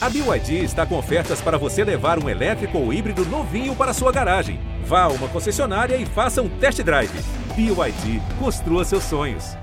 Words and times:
A 0.00 0.08
BYD 0.08 0.62
está 0.62 0.86
com 0.86 0.96
ofertas 0.96 1.40
para 1.40 1.58
você 1.58 1.82
levar 1.82 2.22
um 2.22 2.28
elétrico 2.28 2.78
ou 2.78 2.92
híbrido 2.92 3.24
novinho 3.24 3.74
para 3.74 3.92
sua 3.92 4.12
garagem. 4.12 4.60
Vá 4.84 5.02
a 5.02 5.08
uma 5.08 5.26
concessionária 5.26 5.96
e 5.96 6.06
faça 6.06 6.40
um 6.40 6.48
test 6.48 6.80
drive. 6.82 7.10
BYD, 7.56 8.22
construa 8.38 8.84
seus 8.84 9.02
sonhos. 9.02 9.56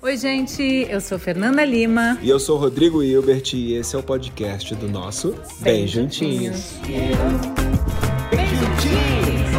Oi, 0.00 0.16
gente, 0.16 0.62
eu 0.88 0.98
sou 0.98 1.18
Fernanda 1.18 1.62
Lima. 1.62 2.18
E 2.22 2.30
eu 2.30 2.40
sou 2.40 2.56
Rodrigo 2.56 3.02
Hilbert 3.02 3.52
e 3.52 3.74
esse 3.74 3.94
é 3.94 3.98
o 3.98 4.02
podcast 4.02 4.74
do 4.74 4.88
nosso 4.88 5.32
Bem, 5.60 5.80
Bem 5.80 5.86
Juntinhos. 5.86 6.72
Bem 6.86 8.46
Juntinhos! 8.46 9.52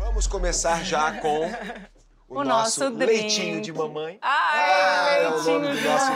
Vamos 0.00 0.26
começar 0.26 0.84
já 0.84 1.12
com 1.12 1.48
o, 2.28 2.40
o 2.40 2.44
nosso, 2.44 2.80
nosso 2.80 2.96
leitinho 2.96 3.60
de 3.60 3.72
mamãe. 3.72 4.18
Ai, 4.20 4.60
ah, 4.60 5.18
é 5.18 5.28
o 5.28 5.42
nome 5.42 5.68
do 5.68 5.80
nosso 5.82 6.12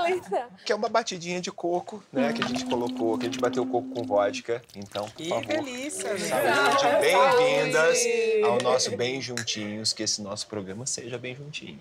drink. 0.00 0.64
que 0.64 0.72
é 0.72 0.74
uma 0.74 0.88
batidinha 0.88 1.40
de 1.40 1.52
coco, 1.52 2.02
né? 2.12 2.32
Que 2.32 2.42
a 2.42 2.46
gente 2.46 2.64
colocou, 2.64 3.18
que 3.18 3.26
a 3.26 3.28
gente 3.28 3.40
bateu 3.40 3.62
o 3.62 3.66
coco 3.66 3.88
com 3.90 4.02
vodka. 4.02 4.62
Então, 4.74 5.04
por 5.04 5.14
que 5.14 5.28
favor. 5.28 5.46
delícia, 5.46 6.14
né? 6.14 6.18
Saúde, 6.18 7.00
bem-vindas 7.00 7.98
ao 8.44 8.58
nosso 8.62 8.96
Bem 8.96 9.20
Juntinhos, 9.20 9.92
que 9.92 10.02
esse 10.02 10.22
nosso 10.22 10.46
programa 10.46 10.86
seja 10.86 11.18
bem 11.18 11.34
juntinho. 11.34 11.80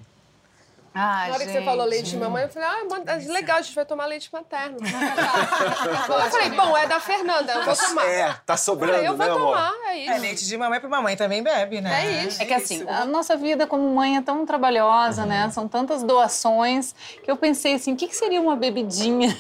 Ah, 0.94 1.26
Na 1.28 1.34
hora 1.34 1.40
gente. 1.40 1.48
que 1.48 1.60
você 1.60 1.66
falou 1.66 1.86
leite 1.86 2.10
de 2.12 2.18
mamãe, 2.18 2.44
eu 2.44 2.50
falei, 2.50 2.70
ah, 2.70 3.32
legal, 3.32 3.58
a 3.58 3.62
gente 3.62 3.74
vai 3.74 3.86
tomar 3.86 4.06
leite 4.06 4.30
materno. 4.32 4.78
eu 4.82 6.32
falei, 6.32 6.50
bom, 6.52 6.78
é 6.78 6.86
da 6.86 7.00
Fernanda, 7.00 7.52
eu 7.52 7.64
vou 7.64 7.76
tomar. 7.76 8.06
É, 8.06 8.36
tá 8.46 8.56
sobrando, 8.56 8.94
falei, 8.94 9.08
eu 9.08 9.18
vou 9.18 9.26
né, 9.26 9.34
tomar, 9.34 9.74
é 9.88 9.98
isso. 9.98 10.12
É 10.12 10.18
leite 10.20 10.46
de 10.46 10.58
mamãe 10.58 10.80
pra 10.80 10.90
mamãe 10.90 11.16
também 11.16 11.42
bebe, 11.42 11.82
né? 11.82 12.06
É 12.06 12.24
isso. 12.26 12.42
É 12.42 12.46
que 12.46 12.54
assim, 12.54 12.88
a 12.88 13.06
nossa 13.06 13.36
vida 13.36 13.66
como 13.66 13.90
mãe 13.90 14.18
é 14.18 14.22
tão 14.22 14.46
trabalhosa, 14.46 15.26
né? 15.26 15.50
São 15.50 15.68
tantas 15.68 16.04
doações 16.04 16.94
que 17.24 17.30
eu 17.30 17.38
pensei 17.38 17.74
assim, 17.74 17.94
o 17.94 17.96
que, 17.96 18.08
que 18.08 18.16
seria 18.16 18.40
uma 18.40 18.56
bebidinha 18.56 19.36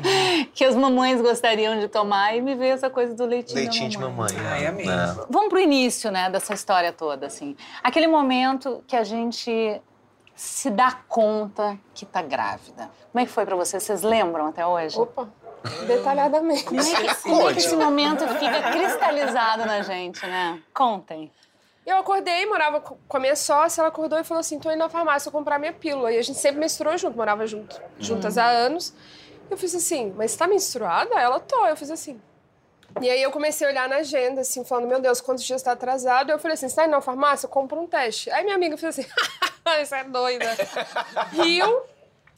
que 0.54 0.64
as 0.64 0.74
mamães 0.74 1.20
gostariam 1.20 1.78
de 1.78 1.88
tomar? 1.88 2.34
E 2.34 2.40
me 2.40 2.54
veio 2.54 2.72
essa 2.72 2.88
coisa 2.88 3.14
do 3.14 3.26
leitinho, 3.26 3.58
leitinho 3.58 3.90
de 3.90 3.98
mamãe. 3.98 4.28
Leitinho 4.30 4.40
de 4.40 4.44
mamãe, 4.44 4.62
é. 4.62 4.64
Ai, 4.64 4.66
amei. 4.66 5.26
Vamos 5.28 5.50
pro 5.50 5.58
início, 5.58 6.10
né, 6.10 6.30
dessa 6.30 6.54
história 6.54 6.92
toda, 6.92 7.26
assim. 7.26 7.54
Aquele 7.82 8.06
momento 8.06 8.82
que 8.86 8.96
a 8.96 9.04
gente 9.04 9.82
se 10.34 10.70
dá 10.70 10.92
conta 11.08 11.78
que 11.94 12.04
tá 12.04 12.20
grávida. 12.22 12.90
Como 13.12 13.22
é 13.22 13.26
que 13.26 13.32
foi 13.32 13.44
para 13.46 13.56
você? 13.56 13.78
Vocês 13.78 14.02
lembram 14.02 14.46
até 14.46 14.66
hoje? 14.66 14.98
Opa, 14.98 15.28
detalhadamente. 15.86 16.64
Como 16.64 16.80
é 16.80 16.84
que, 16.84 17.22
como 17.22 17.48
é 17.48 17.52
que 17.52 17.58
esse 17.60 17.76
momento 17.76 18.26
fica 18.28 18.70
cristalizado 18.72 19.64
na 19.64 19.82
gente, 19.82 20.26
né? 20.26 20.60
Contem. 20.72 21.30
Eu 21.86 21.98
acordei, 21.98 22.46
morava 22.46 22.80
com 22.80 23.16
a 23.16 23.20
minha 23.20 23.36
sócia, 23.36 23.82
ela 23.82 23.88
acordou 23.88 24.18
e 24.18 24.24
falou 24.24 24.40
assim: 24.40 24.58
tô 24.58 24.70
indo 24.70 24.78
na 24.78 24.88
farmácia 24.88 25.30
comprar 25.30 25.58
minha 25.58 25.72
pílula. 25.72 26.10
E 26.10 26.18
a 26.18 26.22
gente 26.22 26.38
sempre 26.38 26.58
menstruou 26.58 26.96
junto, 26.96 27.16
morava 27.16 27.46
junto, 27.46 27.80
juntas 27.98 28.36
uhum. 28.36 28.42
há 28.42 28.46
anos. 28.46 28.94
Eu 29.50 29.56
fiz 29.56 29.74
assim, 29.74 30.12
mas 30.16 30.30
você 30.30 30.38
tá 30.38 30.46
menstruada? 30.46 31.14
Ela, 31.14 31.38
tô. 31.38 31.66
Eu 31.66 31.76
fiz 31.76 31.90
assim. 31.90 32.20
E 33.02 33.10
aí 33.10 33.22
eu 33.22 33.30
comecei 33.30 33.66
a 33.66 33.70
olhar 33.70 33.88
na 33.88 33.96
agenda, 33.96 34.40
assim, 34.40 34.64
falando, 34.64 34.86
meu 34.86 35.00
Deus, 35.00 35.20
quantos 35.20 35.44
dias 35.44 35.60
está 35.60 35.72
atrasado? 35.72 36.30
Eu 36.30 36.38
falei 36.38 36.54
assim, 36.54 36.68
você 36.68 36.76
tá 36.76 36.84
indo 36.84 36.92
na 36.92 37.00
farmácia? 37.00 37.48
Compra 37.48 37.78
um 37.78 37.86
teste. 37.86 38.30
Aí 38.30 38.44
minha 38.44 38.54
amiga 38.54 38.76
fez 38.76 38.98
assim, 38.98 39.08
isso 39.82 39.94
é 39.94 40.04
doida. 40.04 40.46
Riu. 41.32 41.82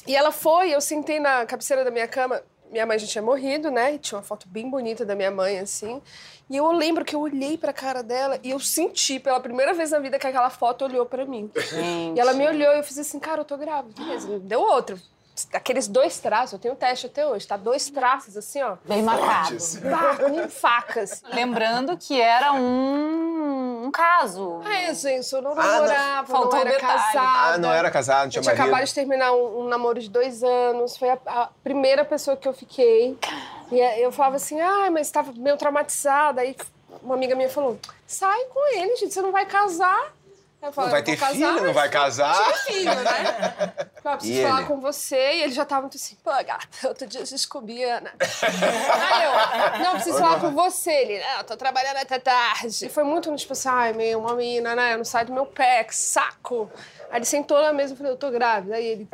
E 0.06 0.14
ela 0.14 0.30
foi, 0.30 0.70
eu 0.70 0.80
sentei 0.80 1.18
na 1.18 1.44
cabeceira 1.46 1.84
da 1.84 1.90
minha 1.90 2.06
cama. 2.06 2.42
Minha 2.70 2.84
mãe 2.84 2.98
já 2.98 3.06
tinha 3.06 3.22
morrido, 3.22 3.70
né? 3.70 3.94
E 3.94 3.98
tinha 3.98 4.18
uma 4.18 4.24
foto 4.24 4.48
bem 4.48 4.68
bonita 4.68 5.04
da 5.04 5.14
minha 5.14 5.30
mãe, 5.30 5.58
assim. 5.58 6.02
E 6.50 6.56
eu 6.56 6.70
lembro 6.72 7.04
que 7.04 7.14
eu 7.14 7.20
olhei 7.20 7.56
pra 7.56 7.72
cara 7.72 8.02
dela 8.02 8.38
e 8.42 8.50
eu 8.50 8.58
senti 8.58 9.18
pela 9.18 9.40
primeira 9.40 9.72
vez 9.72 9.90
na 9.90 9.98
vida 9.98 10.18
que 10.18 10.26
aquela 10.26 10.50
foto 10.50 10.84
olhou 10.84 11.06
pra 11.06 11.24
mim. 11.24 11.50
Gente. 11.54 12.16
E 12.16 12.20
ela 12.20 12.32
me 12.32 12.46
olhou 12.46 12.72
e 12.72 12.78
eu 12.78 12.84
fiz 12.84 12.98
assim, 12.98 13.18
cara, 13.18 13.40
eu 13.40 13.44
tô 13.44 13.56
grávida. 13.56 14.00
Beleza, 14.00 14.38
deu 14.40 14.60
outro 14.60 15.00
aqueles 15.52 15.86
dois 15.86 16.18
traços, 16.18 16.54
eu 16.54 16.58
tenho 16.58 16.74
teste 16.74 17.06
até 17.06 17.26
hoje, 17.26 17.46
tá? 17.46 17.56
Dois 17.56 17.90
traços 17.90 18.36
assim, 18.36 18.62
ó. 18.62 18.76
Bem 18.84 19.02
marcados. 19.02 19.78
Com 20.18 20.48
facas. 20.48 21.22
Lembrando 21.32 21.96
que 21.96 22.20
era 22.20 22.52
um, 22.52 23.84
um 23.86 23.90
caso. 23.90 24.62
É, 24.64 24.94
gente, 24.94 25.32
eu 25.32 25.42
não 25.42 25.54
namorava, 25.54 26.36
ah, 26.36 26.40
não, 26.40 26.50
não 26.50 26.56
era 26.58 26.70
detalhe. 26.70 26.92
casada. 26.92 27.54
Ah, 27.54 27.58
não 27.58 27.72
era 27.72 27.90
casada, 27.90 28.22
não 28.22 28.30
tinha 28.30 28.40
eu 28.40 28.42
tinha 28.42 28.54
marido. 28.54 28.68
acabado 28.68 28.86
de 28.86 28.94
terminar 28.94 29.32
um, 29.32 29.60
um, 29.60 29.68
namoro 29.68 30.00
de 30.00 30.08
dois 30.08 30.42
anos, 30.42 30.96
foi 30.96 31.10
a, 31.10 31.18
a, 31.26 31.48
primeira 31.62 32.04
pessoa 32.04 32.36
que 32.36 32.48
eu 32.48 32.52
fiquei. 32.52 33.18
E 33.70 33.78
eu 34.00 34.12
falava 34.12 34.36
assim, 34.36 34.60
ai, 34.60 34.88
ah, 34.88 34.90
mas 34.90 35.06
estava 35.06 35.32
meio 35.32 35.56
traumatizada. 35.56 36.40
Aí 36.40 36.56
uma 37.02 37.14
amiga 37.14 37.34
minha 37.34 37.48
falou, 37.48 37.78
sai 38.06 38.44
com 38.46 38.74
ele, 38.74 38.96
gente, 38.96 39.12
você 39.12 39.20
não 39.20 39.32
vai 39.32 39.46
casar. 39.46 40.14
Falo, 40.72 40.86
não 40.86 40.90
vai 40.90 41.02
ter 41.02 41.16
casar, 41.16 41.34
filho, 41.34 41.64
não 41.64 41.72
vai 41.72 41.88
casar. 41.88 42.34
Tinha 42.34 42.54
filho, 42.56 42.94
né? 42.94 43.72
Eu 44.04 44.16
preciso 44.16 44.42
falar 44.42 44.66
com 44.66 44.80
você. 44.80 45.16
E 45.16 45.42
ele 45.42 45.52
já 45.52 45.64
tava 45.64 45.82
muito 45.82 45.96
assim, 45.96 46.16
pô, 46.22 46.30
gata, 46.30 46.88
outro 46.88 47.06
dia 47.06 47.20
eu 47.20 47.24
descobri, 47.24 47.82
Ana. 47.82 48.12
Aí 48.20 49.24
eu, 49.24 49.84
não, 49.84 49.94
preciso 49.94 50.18
falar 50.18 50.38
com 50.38 50.52
você. 50.52 50.92
Ele, 50.92 51.18
não, 51.18 51.42
tô 51.42 51.56
trabalhando 51.56 51.96
até 51.96 52.18
tarde. 52.18 52.86
E 52.86 52.88
foi 52.88 53.02
muito, 53.02 53.34
tipo 53.34 53.52
assim, 53.52 53.68
ai, 53.68 53.92
meio 53.92 54.20
uma 54.20 54.34
menina, 54.36 54.76
né? 54.76 54.94
Eu 54.94 54.98
não 54.98 55.04
saio 55.04 55.26
do 55.26 55.32
meu 55.32 55.44
pé, 55.44 55.82
que 55.82 55.94
saco. 55.94 56.70
Aí 57.10 57.18
ele 57.18 57.24
sentou 57.24 57.60
na 57.60 57.72
mesa 57.72 57.94
e 57.94 57.96
falou, 57.96 58.12
eu 58.12 58.16
tô 58.16 58.30
grávida. 58.30 58.76
Aí 58.76 58.86
ele... 58.86 59.08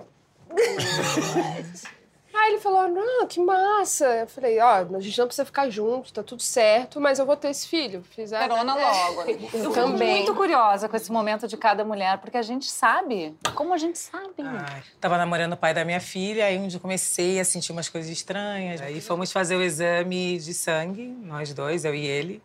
Aí 2.34 2.52
ele 2.52 2.60
falou, 2.60 2.88
não, 2.88 3.26
que 3.26 3.40
massa. 3.40 4.06
Eu 4.06 4.26
falei, 4.26 4.58
ó, 4.58 4.86
a 4.94 5.00
gente 5.00 5.18
não 5.18 5.26
precisa 5.26 5.44
ficar 5.44 5.68
junto, 5.68 6.12
tá 6.12 6.22
tudo 6.22 6.42
certo, 6.42 7.00
mas 7.00 7.18
eu 7.18 7.26
vou 7.26 7.36
ter 7.36 7.48
esse 7.48 7.68
filho. 7.68 8.02
Fiz 8.14 8.32
a... 8.32 8.40
Carona 8.40 8.74
logo. 8.74 9.22
eu 9.52 9.70
também. 9.72 10.16
muito 10.16 10.34
curiosa 10.34 10.88
com 10.88 10.96
esse 10.96 11.12
momento 11.12 11.46
de 11.46 11.56
cada 11.56 11.84
mulher, 11.84 12.18
porque 12.18 12.38
a 12.38 12.42
gente 12.42 12.70
sabe. 12.70 13.36
Como 13.54 13.74
a 13.74 13.78
gente 13.78 13.98
sabe? 13.98 14.34
Ai, 14.38 14.82
tava 15.00 15.18
namorando 15.18 15.52
o 15.52 15.56
pai 15.56 15.74
da 15.74 15.84
minha 15.84 16.00
filha, 16.00 16.46
aí 16.46 16.58
onde 16.58 16.78
comecei 16.78 17.38
a 17.38 17.44
sentir 17.44 17.72
umas 17.72 17.88
coisas 17.88 18.10
estranhas. 18.10 18.80
Aí 18.80 19.00
fomos 19.00 19.30
fazer 19.30 19.56
o 19.56 19.62
exame 19.62 20.38
de 20.38 20.54
sangue, 20.54 21.06
nós 21.22 21.52
dois, 21.52 21.84
eu 21.84 21.94
e 21.94 22.06
ele. 22.06 22.42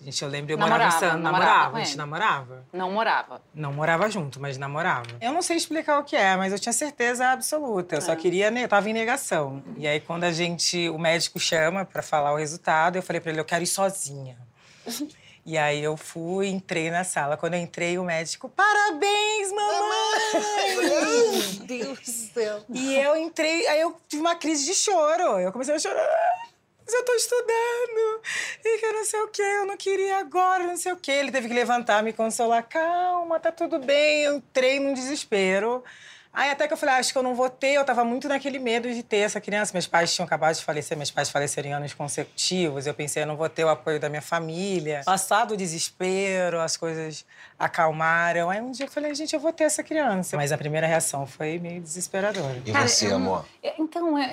Gente, 0.00 0.22
eu 0.22 0.28
lembro, 0.28 0.52
eu 0.52 0.56
namorava, 0.56 0.84
morava 0.84 0.96
em 0.96 1.00
Santos, 1.00 1.22
namorava, 1.22 1.52
namorava 1.52 1.76
a 1.76 1.84
gente 1.84 1.96
namorava. 1.96 2.64
Não 2.72 2.90
morava. 2.90 3.42
Não 3.54 3.72
morava 3.72 4.10
junto, 4.10 4.40
mas 4.40 4.56
namorava. 4.56 5.10
Eu 5.20 5.30
não 5.30 5.42
sei 5.42 5.58
explicar 5.58 5.98
o 5.98 6.04
que 6.04 6.16
é, 6.16 6.36
mas 6.36 6.54
eu 6.54 6.58
tinha 6.58 6.72
certeza 6.72 7.28
absoluta. 7.28 7.96
Eu 7.96 7.98
é. 7.98 8.00
só 8.00 8.16
queria, 8.16 8.50
eu 8.50 8.68
tava 8.68 8.88
em 8.88 8.94
negação. 8.94 9.62
E 9.76 9.86
aí, 9.86 10.00
quando 10.00 10.24
a 10.24 10.32
gente, 10.32 10.88
o 10.88 10.98
médico 10.98 11.38
chama 11.38 11.84
para 11.84 12.02
falar 12.02 12.32
o 12.32 12.36
resultado, 12.36 12.96
eu 12.96 13.02
falei 13.02 13.20
para 13.20 13.30
ele, 13.30 13.40
eu 13.40 13.44
quero 13.44 13.62
ir 13.62 13.66
sozinha. 13.66 14.38
E 15.44 15.56
aí 15.56 15.82
eu 15.82 15.96
fui, 15.96 16.48
entrei 16.48 16.90
na 16.90 17.02
sala. 17.02 17.36
Quando 17.36 17.54
eu 17.54 17.60
entrei, 17.60 17.98
o 17.98 18.04
médico, 18.04 18.48
parabéns, 18.50 19.50
mamãe! 19.50 20.76
Meu 20.76 21.66
Deus 21.66 21.98
do 21.98 22.04
céu. 22.04 22.62
E 22.68 22.94
eu 22.94 23.16
entrei, 23.16 23.66
aí 23.66 23.80
eu 23.80 23.96
tive 24.06 24.20
uma 24.20 24.34
crise 24.36 24.66
de 24.66 24.74
choro. 24.74 25.40
Eu 25.40 25.50
comecei 25.50 25.74
a 25.74 25.78
chorar 25.78 26.49
mas 26.90 26.94
eu 26.94 27.04
tô 27.04 27.14
estudando, 27.14 28.20
e 28.64 28.78
que 28.78 28.92
não 28.92 29.04
sei 29.04 29.20
o 29.20 29.28
quê, 29.28 29.42
eu 29.42 29.66
não 29.66 29.76
queria 29.76 30.18
agora, 30.18 30.66
não 30.66 30.76
sei 30.76 30.92
o 30.92 30.96
quê. 30.96 31.12
Ele 31.12 31.30
teve 31.30 31.46
que 31.46 31.54
levantar, 31.54 32.02
me 32.02 32.12
consolar, 32.12 32.66
calma, 32.68 33.38
tá 33.38 33.52
tudo 33.52 33.78
bem. 33.78 34.24
Eu 34.24 34.36
entrei 34.36 34.80
num 34.80 34.92
desespero. 34.92 35.84
Aí 36.32 36.48
até 36.48 36.68
que 36.68 36.72
eu 36.72 36.76
falei, 36.76 36.94
ah, 36.94 36.98
acho 36.98 37.12
que 37.12 37.18
eu 37.18 37.24
não 37.24 37.34
vou 37.34 37.50
ter, 37.50 37.72
eu 37.72 37.84
tava 37.84 38.04
muito 38.04 38.28
naquele 38.28 38.60
medo 38.60 38.88
de 38.88 39.02
ter 39.02 39.18
essa 39.18 39.40
criança. 39.40 39.72
Meus 39.72 39.88
pais 39.88 40.14
tinham 40.14 40.24
acabado 40.24 40.54
de 40.54 40.64
falecer, 40.64 40.96
meus 40.96 41.10
pais 41.10 41.28
faleceram 41.28 41.68
em 41.68 41.72
anos 41.72 41.92
consecutivos. 41.92 42.86
Eu 42.86 42.94
pensei, 42.94 43.24
eu 43.24 43.26
não 43.26 43.36
vou 43.36 43.48
ter 43.48 43.64
o 43.64 43.68
apoio 43.68 43.98
da 43.98 44.08
minha 44.08 44.22
família. 44.22 45.02
Passado 45.04 45.54
o 45.54 45.56
desespero, 45.56 46.60
as 46.60 46.76
coisas 46.76 47.26
acalmaram. 47.58 48.48
Aí 48.48 48.60
um 48.60 48.70
dia 48.70 48.86
eu 48.86 48.90
falei, 48.90 49.12
gente, 49.12 49.34
eu 49.34 49.40
vou 49.40 49.52
ter 49.52 49.64
essa 49.64 49.82
criança. 49.82 50.36
Mas 50.36 50.52
a 50.52 50.58
primeira 50.58 50.86
reação 50.86 51.26
foi 51.26 51.58
meio 51.58 51.80
desesperadora. 51.80 52.62
E 52.64 52.70
você, 52.70 53.06
Cara, 53.06 53.16
amor? 53.16 53.44
então, 53.76 54.16
eu, 54.16 54.26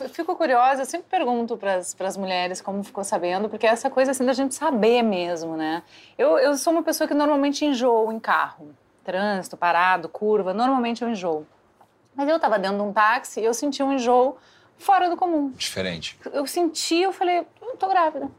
eu, 0.00 0.08
fico 0.08 0.34
curiosa, 0.34 0.82
eu 0.82 0.86
sempre 0.86 1.08
pergunto 1.10 1.58
para 1.58 1.76
as 1.76 2.16
mulheres 2.16 2.62
como 2.62 2.82
ficou 2.82 3.04
sabendo, 3.04 3.50
porque 3.50 3.66
é 3.66 3.70
essa 3.70 3.90
coisa 3.90 4.12
assim 4.12 4.24
da 4.24 4.32
gente 4.32 4.54
saber 4.54 5.02
mesmo, 5.02 5.54
né? 5.54 5.82
Eu, 6.16 6.38
eu 6.38 6.56
sou 6.56 6.72
uma 6.72 6.82
pessoa 6.82 7.06
que 7.06 7.14
normalmente 7.14 7.62
enjoo 7.66 8.10
em 8.10 8.18
carro 8.18 8.74
trânsito, 9.04 9.56
parado, 9.56 10.08
curva, 10.08 10.54
normalmente 10.54 11.02
eu 11.02 11.08
enjoo. 11.08 11.46
Mas 12.14 12.28
eu 12.28 12.36
estava 12.36 12.58
dentro 12.58 12.78
de 12.78 12.82
um 12.82 12.92
táxi 12.92 13.40
e 13.40 13.44
eu 13.44 13.54
senti 13.54 13.82
um 13.82 13.92
enjoo 13.92 14.36
fora 14.76 15.08
do 15.08 15.16
comum. 15.16 15.50
Diferente. 15.50 16.18
Eu 16.32 16.46
senti, 16.46 16.96
eu 16.96 17.12
falei, 17.12 17.46
eu 17.60 17.76
tô 17.76 17.88
grávida. 17.88 18.30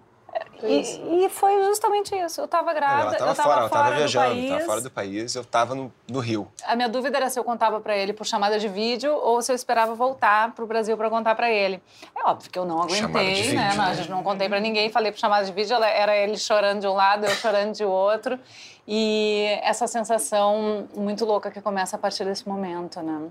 E, 0.64 1.26
e, 1.26 1.30
foi 1.30 1.62
justamente 1.64 2.16
isso. 2.16 2.40
Eu 2.40 2.46
estava 2.46 2.74
grávida, 2.74 3.18
ela 3.18 3.18
tava 3.18 3.28
eu 3.28 3.32
estava 3.32 3.50
fora, 3.50 3.60
ela 3.60 3.66
estava 3.68 3.96
viajando, 3.96 4.40
estava 4.40 4.66
fora 4.66 4.82
do 4.82 4.92
país, 4.92 5.36
eu 5.36 5.42
estava 5.42 5.76
no, 5.76 5.94
no, 6.10 6.20
Rio. 6.20 6.48
A 6.66 6.76
minha 6.76 6.88
dúvida 6.88 7.18
era 7.18 7.30
se 7.30 7.38
eu 7.38 7.44
contava 7.44 7.82
para 7.82 7.98
ele 7.98 8.14
por 8.14 8.26
chamada 8.26 8.58
de 8.58 8.70
vídeo 8.70 9.14
ou 9.14 9.42
se 9.42 9.52
eu 9.52 9.56
esperava 9.56 9.94
voltar 9.94 10.54
para 10.54 10.64
o 10.64 10.68
Brasil 10.68 10.96
para 10.96 11.10
contar 11.10 11.36
para 11.36 11.52
ele. 11.52 11.82
É 12.16 12.30
óbvio 12.30 12.50
que 12.50 12.58
eu 12.58 12.66
não 12.66 12.82
aguentei, 12.82 13.34
vídeo, 13.34 13.56
né? 13.56 13.74
Não, 13.76 13.84
a 13.84 13.94
gente 13.94 14.10
não 14.10 14.24
contei 14.24 14.48
para 14.48 14.60
ninguém, 14.62 14.90
falei 14.90 15.12
por 15.12 15.18
chamada 15.18 15.46
de 15.46 15.52
vídeo, 15.52 15.76
era 15.84 16.16
ele 16.16 16.38
chorando 16.38 16.80
de 16.80 16.88
um 16.88 16.94
lado, 16.94 17.26
eu 17.26 17.32
chorando 17.32 17.74
de 17.74 17.84
outro. 17.84 18.40
E 18.88 19.46
essa 19.62 19.88
sensação 19.88 20.88
muito 20.96 21.26
louca 21.26 21.52
que 21.52 21.62
começa 21.62 21.96
a 21.96 22.00
partir 22.00 22.26
desse 22.26 22.48
momento, 22.48 23.02
né? 23.02 23.30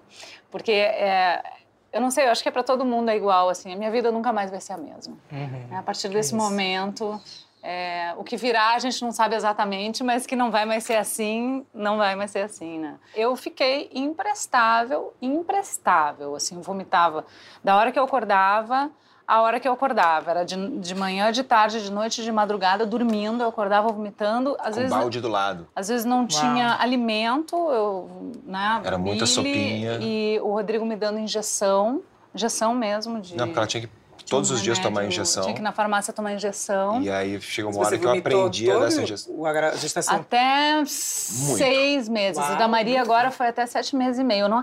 Porque 0.50 0.72
é, 0.72 1.42
eu 1.92 2.00
não 2.00 2.10
sei, 2.10 2.26
eu 2.26 2.30
acho 2.30 2.42
que 2.42 2.48
é 2.48 2.52
para 2.52 2.62
todo 2.62 2.84
mundo 2.84 3.10
é 3.10 3.16
igual, 3.16 3.48
assim. 3.48 3.72
A 3.72 3.76
minha 3.76 3.90
vida 3.90 4.10
nunca 4.10 4.32
mais 4.32 4.50
vai 4.50 4.60
ser 4.60 4.72
a 4.72 4.78
mesma. 4.78 5.16
Uhum. 5.30 5.78
A 5.78 5.82
partir 5.82 6.08
desse 6.08 6.34
momento, 6.34 7.20
É, 7.64 8.12
o 8.16 8.24
que 8.24 8.36
virá 8.36 8.74
a 8.74 8.78
gente 8.80 9.00
não 9.04 9.12
sabe 9.12 9.36
exatamente, 9.36 10.02
mas 10.02 10.26
que 10.26 10.34
não 10.34 10.50
vai 10.50 10.64
mais 10.64 10.82
ser 10.82 10.96
assim, 10.96 11.64
não 11.72 11.96
vai 11.96 12.16
mais 12.16 12.32
ser 12.32 12.40
assim, 12.40 12.76
né? 12.80 12.96
Eu 13.14 13.36
fiquei 13.36 13.88
imprestável, 13.94 15.14
imprestável, 15.22 16.34
assim, 16.34 16.60
vomitava 16.60 17.24
da 17.62 17.76
hora 17.76 17.92
que 17.92 17.98
eu 18.00 18.02
acordava 18.02 18.90
a 19.32 19.40
hora 19.40 19.58
que 19.58 19.66
eu 19.66 19.72
acordava. 19.72 20.30
Era 20.30 20.44
de, 20.44 20.78
de 20.78 20.94
manhã, 20.94 21.32
de 21.32 21.42
tarde, 21.42 21.82
de 21.82 21.90
noite, 21.90 22.22
de 22.22 22.30
madrugada, 22.30 22.84
dormindo. 22.84 23.42
Eu 23.42 23.48
acordava 23.48 23.88
vomitando. 23.88 24.54
Às 24.60 24.74
Com 24.74 24.80
vezes, 24.80 24.90
balde 24.90 25.22
do 25.22 25.28
lado. 25.28 25.66
Às 25.74 25.88
vezes 25.88 26.04
não 26.04 26.18
Uau. 26.18 26.26
tinha 26.26 26.76
alimento. 26.78 27.56
Eu, 27.56 28.30
né, 28.44 28.82
Era 28.84 28.98
muita 28.98 29.24
sopinha. 29.24 29.98
E 30.02 30.38
o 30.42 30.52
Rodrigo 30.52 30.84
me 30.84 30.96
dando 30.96 31.18
injeção. 31.18 32.02
Injeção 32.34 32.74
mesmo 32.74 33.22
de... 33.22 33.34
Não, 33.34 33.46
porque 33.46 33.58
ela 33.58 33.66
tinha 33.66 33.80
que 33.86 33.88
todos 34.28 34.50
um 34.50 34.54
os 34.54 34.62
dias 34.62 34.78
tomar 34.78 35.06
injeção. 35.06 35.44
Tinha 35.44 35.54
que 35.54 35.60
ir 35.60 35.64
na 35.64 35.72
farmácia 35.72 36.12
tomar 36.12 36.34
injeção. 36.34 37.00
E 37.00 37.10
aí 37.10 37.40
chegou 37.40 37.72
uma 37.72 37.86
hora 37.86 37.98
que 37.98 38.04
eu 38.04 38.12
aprendi 38.12 38.70
a 38.70 38.78
dar 38.78 38.86
essa 38.86 39.02
injeção. 39.02 39.46
A 39.46 39.76
gestação? 39.76 40.16
Até 40.16 40.76
Muito. 40.76 40.88
seis 40.90 42.06
meses. 42.06 42.36
Uau, 42.36 42.52
o 42.52 42.58
da 42.58 42.68
Maria 42.68 43.00
agora 43.00 43.30
foi 43.30 43.48
até 43.48 43.64
sete 43.64 43.96
meses 43.96 44.18
e 44.18 44.24
meio. 44.24 44.42
Eu 44.44 44.48
não 44.50 44.58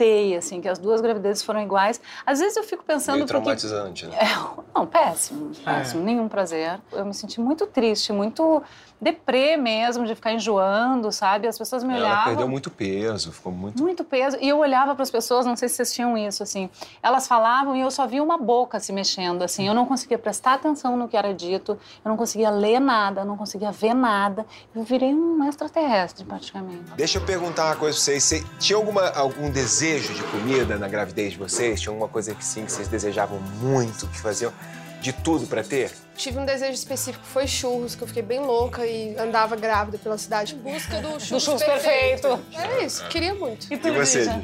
acreditei 0.00 0.36
assim, 0.36 0.60
que 0.60 0.68
as 0.68 0.78
duas 0.78 1.00
gravidezes 1.00 1.42
foram 1.42 1.60
iguais. 1.60 2.00
Às 2.24 2.40
vezes 2.40 2.56
eu 2.56 2.64
fico 2.64 2.82
pensando... 2.84 3.16
Meio 3.16 3.26
traumatizante, 3.26 4.06
porque... 4.06 4.24
né? 4.24 4.30
É, 4.30 4.78
não, 4.78 4.86
péssimo, 4.86 5.50
péssimo, 5.64 6.02
é. 6.02 6.04
nenhum 6.04 6.28
prazer. 6.28 6.80
Eu 6.92 7.04
me 7.04 7.12
senti 7.12 7.40
muito 7.40 7.66
triste, 7.66 8.12
muito 8.12 8.62
deprê 9.00 9.56
mesmo, 9.56 10.06
de 10.06 10.14
ficar 10.14 10.32
enjoando, 10.32 11.10
sabe? 11.10 11.48
As 11.48 11.58
pessoas 11.58 11.82
me 11.82 11.94
olhavam... 11.94 12.16
Ela 12.16 12.24
perdeu 12.24 12.48
muito 12.48 12.70
peso, 12.70 13.32
ficou 13.32 13.50
muito... 13.50 13.82
Muito 13.82 14.04
peso. 14.04 14.36
E 14.40 14.48
eu 14.48 14.58
olhava 14.58 14.94
para 14.94 15.02
as 15.02 15.10
pessoas, 15.10 15.44
não 15.46 15.56
sei 15.56 15.68
se 15.68 15.76
vocês 15.76 15.92
tinham 15.92 16.16
isso, 16.16 16.42
assim, 16.42 16.68
elas 17.02 17.26
falavam 17.26 17.74
e 17.74 17.80
eu 17.80 17.90
só 17.90 18.06
via 18.06 18.22
uma 18.22 18.38
boca 18.38 18.78
se 18.78 18.92
mexendo, 18.92 19.42
assim. 19.42 19.66
Eu 19.66 19.74
não 19.74 19.86
conseguia 19.86 20.18
prestar 20.18 20.54
atenção 20.54 20.96
no 20.96 21.08
que 21.08 21.16
era 21.16 21.34
dito, 21.34 21.78
eu 22.04 22.08
não 22.08 22.16
conseguia 22.16 22.50
ler 22.50 22.78
nada, 22.78 23.22
eu 23.22 23.24
não 23.24 23.36
conseguia 23.36 23.72
ver 23.72 23.94
nada. 23.94 24.46
Eu 24.74 24.82
virei 24.82 25.12
um 25.14 25.42
extraterrestre, 25.48 26.24
praticamente. 26.24 26.92
Deixa 26.96 27.18
eu 27.18 27.24
perguntar 27.24 27.66
uma 27.66 27.76
coisa 27.76 27.96
pra 27.96 28.04
vocês. 28.04 28.22
Você 28.22 28.44
tinha 28.58 28.76
alguma, 28.76 29.08
algum 29.10 29.50
desejo 29.50 29.89
de 29.98 30.22
comida 30.30 30.78
na 30.78 30.86
gravidez 30.86 31.32
de 31.32 31.38
vocês? 31.38 31.80
Tinha 31.80 31.90
alguma 31.90 32.08
coisa 32.08 32.34
que 32.34 32.44
sim, 32.44 32.64
que 32.64 32.70
vocês 32.70 32.86
desejavam 32.86 33.40
muito, 33.60 34.06
que 34.06 34.18
faziam 34.18 34.52
de 35.00 35.12
tudo 35.12 35.46
para 35.46 35.64
ter? 35.64 35.90
Tive 36.14 36.38
um 36.38 36.44
desejo 36.44 36.74
específico, 36.74 37.24
foi 37.24 37.46
churros, 37.48 37.94
que 37.96 38.02
eu 38.02 38.06
fiquei 38.06 38.22
bem 38.22 38.38
louca 38.38 38.86
e 38.86 39.16
andava 39.16 39.56
grávida 39.56 39.98
pela 39.98 40.16
cidade 40.16 40.54
em 40.54 40.58
busca 40.58 41.00
do 41.00 41.08
churros, 41.08 41.28
do 41.28 41.40
churros 41.40 41.62
perfeito. 41.62 42.28
perfeito. 42.28 42.60
É 42.60 42.84
isso, 42.84 43.04
queria 43.08 43.34
muito. 43.34 43.66
E, 43.72 43.76
tu, 43.76 43.88
e 43.88 43.90
você, 43.90 44.42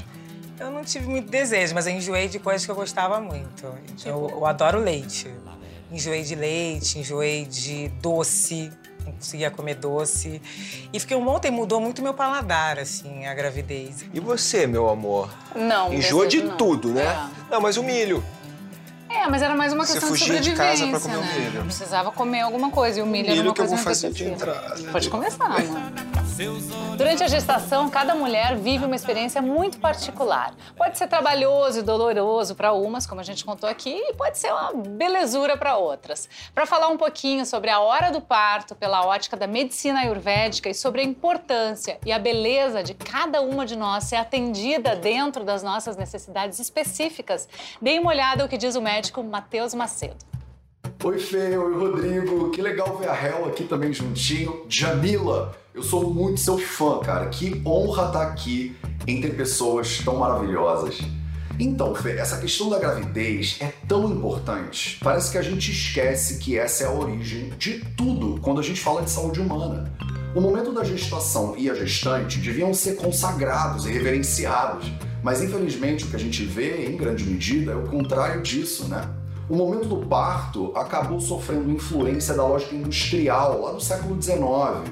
Eu 0.58 0.70
não 0.70 0.82
tive 0.82 1.06
muito 1.06 1.31
desejo, 1.31 1.75
mas 1.75 1.87
eu 1.87 1.92
enjoei 1.92 2.28
de 2.28 2.38
coisas 2.38 2.64
que 2.64 2.70
eu 2.70 2.75
gostava 2.75 3.20
muito. 3.20 3.66
Eu, 4.04 4.28
eu 4.31 4.46
adoro 4.46 4.81
leite. 4.81 5.31
Enjoei 5.92 6.25
de 6.25 6.34
leite, 6.34 6.99
enjoei 6.99 7.44
de 7.44 7.88
doce, 8.00 8.72
não 9.06 9.12
conseguia 9.12 9.50
comer 9.50 9.76
doce. 9.76 10.40
E 10.92 11.00
fiquei 11.00 11.16
um 11.16 11.28
ontem 11.28 11.50
mudou 11.50 11.80
muito 11.80 12.02
meu 12.02 12.12
paladar, 12.12 12.78
assim, 12.78 13.26
a 13.26 13.34
gravidez. 13.34 14.04
E 14.12 14.20
você, 14.20 14.66
meu 14.66 14.88
amor? 14.88 15.30
Não. 15.54 15.92
Enjoa 15.92 16.26
de 16.26 16.42
não. 16.42 16.56
tudo, 16.56 16.90
né? 16.90 17.04
É. 17.04 17.52
Não, 17.52 17.60
mas 17.60 17.76
o 17.76 17.82
milho. 17.82 18.22
É, 19.08 19.28
mas 19.28 19.40
era 19.40 19.54
mais 19.54 19.72
uma 19.72 19.86
questão 19.86 20.12
de 20.12 20.18
sobrevivência, 20.18 20.52
de 20.52 20.56
casa 20.56 20.86
pra 20.88 21.00
comer 21.00 21.16
né? 21.16 21.22
o 21.22 21.40
milho. 21.40 21.58
Eu 21.60 21.64
precisava 21.64 22.12
comer 22.12 22.40
alguma 22.40 22.70
coisa 22.70 22.98
e 22.98 23.02
o 23.02 23.06
milho, 23.06 23.26
o 23.26 23.30
milho 23.30 23.40
era 23.40 23.48
uma 23.48 23.54
que 23.54 23.60
coisa 23.60 23.74
eu 23.74 23.76
vou 23.76 23.84
fazer 23.84 24.10
de 24.10 24.24
entrada. 24.24 24.82
Pode 24.92 25.08
começar, 25.08 25.48
né? 25.48 26.25
Durante 26.98 27.24
a 27.24 27.28
gestação, 27.28 27.88
cada 27.88 28.14
mulher 28.14 28.56
vive 28.56 28.84
uma 28.84 28.94
experiência 28.94 29.40
muito 29.40 29.78
particular. 29.78 30.54
Pode 30.76 30.98
ser 30.98 31.06
trabalhoso 31.06 31.78
e 31.78 31.82
doloroso 31.82 32.54
para 32.54 32.74
umas, 32.74 33.06
como 33.06 33.22
a 33.22 33.24
gente 33.24 33.42
contou 33.42 33.66
aqui, 33.66 33.90
e 33.90 34.12
pode 34.12 34.36
ser 34.36 34.52
uma 34.52 34.74
belezura 34.74 35.56
para 35.56 35.78
outras. 35.78 36.28
Para 36.54 36.66
falar 36.66 36.88
um 36.88 36.98
pouquinho 36.98 37.46
sobre 37.46 37.70
a 37.70 37.80
hora 37.80 38.10
do 38.10 38.20
parto 38.20 38.74
pela 38.74 39.06
ótica 39.06 39.34
da 39.34 39.46
medicina 39.46 40.00
ayurvédica 40.00 40.68
e 40.68 40.74
sobre 40.74 41.00
a 41.00 41.04
importância 41.04 41.98
e 42.04 42.12
a 42.12 42.18
beleza 42.18 42.82
de 42.82 42.92
cada 42.92 43.40
uma 43.40 43.64
de 43.64 43.74
nós 43.74 44.04
ser 44.04 44.16
atendida 44.16 44.94
dentro 44.94 45.42
das 45.42 45.62
nossas 45.62 45.96
necessidades 45.96 46.58
específicas, 46.58 47.48
dê 47.80 47.98
uma 47.98 48.10
olhada 48.10 48.44
o 48.44 48.48
que 48.48 48.58
diz 48.58 48.76
o 48.76 48.82
médico 48.82 49.22
Matheus 49.22 49.72
Macedo. 49.72 50.35
Oi, 51.04 51.18
Fê, 51.18 51.56
oi, 51.56 51.74
Rodrigo. 51.74 52.50
Que 52.50 52.62
legal 52.62 52.96
ver 52.98 53.08
a 53.08 53.14
Hel 53.14 53.46
aqui 53.46 53.64
também 53.64 53.92
juntinho. 53.92 54.64
Jamila, 54.68 55.56
eu 55.74 55.82
sou 55.82 56.12
muito 56.12 56.40
seu 56.40 56.58
fã, 56.58 57.00
cara. 57.00 57.26
Que 57.26 57.60
honra 57.66 58.06
estar 58.06 58.20
tá 58.20 58.26
aqui 58.26 58.76
entre 59.06 59.30
pessoas 59.30 59.98
tão 60.04 60.16
maravilhosas. 60.16 60.98
Então, 61.58 61.94
Fê, 61.94 62.12
essa 62.12 62.38
questão 62.38 62.68
da 62.68 62.78
gravidez 62.78 63.56
é 63.60 63.72
tão 63.88 64.10
importante. 64.10 64.98
Parece 65.02 65.32
que 65.32 65.38
a 65.38 65.42
gente 65.42 65.70
esquece 65.70 66.38
que 66.38 66.58
essa 66.58 66.84
é 66.84 66.86
a 66.86 66.92
origem 66.92 67.50
de 67.58 67.80
tudo 67.96 68.40
quando 68.40 68.60
a 68.60 68.62
gente 68.62 68.80
fala 68.80 69.02
de 69.02 69.10
saúde 69.10 69.40
humana. 69.40 69.92
O 70.34 70.40
momento 70.40 70.70
da 70.72 70.84
gestação 70.84 71.54
e 71.56 71.70
a 71.70 71.74
gestante 71.74 72.38
deviam 72.38 72.74
ser 72.74 72.96
consagrados 72.96 73.86
e 73.86 73.90
reverenciados, 73.90 74.92
mas 75.22 75.42
infelizmente 75.42 76.04
o 76.04 76.08
que 76.08 76.16
a 76.16 76.18
gente 76.18 76.44
vê, 76.44 76.84
em 76.84 76.96
grande 76.96 77.24
medida, 77.24 77.72
é 77.72 77.74
o 77.76 77.86
contrário 77.86 78.42
disso, 78.42 78.86
né? 78.86 79.08
O 79.48 79.54
momento 79.54 79.87
do 79.87 80.04
parto 80.06 80.72
acabou 80.75 81.20
sofrendo 81.20 81.70
influência 81.70 82.34
da 82.34 82.44
lógica 82.44 82.75
industrial 82.75 83.62
lá 83.62 83.72
no 83.72 83.81
século 83.81 84.20
XIX, 84.20 84.40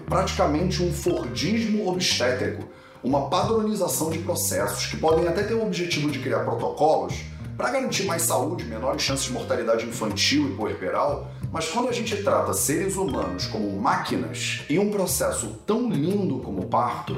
praticamente 0.07 0.81
um 0.81 0.93
Fordismo 0.93 1.89
obstétrico, 1.89 2.63
uma 3.03 3.29
padronização 3.29 4.11
de 4.11 4.21
processos 4.21 4.87
que 4.87 4.97
podem 4.97 5.27
até 5.27 5.43
ter 5.43 5.55
o 5.55 5.63
objetivo 5.65 6.09
de 6.09 6.21
criar 6.21 6.45
protocolos 6.45 7.25
para 7.57 7.71
garantir 7.71 8.05
mais 8.05 8.23
saúde, 8.23 8.65
menores 8.65 9.03
chances 9.03 9.27
de 9.27 9.33
mortalidade 9.33 9.87
infantil 9.87 10.49
e 10.49 10.55
puerperal, 10.55 11.27
mas 11.51 11.69
quando 11.69 11.89
a 11.89 11.93
gente 11.93 12.23
trata 12.23 12.53
seres 12.53 12.95
humanos 12.95 13.49
como 13.49 13.69
máquinas 13.81 14.63
e 14.71 14.79
um 14.79 14.89
processo 14.89 15.49
tão 15.67 15.91
lindo 15.91 16.39
como 16.39 16.63
o 16.63 16.67
parto, 16.67 17.17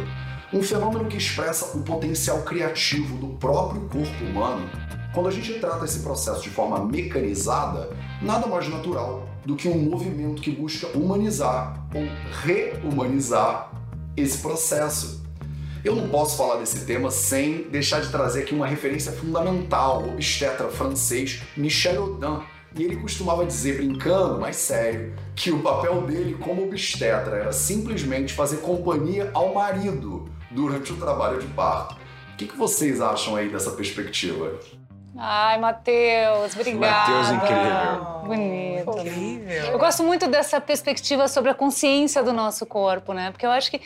um 0.53 0.63
fenômeno 0.63 1.07
que 1.07 1.17
expressa 1.17 1.77
o 1.77 1.83
potencial 1.83 2.43
criativo 2.43 3.17
do 3.17 3.29
próprio 3.39 3.83
corpo 3.83 4.25
humano, 4.25 4.69
quando 5.13 5.29
a 5.29 5.33
gente 5.33 5.55
trata 5.55 5.85
esse 5.85 6.01
processo 6.01 6.43
de 6.43 6.51
forma 6.51 6.85
mecanizada, 6.85 7.91
nada 8.23 8.47
mais 8.47 8.69
natural 8.69 9.29
do 9.45 9.57
que 9.57 9.69
um 9.69 9.79
movimento 9.79 10.43
que 10.43 10.51
busca 10.51 10.87
humanizar 10.89 11.87
ou 11.95 12.03
rehumanizar 12.43 13.73
esse 14.17 14.39
processo. 14.39 15.25
Eu 15.85 15.95
não 15.95 16.09
posso 16.09 16.37
falar 16.37 16.57
desse 16.57 16.85
tema 16.85 17.11
sem 17.11 17.63
deixar 17.71 18.01
de 18.01 18.11
trazer 18.11 18.43
aqui 18.43 18.55
uma 18.55 18.67
referência 18.67 19.13
fundamental, 19.13 20.03
o 20.03 20.15
obstetra 20.15 20.69
francês 20.69 21.43
Michel 21.57 22.03
Audin. 22.03 22.45
E 22.77 22.83
ele 22.83 22.97
costumava 22.97 23.47
dizer, 23.47 23.77
brincando, 23.77 24.39
mas 24.39 24.57
sério, 24.57 25.15
que 25.35 25.51
o 25.51 25.61
papel 25.61 26.03
dele 26.03 26.35
como 26.35 26.65
obstetra 26.65 27.37
era 27.37 27.53
simplesmente 27.53 28.35
fazer 28.35 28.59
companhia 28.59 29.31
ao 29.33 29.55
marido 29.55 30.26
durante 30.57 30.91
o 30.91 30.97
trabalho 30.97 31.39
de 31.39 31.47
parto. 31.49 31.95
O 32.33 32.37
que, 32.37 32.47
vocês 32.57 33.01
acham 33.01 33.37
aí 33.37 33.49
dessa 33.49 33.71
perspectiva? 33.71 34.59
Ai, 35.17 35.59
Matheus, 35.59 36.55
obrigada. 36.55 37.13
Matheus, 37.13 37.31
incrível. 37.31 38.05
Bonito. 38.25 38.91
Incrível. 38.99 39.65
Eu 39.73 39.79
gosto 39.79 40.03
muito 40.03 40.27
dessa 40.29 40.61
perspectiva 40.61 41.29
sobre 41.29 41.51
a 41.51 41.55
consciência 41.55 42.23
do 42.23 42.33
nosso 42.33 42.67
corpo, 42.67 43.13
né? 43.13 43.31
Porque 43.31 43.47
eu 43.47 43.51
acho 43.51 43.71
que 43.71 43.81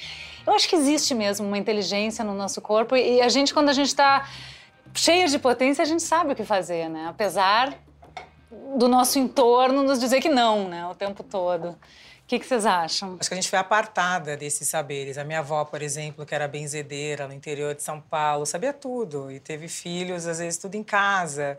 eu 0.46 0.52
acho 0.54 0.68
que 0.68 0.74
existe 0.74 1.14
mesmo 1.14 1.46
uma 1.46 1.58
inteligência 1.58 2.24
no 2.24 2.34
nosso 2.34 2.60
corpo 2.60 2.96
e 2.96 3.20
a 3.20 3.28
gente 3.28 3.52
quando 3.52 3.68
a 3.68 3.72
gente 3.72 3.88
está 3.88 4.26
cheia 4.94 5.28
de 5.28 5.38
potência, 5.38 5.82
a 5.82 5.86
gente 5.86 6.02
sabe 6.02 6.32
o 6.32 6.36
que 6.36 6.44
fazer, 6.44 6.88
né? 6.88 7.06
Apesar 7.08 7.74
do 8.76 8.88
nosso 8.88 9.18
entorno 9.18 9.82
nos 9.82 10.00
dizer 10.00 10.20
que 10.20 10.28
não, 10.28 10.68
né, 10.68 10.84
o 10.86 10.94
tempo 10.94 11.22
todo 11.22 11.76
que, 12.30 12.38
que 12.38 12.46
vocês 12.46 12.64
acham? 12.64 13.16
Acho 13.18 13.28
que 13.28 13.34
a 13.34 13.36
gente 13.36 13.50
foi 13.50 13.58
apartada 13.58 14.36
desses 14.36 14.68
saberes. 14.68 15.18
A 15.18 15.24
minha 15.24 15.40
avó, 15.40 15.64
por 15.64 15.82
exemplo, 15.82 16.24
que 16.24 16.32
era 16.32 16.46
benzedeira 16.46 17.26
no 17.26 17.34
interior 17.34 17.74
de 17.74 17.82
São 17.82 18.00
Paulo, 18.00 18.46
sabia 18.46 18.72
tudo 18.72 19.32
e 19.32 19.40
teve 19.40 19.66
filhos, 19.66 20.26
às 20.28 20.38
vezes, 20.38 20.56
tudo 20.56 20.76
em 20.76 20.84
casa. 20.84 21.58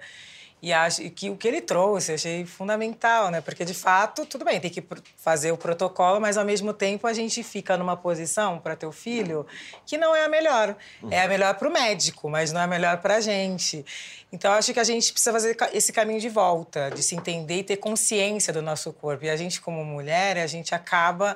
E 0.62 0.72
acho 0.72 1.10
que 1.10 1.30
o 1.30 1.36
que 1.36 1.48
ele 1.48 1.60
trouxe, 1.60 2.14
achei 2.14 2.46
fundamental, 2.46 3.32
né? 3.32 3.42
Porque 3.42 3.66
de 3.66 3.74
fato, 3.74 4.28
tudo 4.28 4.46
bem, 4.46 4.60
tem 4.60 4.70
que 4.70 4.84
fazer 5.18 5.52
o 5.52 5.58
protocolo, 5.58 6.22
mas 6.22 6.38
ao 6.38 6.46
mesmo 6.46 6.72
tempo 6.72 7.08
a 7.08 7.14
gente 7.14 7.42
fica 7.42 7.76
numa 7.78 7.98
posição 7.98 8.60
para 8.60 8.76
ter 8.76 8.86
o 8.86 8.92
filho 8.92 9.46
que 9.88 9.98
não 9.98 10.16
é 10.16 10.26
a 10.26 10.30
melhor. 10.30 10.76
É 11.10 11.22
a 11.24 11.28
melhor 11.28 11.56
para 11.56 11.68
o 11.68 11.72
médico, 11.72 12.30
mas 12.30 12.52
não 12.52 12.62
é 12.62 12.66
a 12.66 12.68
melhor 12.68 12.98
para 12.98 13.16
a 13.16 13.22
gente. 13.22 13.84
Então 14.32 14.54
acho 14.54 14.72
que 14.72 14.80
a 14.80 14.84
gente 14.84 15.12
precisa 15.12 15.32
fazer 15.32 15.58
esse 15.74 15.92
caminho 15.92 16.20
de 16.20 16.30
volta, 16.30 16.92
de 16.92 17.02
se 17.02 17.16
entender 17.16 17.60
e 17.60 17.64
ter 17.64 17.78
consciência 17.78 18.54
do 18.54 18.62
nosso 18.62 18.94
corpo. 18.94 19.26
E 19.26 19.30
a 19.32 19.36
gente 19.36 19.60
como 19.60 19.84
mulher, 19.84 20.38
a 20.38 20.48
gente 20.48 20.76
acaba 20.76 21.36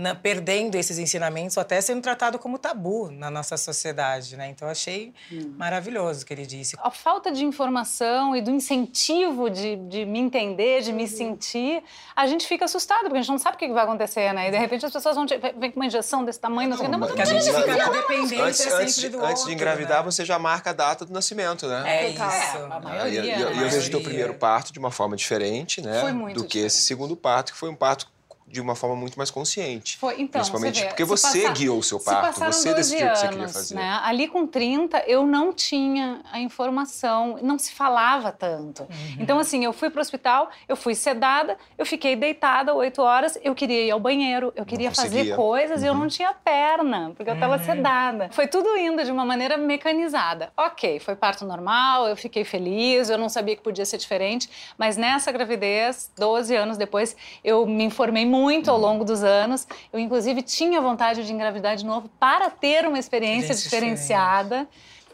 na, 0.00 0.14
perdendo 0.14 0.74
esses 0.76 0.98
ensinamentos 0.98 1.56
ou 1.56 1.60
até 1.60 1.80
sendo 1.80 2.00
tratado 2.00 2.38
como 2.38 2.58
tabu 2.58 3.10
na 3.10 3.30
nossa 3.30 3.56
sociedade, 3.56 4.36
né? 4.36 4.48
Então 4.48 4.68
achei 4.68 5.12
hum. 5.30 5.54
maravilhoso 5.56 6.22
o 6.22 6.26
que 6.26 6.32
ele 6.32 6.46
disse. 6.46 6.76
A 6.82 6.90
falta 6.90 7.30
de 7.30 7.44
informação 7.44 8.34
e 8.34 8.40
do 8.40 8.50
incentivo 8.50 9.50
de, 9.50 9.76
de 9.76 10.04
me 10.04 10.18
entender, 10.18 10.82
de 10.82 10.92
me 10.92 11.02
uhum. 11.02 11.08
sentir, 11.08 11.82
a 12.16 12.26
gente 12.26 12.46
fica 12.46 12.64
assustado 12.64 13.02
porque 13.02 13.18
a 13.18 13.20
gente 13.20 13.30
não 13.30 13.38
sabe 13.38 13.56
o 13.56 13.58
que 13.58 13.68
vai 13.68 13.84
acontecer, 13.84 14.32
né? 14.32 14.48
E 14.48 14.50
de 14.50 14.58
repente 14.58 14.86
as 14.86 14.92
pessoas 14.92 15.14
vão 15.14 15.26
te, 15.26 15.36
vem 15.36 15.70
com 15.70 15.78
uma 15.78 15.86
injeção 15.86 16.24
desse 16.24 16.40
tamanho, 16.40 16.70
não, 16.70 16.76
não 16.76 16.84
sei 16.84 16.86
o 16.86 16.90
que. 16.90 16.96
Não, 16.96 17.06
porque 17.06 17.22
a 17.22 17.24
gente 17.24 17.44
fica 17.44 17.76
na 17.76 17.88
dependência 17.90 18.44
antes, 18.44 18.58
sempre 18.58 18.82
antes, 18.82 19.10
do 19.10 19.18
Antes 19.18 19.30
outro, 19.30 19.46
de 19.46 19.52
engravidar, 19.52 19.98
né? 19.98 20.10
você 20.10 20.24
já 20.24 20.38
marca 20.38 20.70
a 20.70 20.72
data 20.72 21.04
do 21.04 21.12
nascimento, 21.12 21.66
né? 21.66 21.82
É 21.86 22.08
isso. 22.10 22.22
É, 22.22 22.66
a 22.70 22.80
maioria. 22.80 23.36
E, 23.36 23.42
eu 23.42 23.68
vejo 23.68 23.88
o 23.88 23.90
teu 23.90 24.00
primeiro 24.00 24.34
parto 24.34 24.72
de 24.72 24.78
uma 24.78 24.90
forma 24.90 25.16
diferente, 25.16 25.82
né? 25.82 26.00
Foi 26.00 26.12
muito 26.12 26.36
do 26.36 26.42
que 26.42 26.48
diferente. 26.48 26.66
esse 26.66 26.82
segundo 26.82 27.16
parto, 27.16 27.52
que 27.52 27.58
foi 27.58 27.68
um 27.68 27.76
parto 27.76 28.06
de 28.50 28.60
uma 28.60 28.74
forma 28.74 28.96
muito 28.96 29.16
mais 29.16 29.30
consciente. 29.30 29.96
Foi, 29.96 30.14
então, 30.14 30.40
Principalmente 30.40 30.78
você 30.78 30.82
vê, 30.82 30.88
porque 30.88 31.04
você 31.04 31.42
passa, 31.42 31.54
guiou 31.54 31.78
o 31.78 31.82
seu 31.82 32.00
parto, 32.00 32.40
você 32.40 32.74
decidiu 32.74 33.06
o 33.06 33.10
que 33.12 33.18
você 33.18 33.28
queria 33.28 33.48
fazer. 33.48 33.74
Né? 33.76 34.00
Ali 34.02 34.26
com 34.26 34.44
30, 34.44 35.04
eu 35.06 35.24
não 35.24 35.52
tinha 35.52 36.20
a 36.32 36.40
informação, 36.40 37.38
não 37.42 37.58
se 37.58 37.72
falava 37.72 38.32
tanto. 38.32 38.82
Uhum. 38.82 39.16
Então, 39.20 39.38
assim, 39.38 39.64
eu 39.64 39.72
fui 39.72 39.88
para 39.88 39.98
o 39.98 40.00
hospital, 40.00 40.50
eu 40.68 40.74
fui 40.74 40.96
sedada, 40.96 41.56
eu 41.78 41.86
fiquei 41.86 42.16
deitada 42.16 42.74
oito 42.74 43.00
horas, 43.00 43.38
eu 43.42 43.54
queria 43.54 43.84
ir 43.84 43.90
ao 43.92 44.00
banheiro, 44.00 44.52
eu 44.56 44.66
queria 44.66 44.90
fazer 44.90 45.36
coisas 45.36 45.80
uhum. 45.80 45.84
e 45.84 45.88
eu 45.88 45.94
não 45.94 46.02
uhum. 46.02 46.08
tinha 46.08 46.34
perna, 46.34 47.12
porque 47.16 47.30
eu 47.30 47.34
estava 47.34 47.56
uhum. 47.56 47.64
sedada. 47.64 48.30
Foi 48.32 48.48
tudo 48.48 48.76
indo 48.76 49.04
de 49.04 49.12
uma 49.12 49.24
maneira 49.24 49.56
mecanizada. 49.56 50.52
Ok, 50.56 50.98
foi 50.98 51.14
parto 51.14 51.46
normal, 51.46 52.08
eu 52.08 52.16
fiquei 52.16 52.42
feliz, 52.42 53.10
eu 53.10 53.18
não 53.18 53.28
sabia 53.28 53.54
que 53.54 53.62
podia 53.62 53.86
ser 53.86 53.98
diferente, 53.98 54.50
mas 54.76 54.96
nessa 54.96 55.30
gravidez, 55.30 56.10
12 56.18 56.56
anos 56.56 56.76
depois, 56.76 57.14
eu 57.44 57.64
me 57.64 57.84
informei 57.84 58.26
muito 58.26 58.39
muito 58.40 58.70
ao 58.70 58.78
longo 58.78 59.04
dos 59.04 59.22
anos. 59.22 59.66
Eu, 59.92 59.98
inclusive, 59.98 60.42
tinha 60.42 60.80
vontade 60.80 61.26
de 61.26 61.32
engravidar 61.32 61.76
de 61.76 61.84
novo 61.84 62.08
para 62.18 62.48
ter 62.48 62.86
uma 62.86 62.98
experiência 62.98 63.54
diferenciada. 63.54 64.66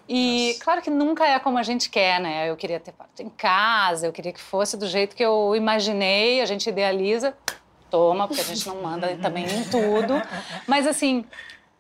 E 0.09 0.49
Nossa. 0.49 0.65
claro 0.65 0.83
que 0.83 0.91
nunca 0.91 1.27
é 1.27 1.39
como 1.39 1.59
a 1.59 1.63
gente 1.65 1.91
quer, 1.91 2.21
né? 2.21 2.49
Eu 2.49 2.57
queria 2.57 2.79
ter 2.79 2.93
parto 2.93 3.23
em 3.23 3.29
casa, 3.29 4.07
eu 4.07 4.13
queria 4.13 4.33
que 4.33 4.41
fosse 4.41 4.77
do 4.77 4.87
jeito 4.87 5.17
que 5.17 5.25
eu 5.25 5.55
imaginei, 5.57 6.41
a 6.41 6.47
gente 6.47 6.69
idealiza, 6.69 7.37
toma, 7.91 8.29
porque 8.29 8.41
a 8.41 8.45
gente 8.45 8.67
não 8.69 8.81
manda 8.81 9.17
também 9.21 9.45
em 9.45 9.65
tudo. 9.65 10.15
Mas 10.67 10.87
assim, 10.87 11.25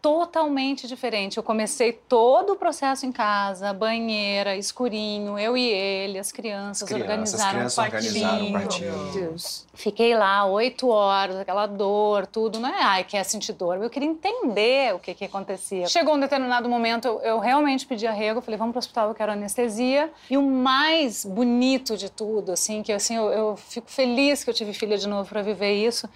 totalmente 0.00 0.86
diferente. 0.86 1.36
Eu 1.36 1.42
comecei 1.42 1.92
todo 1.92 2.52
o 2.52 2.56
processo 2.56 3.04
em 3.06 3.12
casa, 3.12 3.72
banheira, 3.72 4.56
escurinho, 4.56 5.38
eu 5.38 5.56
e 5.56 5.66
ele, 5.66 6.18
as 6.18 6.30
crianças, 6.30 6.82
as 6.82 6.88
crianças 6.88 7.34
organizaram 7.34 7.66
as 7.66 7.74
crianças 7.74 7.78
um 7.78 8.52
quartinho. 8.52 8.94
Organizaram 8.94 9.32
um 9.32 9.36
Fiquei 9.74 10.14
lá 10.14 10.46
oito 10.46 10.88
horas, 10.88 11.36
aquela 11.36 11.66
dor, 11.66 12.26
tudo. 12.26 12.60
Não 12.60 12.68
é, 12.68 12.82
ai, 12.82 13.04
quer 13.04 13.24
sentir 13.24 13.52
dor. 13.52 13.82
Eu 13.82 13.90
queria 13.90 14.08
entender 14.08 14.94
o 14.94 14.98
que, 14.98 15.12
que 15.14 15.24
acontecia. 15.24 15.86
Chegou 15.86 16.14
um 16.14 16.20
determinado 16.20 16.68
momento, 16.68 17.06
eu, 17.06 17.20
eu 17.20 17.38
realmente 17.38 17.86
pedi 17.86 18.06
arrego, 18.06 18.40
falei, 18.40 18.58
vamos 18.58 18.72
para 18.72 18.78
o 18.78 18.80
hospital, 18.80 19.08
eu 19.08 19.14
quero 19.14 19.32
anestesia. 19.32 20.10
E 20.30 20.36
o 20.36 20.42
mais 20.42 21.24
bonito 21.24 21.96
de 21.96 22.10
tudo, 22.10 22.52
assim, 22.52 22.82
que 22.82 22.92
assim, 22.92 23.16
eu, 23.16 23.30
eu 23.30 23.56
fico 23.56 23.90
feliz 23.90 24.44
que 24.44 24.50
eu 24.50 24.54
tive 24.54 24.72
filha 24.72 24.96
de 24.96 25.08
novo 25.08 25.28
para 25.28 25.42
viver 25.42 25.72
isso, 25.72 26.08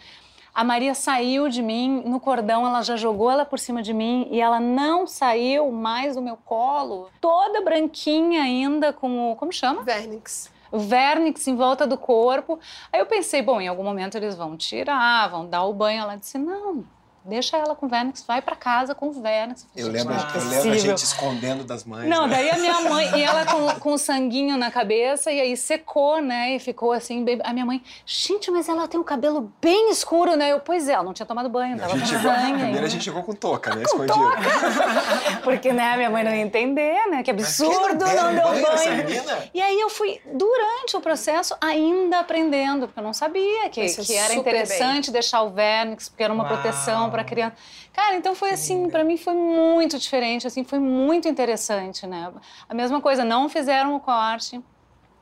a 0.54 0.64
Maria 0.64 0.95
saiu 0.95 1.49
de 1.49 1.62
mim 1.62 2.02
no 2.04 2.19
cordão, 2.21 2.66
ela 2.66 2.83
já 2.83 2.97
jogou 2.97 3.30
ela 3.30 3.45
por 3.45 3.59
cima 3.59 3.83
de 3.83 3.95
mim 3.95 4.28
e 4.30 4.40
ela 4.40 4.61
não 4.61 5.07
saiu 5.07 5.71
mais 5.71 6.16
do 6.16 6.23
meu 6.23 6.37
colo, 6.37 7.09
toda 7.21 7.62
branquinha 7.62 8.42
ainda 8.42 8.92
com 8.92 9.33
o. 9.33 9.37
Como 9.37 9.52
chama? 9.52 9.83
Vernix. 9.83 10.50
Vernix 10.73 11.47
em 11.49 11.57
volta 11.57 11.87
do 11.87 11.99
corpo. 11.99 12.59
Aí 12.92 13.00
eu 13.00 13.07
pensei, 13.07 13.42
bom, 13.42 13.61
em 13.61 13.69
algum 13.69 13.83
momento 13.83 14.16
eles 14.16 14.37
vão 14.37 14.57
tirar, 14.57 15.28
vão 15.28 15.47
dar 15.47 15.64
o 15.64 15.73
banho. 15.73 16.02
Ela 16.02 16.16
disse: 16.16 16.38
não, 16.38 16.85
Deixa 17.25 17.57
ela 17.57 17.75
com 17.75 17.87
o 17.87 17.89
Vernix, 17.89 18.25
vai 18.27 18.41
para 18.41 18.57
casa 18.57 18.95
com 18.95 19.09
o 19.09 19.12
Vernix. 19.12 19.67
Eu 19.77 19.89
lembro, 19.89 20.15
eu 20.15 20.49
lembro 20.49 20.73
a 20.73 20.79
gente 20.79 21.05
escondendo 21.05 21.65
das 21.65 21.85
mães. 21.85 22.09
Não, 22.09 22.27
né? 22.27 22.37
daí 22.37 22.50
a 22.50 22.59
minha 22.59 22.81
mãe, 22.81 23.11
e 23.19 23.21
ela 23.23 23.45
com, 23.45 23.81
com 23.81 23.93
o 23.93 23.99
sanguinho 23.99 24.57
na 24.57 24.71
cabeça, 24.71 25.31
e 25.31 25.39
aí 25.39 25.57
secou, 25.57 26.23
né? 26.23 26.57
E 26.57 26.59
ficou 26.59 26.93
assim, 26.93 27.23
bem... 27.23 27.39
a 27.45 27.53
minha 27.53 27.67
mãe, 27.67 27.83
gente, 28.07 28.50
mas 28.50 28.69
ela 28.69 28.89
tem 28.89 28.99
o 28.99 29.05
cabelo 29.05 29.53
bem 29.61 29.91
escuro, 29.91 30.35
né? 30.35 30.53
Eu, 30.53 30.61
pois 30.61 30.89
é, 30.89 30.93
ela 30.93 31.03
não 31.03 31.12
tinha 31.12 31.27
tomado 31.27 31.49
banho, 31.50 31.79
tava 31.79 31.93
com 31.99 32.07
chegou, 32.07 32.33
sangue. 32.33 32.59
Primeiro 32.59 32.87
a 32.87 32.89
gente 32.89 33.05
chegou 33.05 33.23
com 33.23 33.35
touca, 33.35 33.75
né? 33.75 33.83
Com 33.85 34.03
Escondido. 34.03 34.15
Toca. 34.15 35.41
Porque, 35.45 35.73
né, 35.73 35.93
a 35.93 35.97
minha 35.97 36.11
mãe 36.11 36.25
não 36.25 36.33
ia 36.33 36.43
entender, 36.43 37.07
né? 37.11 37.23
Que 37.23 37.31
absurdo, 37.31 38.05
não, 38.05 38.33
não 38.33 38.35
deu 38.35 38.65
banho. 38.65 39.07
banho. 39.07 39.50
E 39.53 39.61
aí 39.61 39.79
eu 39.79 39.91
fui, 39.91 40.21
durante 40.25 40.97
o 40.97 41.00
processo, 41.00 41.55
ainda 41.61 42.21
aprendendo, 42.21 42.87
porque 42.87 42.99
eu 42.99 43.05
não 43.05 43.12
sabia 43.12 43.69
que, 43.69 43.87
que 43.87 44.15
era 44.17 44.35
interessante 44.35 45.07
bem. 45.07 45.12
deixar 45.12 45.43
o 45.43 45.50
Vernix, 45.50 46.09
porque 46.09 46.23
era 46.23 46.33
uma 46.33 46.45
Uau. 46.45 46.55
proteção 46.55 47.10
para 47.11 47.25
criança. 47.25 47.57
Cara, 47.93 48.17
então 48.17 48.35
foi 48.35 48.50
assim, 48.50 48.88
para 48.88 49.05
mim 49.05 49.17
foi 49.17 49.35
muito 49.35 49.99
diferente, 49.99 50.47
assim, 50.47 50.64
foi 50.64 50.79
muito 50.79 51.29
interessante, 51.29 52.07
né? 52.07 52.33
A 52.69 52.75
mesma 52.75 53.00
coisa, 53.00 53.25
não 53.25 53.49
fizeram 53.49 53.97
o 53.97 54.00
corte, 54.00 54.62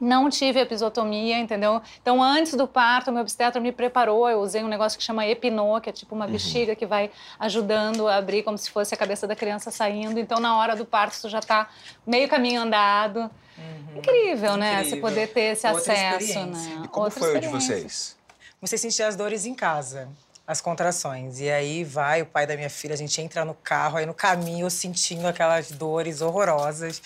não 0.00 0.30
tive 0.30 0.60
episotomia, 0.60 1.38
entendeu? 1.38 1.82
Então, 2.00 2.22
antes 2.22 2.54
do 2.54 2.66
parto, 2.68 3.10
meu 3.10 3.22
obstetra 3.22 3.60
me 3.60 3.72
preparou. 3.72 4.28
Eu 4.28 4.40
usei 4.40 4.62
um 4.62 4.68
negócio 4.68 4.96
que 4.96 5.04
chama 5.04 5.26
epinô, 5.26 5.80
que 5.80 5.90
é 5.90 5.92
tipo 5.92 6.14
uma 6.14 6.24
uhum. 6.24 6.32
bexiga 6.32 6.76
que 6.76 6.86
vai 6.86 7.10
ajudando 7.38 8.06
a 8.06 8.16
abrir 8.16 8.42
como 8.42 8.56
se 8.56 8.70
fosse 8.70 8.94
a 8.94 8.96
cabeça 8.96 9.26
da 9.26 9.34
criança 9.34 9.70
saindo. 9.70 10.20
Então, 10.20 10.38
na 10.38 10.56
hora 10.56 10.76
do 10.76 10.84
parto, 10.84 11.20
tu 11.20 11.28
já 11.28 11.40
está 11.40 11.68
meio 12.06 12.28
caminho 12.28 12.62
andado. 12.62 13.30
Uhum. 13.58 13.98
Incrível, 13.98 14.56
né? 14.56 14.74
Incrível. 14.74 14.90
Você 14.90 15.00
poder 15.00 15.32
ter 15.32 15.52
esse 15.52 15.66
Outra 15.66 15.92
acesso, 15.92 16.46
né? 16.46 16.82
E 16.84 16.88
como 16.88 17.06
Outra 17.06 17.20
foi 17.20 17.36
o 17.36 17.40
de 17.40 17.48
vocês? 17.48 18.16
Você 18.60 18.78
sentir 18.78 19.02
as 19.02 19.16
dores 19.16 19.46
em 19.46 19.54
casa 19.54 20.08
as 20.48 20.62
contrações. 20.62 21.40
E 21.40 21.50
aí 21.50 21.84
vai 21.84 22.22
o 22.22 22.26
pai 22.26 22.46
da 22.46 22.56
minha 22.56 22.70
filha, 22.70 22.94
a 22.94 22.96
gente 22.96 23.20
entra 23.20 23.44
no 23.44 23.52
carro, 23.52 23.98
aí 23.98 24.06
no 24.06 24.14
caminho 24.14 24.64
eu 24.64 24.70
sentindo 24.70 25.28
aquelas 25.28 25.70
dores 25.70 26.22
horrorosas. 26.22 27.02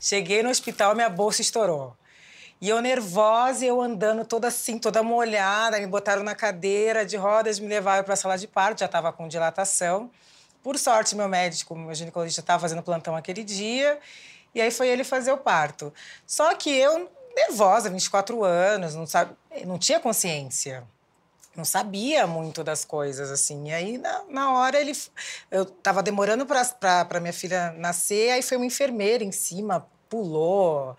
Cheguei 0.00 0.42
no 0.42 0.48
hospital, 0.48 0.94
minha 0.94 1.10
bolsa 1.10 1.42
estourou. 1.42 1.94
E 2.58 2.70
eu 2.70 2.80
nervosa, 2.80 3.66
eu 3.66 3.82
andando 3.82 4.24
toda 4.24 4.48
assim, 4.48 4.78
toda 4.78 5.02
molhada, 5.02 5.78
me 5.78 5.86
botaram 5.86 6.22
na 6.22 6.34
cadeira 6.34 7.04
de 7.04 7.18
rodas, 7.18 7.58
me 7.58 7.68
levaram 7.68 8.02
para 8.02 8.14
a 8.14 8.16
sala 8.16 8.38
de 8.38 8.48
parto, 8.48 8.80
já 8.80 8.86
estava 8.86 9.12
com 9.12 9.28
dilatação. 9.28 10.10
Por 10.62 10.78
sorte, 10.78 11.14
meu 11.14 11.28
médico, 11.28 11.74
meu 11.76 11.94
ginecologista, 11.94 12.40
estava 12.40 12.60
fazendo 12.60 12.82
plantão 12.82 13.14
aquele 13.14 13.44
dia, 13.44 13.98
e 14.54 14.60
aí 14.60 14.70
foi 14.70 14.88
ele 14.88 15.04
fazer 15.04 15.32
o 15.32 15.38
parto. 15.38 15.92
Só 16.26 16.54
que 16.54 16.70
eu, 16.70 17.10
nervosa, 17.34 17.88
24 17.90 18.42
anos, 18.44 18.94
não, 18.94 19.06
sabe, 19.06 19.34
não 19.66 19.78
tinha 19.78 20.00
consciência 20.00 20.86
não 21.56 21.64
sabia 21.64 22.26
muito 22.26 22.62
das 22.62 22.84
coisas, 22.84 23.30
assim. 23.30 23.68
E 23.68 23.72
aí, 23.72 23.98
na, 23.98 24.22
na 24.28 24.52
hora, 24.52 24.80
ele... 24.80 24.92
Eu 25.50 25.64
tava 25.64 26.02
demorando 26.02 26.46
para 26.46 27.20
minha 27.20 27.32
filha 27.32 27.72
nascer, 27.72 28.30
aí 28.30 28.42
foi 28.42 28.56
uma 28.56 28.66
enfermeira 28.66 29.24
em 29.24 29.32
cima, 29.32 29.86
pulou, 30.08 30.96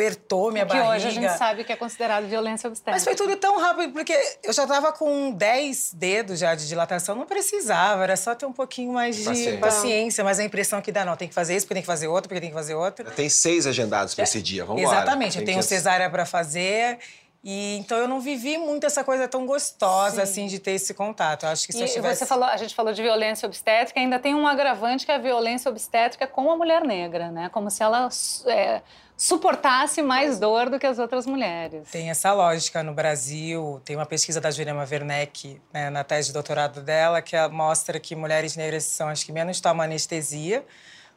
apertou 0.00 0.50
minha 0.50 0.64
que 0.64 0.72
barriga. 0.72 0.96
hoje 0.96 1.08
a 1.08 1.10
gente 1.10 1.36
sabe 1.36 1.64
que 1.64 1.72
é 1.72 1.76
considerado 1.76 2.26
violência 2.26 2.68
obstétrica. 2.68 2.96
Mas 2.96 3.04
foi 3.04 3.14
tudo 3.14 3.36
tão 3.36 3.58
rápido, 3.60 3.92
porque 3.92 4.14
eu 4.42 4.52
já 4.52 4.62
estava 4.62 4.92
com 4.92 5.30
10 5.32 5.92
dedos 5.94 6.38
já 6.38 6.54
de 6.54 6.66
dilatação, 6.66 7.14
não 7.14 7.26
precisava, 7.26 8.02
era 8.02 8.16
só 8.16 8.34
ter 8.34 8.46
um 8.46 8.52
pouquinho 8.52 8.94
mais 8.94 9.16
de 9.16 9.24
paciência, 9.24 9.58
paciência 9.58 10.24
mas 10.24 10.38
a 10.38 10.44
impressão 10.44 10.80
que 10.80 10.90
dá, 10.90 11.04
não, 11.04 11.16
tem 11.16 11.28
que 11.28 11.34
fazer 11.34 11.54
isso, 11.54 11.66
porque 11.66 11.74
tem 11.74 11.82
que 11.82 11.86
fazer 11.86 12.08
outro, 12.08 12.28
porque 12.28 12.40
tem 12.40 12.50
que 12.50 12.56
fazer 12.56 12.74
outro. 12.74 13.10
Tem 13.10 13.28
seis 13.28 13.66
agendados 13.66 14.14
para 14.14 14.24
esse 14.24 14.40
dia, 14.40 14.64
vamos 14.64 14.82
lá. 14.82 14.96
Exatamente, 14.96 15.38
eu 15.38 15.44
tenho 15.44 15.58
que... 15.58 15.64
cesárea 15.64 16.08
para 16.08 16.24
fazer 16.24 16.98
e 17.42 17.78
então 17.78 17.96
eu 17.96 18.06
não 18.06 18.20
vivi 18.20 18.58
muito 18.58 18.84
essa 18.84 19.02
coisa 19.02 19.26
tão 19.26 19.46
gostosa 19.46 20.16
Sim. 20.16 20.20
assim 20.22 20.46
de 20.46 20.58
ter 20.58 20.72
esse 20.72 20.92
contato. 20.92 21.44
Eu 21.44 21.50
acho 21.50 21.66
que 21.66 21.72
se 21.72 21.78
e 21.78 21.82
eu 21.82 21.88
tivesse... 21.88 22.20
você 22.20 22.26
falou, 22.26 22.44
a 22.44 22.56
gente 22.56 22.74
falou 22.74 22.92
de 22.92 23.00
violência 23.00 23.46
obstétrica, 23.46 23.98
ainda 23.98 24.18
tem 24.18 24.34
um 24.34 24.46
agravante 24.46 25.06
que 25.06 25.12
é 25.12 25.14
a 25.14 25.18
violência 25.18 25.70
obstétrica 25.70 26.26
com 26.26 26.50
a 26.50 26.56
mulher 26.56 26.84
negra, 26.84 27.30
né? 27.30 27.48
Como 27.48 27.70
se 27.70 27.82
ela 27.82 28.10
é, 28.46 28.82
suportasse 29.16 30.02
mais 30.02 30.38
dor 30.38 30.68
do 30.68 30.78
que 30.78 30.86
as 30.86 30.98
outras 30.98 31.24
mulheres. 31.24 31.88
Tem 31.90 32.10
essa 32.10 32.30
lógica 32.34 32.82
no 32.82 32.92
Brasil. 32.92 33.80
Tem 33.86 33.96
uma 33.96 34.06
pesquisa 34.06 34.38
da 34.38 34.50
Jurema 34.50 34.86
Werneck, 34.90 35.60
né, 35.72 35.88
na 35.88 36.04
tese 36.04 36.28
de 36.28 36.34
doutorado 36.34 36.82
dela, 36.82 37.22
que 37.22 37.36
mostra 37.48 37.98
que 37.98 38.14
mulheres 38.14 38.54
negras 38.54 38.84
são 38.84 39.08
as 39.08 39.24
que 39.24 39.32
menos 39.32 39.60
tomam 39.60 39.84
anestesia 39.84 40.64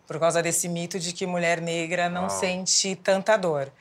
por 0.07 0.19
causa 0.19 0.41
desse 0.41 0.67
mito 0.67 0.99
de 0.99 1.13
que 1.13 1.25
mulher 1.25 1.61
negra 1.61 2.09
não 2.09 2.29
sente 2.29 2.95
tanta 2.95 3.37
dor. 3.37 3.71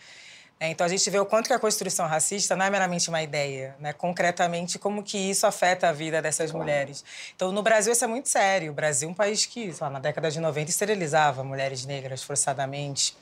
É, 0.63 0.69
então 0.69 0.87
a 0.87 0.89
gente 0.89 1.11
vê 1.11 1.19
o 1.19 1.27
quanto 1.27 1.49
que 1.49 1.53
a 1.53 1.59
construção 1.59 2.07
racista 2.07 2.55
não 2.55 2.65
é 2.65 2.71
meramente 2.71 3.09
uma 3.09 3.21
ideia, 3.21 3.75
né? 3.81 3.93
concretamente 3.93 4.79
como 4.79 5.03
que 5.03 5.19
isso 5.19 5.45
afeta 5.45 5.89
a 5.89 5.93
vida 5.93 6.23
dessas 6.23 6.53
claro. 6.53 6.65
mulheres. 6.65 7.05
Então 7.35 7.51
no 7.51 7.65
Brasil 7.65 7.93
isso 7.93 8.05
é 8.05 8.07
muito 8.07 8.29
sério. 8.29 8.71
O 8.71 8.73
Brasil 8.73 9.09
é 9.09 9.11
um 9.11 9.15
país 9.15 9.45
que, 9.45 9.75
lá, 9.81 9.91
na 9.91 9.99
década 9.99 10.31
de 10.31 10.39
90, 10.39 10.71
esterilizava 10.71 11.43
mulheres 11.43 11.85
negras 11.85 12.23
forçadamente. 12.23 13.17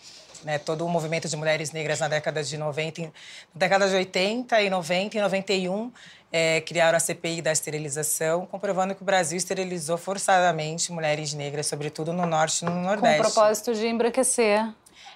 Né, 0.44 0.58
todo 0.58 0.86
o 0.86 0.88
movimento 0.88 1.28
de 1.28 1.36
mulheres 1.36 1.70
negras 1.70 2.00
na 2.00 2.08
década 2.08 2.42
de 2.42 2.56
90, 2.56 3.02
na 3.02 3.10
década 3.54 3.86
de 3.86 3.94
80 3.94 4.62
e 4.62 4.70
90 4.70 5.18
e 5.18 5.20
91 5.20 5.92
é, 6.32 6.60
criaram 6.62 6.96
a 6.96 7.00
CPI 7.00 7.42
da 7.42 7.52
esterilização, 7.52 8.46
comprovando 8.46 8.94
que 8.94 9.02
o 9.02 9.04
Brasil 9.04 9.36
esterilizou 9.36 9.98
forçadamente 9.98 10.92
mulheres 10.92 11.34
negras, 11.34 11.66
sobretudo 11.66 12.12
no 12.12 12.24
norte 12.24 12.62
e 12.62 12.64
no 12.64 12.74
nordeste. 12.74 13.22
Com 13.22 13.28
o 13.28 13.32
propósito 13.32 13.74
de 13.74 13.86
embranquecer 13.86 14.66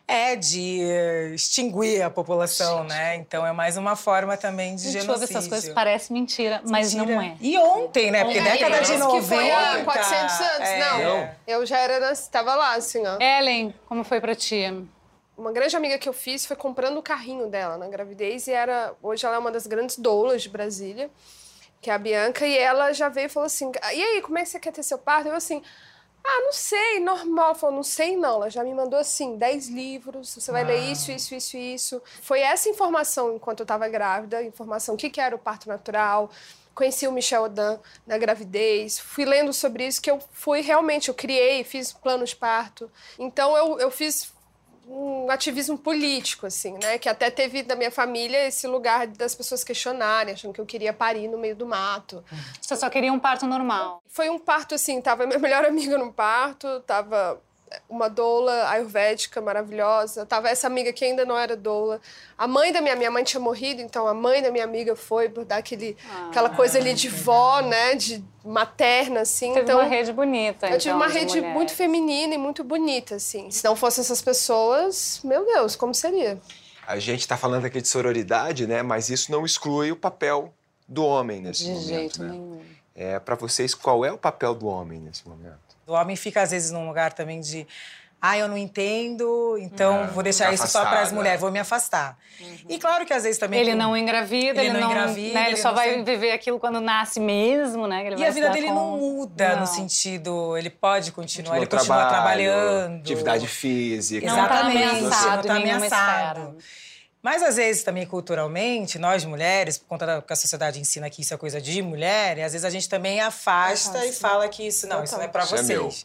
é 0.06 0.36
de 0.36 0.80
extinguir 1.34 2.02
a 2.02 2.10
população, 2.10 2.82
Gente. 2.82 2.90
né? 2.90 3.16
Então 3.16 3.46
é 3.46 3.52
mais 3.52 3.76
uma 3.76 3.96
forma 3.96 4.36
também 4.36 4.76
de 4.76 4.90
Gente, 4.90 5.02
genocídio. 5.02 5.24
essas 5.24 5.48
coisas 5.48 5.72
parece 5.72 6.12
mentira, 6.12 6.60
mas 6.64 6.92
mentira. 6.92 7.14
não 7.14 7.22
é. 7.22 7.36
E 7.40 7.58
ontem, 7.58 8.10
né? 8.10 8.22
Porque 8.22 8.38
é, 8.38 8.42
década 8.42 8.80
de 8.82 8.98
90... 8.98 9.20
que 9.20 9.26
foi 9.26 9.50
há 9.50 9.84
400 9.84 10.40
anos, 10.40 10.68
é. 10.68 10.78
não. 10.78 11.30
Eu 11.46 11.64
já 11.64 11.78
era, 11.78 12.12
estava 12.12 12.54
lá, 12.54 12.74
assim, 12.74 13.02
ó. 13.06 13.18
Ellen, 13.18 13.74
como 13.86 14.04
foi 14.04 14.20
pra 14.20 14.34
ti? 14.34 14.64
Uma 15.36 15.52
grande 15.52 15.74
amiga 15.74 15.98
que 15.98 16.08
eu 16.08 16.12
fiz 16.12 16.44
foi 16.46 16.54
comprando 16.54 16.98
o 16.98 17.02
carrinho 17.02 17.48
dela 17.48 17.76
na 17.76 17.88
gravidez 17.88 18.46
e 18.46 18.52
era... 18.52 18.92
Hoje 19.02 19.24
ela 19.24 19.36
é 19.36 19.38
uma 19.38 19.50
das 19.50 19.66
grandes 19.66 19.98
doulas 19.98 20.42
de 20.42 20.48
Brasília, 20.48 21.10
que 21.80 21.90
é 21.90 21.94
a 21.94 21.98
Bianca, 21.98 22.46
e 22.46 22.56
ela 22.56 22.92
já 22.92 23.08
veio 23.08 23.26
e 23.26 23.28
falou 23.28 23.46
assim, 23.46 23.72
e 23.94 24.02
aí, 24.02 24.20
como 24.22 24.38
é 24.38 24.42
que 24.42 24.50
você 24.50 24.60
quer 24.60 24.72
ter 24.72 24.82
seu 24.82 24.98
parto? 24.98 25.28
Eu 25.28 25.34
assim... 25.34 25.62
Ah, 26.26 26.40
não 26.40 26.52
sei, 26.52 27.00
normal. 27.00 27.46
Ela 27.46 27.54
falou, 27.54 27.76
não 27.76 27.82
sei 27.82 28.16
não. 28.16 28.36
Ela 28.36 28.50
já 28.50 28.64
me 28.64 28.72
mandou 28.72 28.98
assim, 28.98 29.36
10 29.36 29.68
livros, 29.68 30.34
você 30.34 30.50
vai 30.50 30.62
ah. 30.62 30.66
ler 30.66 30.90
isso, 30.90 31.12
isso, 31.12 31.34
isso, 31.34 31.56
isso. 31.56 32.02
Foi 32.22 32.40
essa 32.40 32.68
informação 32.68 33.34
enquanto 33.34 33.60
eu 33.60 33.64
estava 33.64 33.86
grávida, 33.88 34.42
informação 34.42 34.94
o 34.94 34.98
que, 34.98 35.10
que 35.10 35.20
era 35.20 35.36
o 35.36 35.38
parto 35.38 35.68
natural, 35.68 36.30
conheci 36.74 37.06
o 37.06 37.12
Michel 37.12 37.44
Odan 37.44 37.78
na 38.06 38.18
gravidez, 38.18 38.98
fui 38.98 39.24
lendo 39.24 39.52
sobre 39.52 39.86
isso, 39.86 40.02
que 40.02 40.10
eu 40.10 40.18
fui 40.32 40.60
realmente, 40.60 41.08
eu 41.08 41.14
criei, 41.14 41.62
fiz 41.62 41.92
plano 41.92 42.24
de 42.24 42.34
parto. 42.34 42.90
Então 43.18 43.56
eu, 43.56 43.78
eu 43.78 43.90
fiz 43.90 44.32
um 44.86 45.30
ativismo 45.30 45.78
político, 45.78 46.46
assim, 46.46 46.76
né? 46.82 46.98
Que 46.98 47.08
até 47.08 47.30
teve 47.30 47.62
da 47.62 47.74
minha 47.74 47.90
família 47.90 48.46
esse 48.46 48.66
lugar 48.66 49.06
das 49.06 49.34
pessoas 49.34 49.64
questionarem, 49.64 50.34
achando 50.34 50.52
que 50.52 50.60
eu 50.60 50.66
queria 50.66 50.92
parir 50.92 51.28
no 51.28 51.38
meio 51.38 51.56
do 51.56 51.66
mato. 51.66 52.24
Você 52.60 52.76
só 52.76 52.90
queria 52.90 53.12
um 53.12 53.18
parto 53.18 53.46
normal? 53.46 54.02
Foi 54.08 54.28
um 54.28 54.38
parto, 54.38 54.74
assim, 54.74 55.00
tava 55.00 55.26
minha 55.26 55.38
melhor 55.38 55.64
amiga 55.64 55.96
no 55.96 56.12
parto, 56.12 56.80
tava 56.80 57.40
uma 57.88 58.08
doula 58.08 58.68
ayurvédica 58.68 59.40
maravilhosa. 59.40 60.24
Tava 60.26 60.48
essa 60.48 60.66
amiga 60.66 60.92
que 60.92 61.04
ainda 61.04 61.24
não 61.24 61.38
era 61.38 61.56
doula. 61.56 62.00
A 62.36 62.46
mãe 62.46 62.72
da 62.72 62.80
minha, 62.80 62.96
minha 62.96 63.10
mãe 63.10 63.24
tinha 63.24 63.40
morrido, 63.40 63.80
então 63.80 64.06
a 64.06 64.14
mãe 64.14 64.42
da 64.42 64.50
minha 64.50 64.64
amiga 64.64 64.96
foi 64.96 65.28
por 65.28 65.44
dar 65.44 65.58
aquele, 65.58 65.96
ah, 66.10 66.28
aquela 66.28 66.50
coisa 66.50 66.78
ali 66.78 66.94
de 66.94 67.08
vó, 67.08 67.60
né, 67.60 67.94
de 67.94 68.24
materna 68.44 69.20
assim. 69.20 69.52
Teve 69.52 69.62
então 69.62 69.78
uma 69.78 69.88
rede 69.88 70.12
bonita. 70.12 70.66
Eu 70.66 70.78
tive 70.78 70.94
então, 70.94 70.96
uma 70.96 71.08
rede 71.08 71.34
mulheres. 71.36 71.54
muito 71.54 71.72
feminina 71.72 72.34
e 72.34 72.38
muito 72.38 72.62
bonita 72.64 73.16
assim. 73.16 73.50
Se 73.50 73.64
não 73.64 73.76
fossem 73.76 74.02
essas 74.02 74.20
pessoas, 74.20 75.20
meu 75.24 75.44
Deus, 75.44 75.76
como 75.76 75.94
seria? 75.94 76.40
A 76.86 76.98
gente 76.98 77.20
está 77.20 77.36
falando 77.36 77.64
aqui 77.64 77.80
de 77.80 77.88
sororidade, 77.88 78.66
né? 78.66 78.82
Mas 78.82 79.08
isso 79.08 79.32
não 79.32 79.44
exclui 79.44 79.90
o 79.90 79.96
papel 79.96 80.52
do 80.86 81.04
homem 81.04 81.40
nesse 81.40 81.64
de 81.64 81.70
momento. 81.70 81.86
De 81.86 81.94
jeito 81.94 82.22
né? 82.22 82.30
nenhum. 82.30 82.60
É, 82.94 83.18
para 83.18 83.34
vocês, 83.34 83.74
qual 83.74 84.04
é 84.04 84.12
o 84.12 84.18
papel 84.18 84.54
do 84.54 84.66
homem 84.66 85.00
nesse 85.00 85.26
momento? 85.28 85.63
O 85.86 85.92
homem 85.92 86.16
fica, 86.16 86.42
às 86.42 86.50
vezes, 86.50 86.70
num 86.70 86.86
lugar 86.86 87.12
também 87.12 87.40
de. 87.40 87.66
Ah, 88.26 88.38
eu 88.38 88.48
não 88.48 88.56
entendo, 88.56 89.58
então 89.60 90.04
É, 90.04 90.06
vou 90.06 90.22
deixar 90.22 90.50
isso 90.50 90.66
só 90.66 90.82
para 90.86 91.00
as 91.02 91.12
mulheres, 91.12 91.38
vou 91.38 91.50
me 91.50 91.58
afastar. 91.58 92.16
E 92.70 92.78
claro 92.78 93.04
que 93.04 93.12
às 93.12 93.22
vezes 93.24 93.38
também. 93.38 93.60
Ele 93.60 93.70
tem- 93.72 93.78
não 93.78 93.94
engravida, 93.94 94.60
Ele 94.62 94.70
ele, 94.70 94.72
não 94.72 94.80
não, 94.80 94.90
engravida, 94.92 95.34
né, 95.34 95.40
ele 95.42 95.50
ele 95.50 95.56
só 95.58 95.68
não 95.68 95.74
vai 95.76 95.90
tem- 95.92 96.04
viver 96.04 96.32
aquilo 96.32 96.58
quando 96.58 96.80
nasce 96.80 97.20
mesmo, 97.20 97.86
né? 97.86 98.12
E 98.12 98.14
vai 98.16 98.26
a 98.28 98.30
vida 98.30 98.48
dele 98.48 98.68
não 98.68 98.96
muda 98.96 99.50
Não. 99.50 99.60
no 99.60 99.66
sentido. 99.66 100.56
Ele 100.56 100.70
pode 100.70 101.12
continuar, 101.12 101.56
No 101.56 101.58
ele 101.58 101.66
continua 101.66 101.96
trabalho, 102.08 102.14
trabalhando. 102.48 103.00
Atividade 103.00 103.46
física. 103.46 104.26
Não 104.26 104.36
tá 104.36 104.42
Exatamente, 104.42 104.84
ameaçado 104.88 105.36
não 105.36 105.42
tá 105.42 105.54
ameaçado. 105.60 106.56
Mas 107.24 107.42
às 107.42 107.56
vezes 107.56 107.82
também 107.82 108.04
culturalmente, 108.04 108.98
nós 108.98 109.24
mulheres, 109.24 109.78
por 109.78 109.86
conta 109.86 110.04
da 110.04 110.20
que 110.20 110.30
a 110.30 110.36
sociedade 110.36 110.78
ensina 110.78 111.08
que 111.08 111.22
isso 111.22 111.32
é 111.32 111.38
coisa 111.38 111.58
de 111.58 111.80
mulher, 111.80 112.36
e 112.36 112.42
às 112.42 112.52
vezes 112.52 112.66
a 112.66 112.68
gente 112.68 112.86
também 112.86 113.18
afasta 113.18 114.04
e 114.04 114.12
fala 114.12 114.46
que 114.46 114.66
isso 114.66 114.86
não, 114.86 115.02
isso 115.02 115.16
não 115.16 115.22
é 115.22 115.28
para 115.28 115.42
é 115.42 115.62
meu. 115.62 115.84
vocês. 115.84 116.04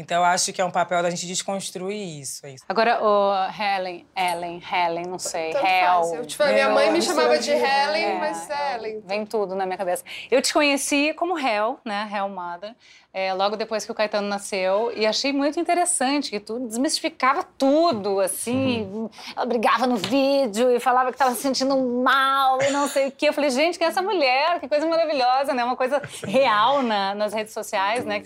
Então 0.00 0.18
eu 0.18 0.24
acho 0.24 0.52
que 0.52 0.60
é 0.60 0.64
um 0.64 0.70
papel 0.70 1.02
da 1.02 1.10
gente 1.10 1.26
desconstruir 1.26 2.20
isso. 2.20 2.46
É 2.46 2.50
isso. 2.52 2.64
Agora, 2.68 3.02
o 3.02 3.32
Helen, 3.50 4.06
Ellen, 4.16 4.62
Helen, 4.72 5.06
não 5.08 5.18
sei, 5.18 5.50
Tanto 5.52 5.66
Hel. 5.66 5.84
faz. 6.04 6.12
Eu, 6.12 6.24
tipo, 6.26 6.42
a 6.44 6.46
minha 6.52 6.68
mãe 6.68 6.92
me 6.92 7.02
chamava 7.02 7.36
de 7.36 7.50
Helen, 7.50 8.04
É, 8.04 8.18
mas 8.18 8.48
é 8.48 8.74
Helen. 8.76 9.02
Vem 9.04 9.26
tudo 9.26 9.56
na 9.56 9.66
minha 9.66 9.76
cabeça. 9.76 10.04
Eu 10.30 10.40
te 10.40 10.52
conheci 10.52 11.12
como 11.14 11.36
Hel, 11.36 11.80
né? 11.84 12.08
Hel 12.14 12.28
Mother, 12.28 12.76
é, 13.12 13.34
logo 13.34 13.56
depois 13.56 13.84
que 13.84 13.90
o 13.90 13.94
Caetano 13.94 14.28
nasceu, 14.28 14.92
e 14.94 15.04
achei 15.04 15.32
muito 15.32 15.58
interessante 15.58 16.30
que 16.30 16.38
tu 16.38 16.60
desmistificava 16.60 17.42
tudo, 17.42 18.20
assim. 18.20 19.08
Ela 19.36 19.46
brigava 19.46 19.84
no 19.84 19.96
vídeo 19.96 20.70
e 20.70 20.78
falava 20.78 21.10
que 21.10 21.16
estava 21.16 21.34
se 21.34 21.42
sentindo 21.42 21.76
mal 21.76 22.62
e 22.62 22.70
não 22.70 22.86
sei 22.86 23.08
o 23.08 23.10
quê. 23.10 23.30
Eu 23.30 23.32
falei, 23.32 23.50
gente, 23.50 23.76
quem 23.76 23.86
é 23.86 23.90
essa 23.90 24.00
mulher? 24.02 24.60
Que 24.60 24.68
coisa 24.68 24.86
maravilhosa, 24.86 25.52
né? 25.52 25.64
Uma 25.64 25.74
coisa 25.76 26.00
real 26.24 26.82
na- 26.84 27.16
nas 27.16 27.32
redes 27.32 27.52
sociais, 27.52 28.04
né? 28.04 28.22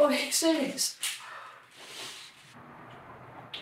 Oi, 0.00 0.16
gente. 0.30 0.94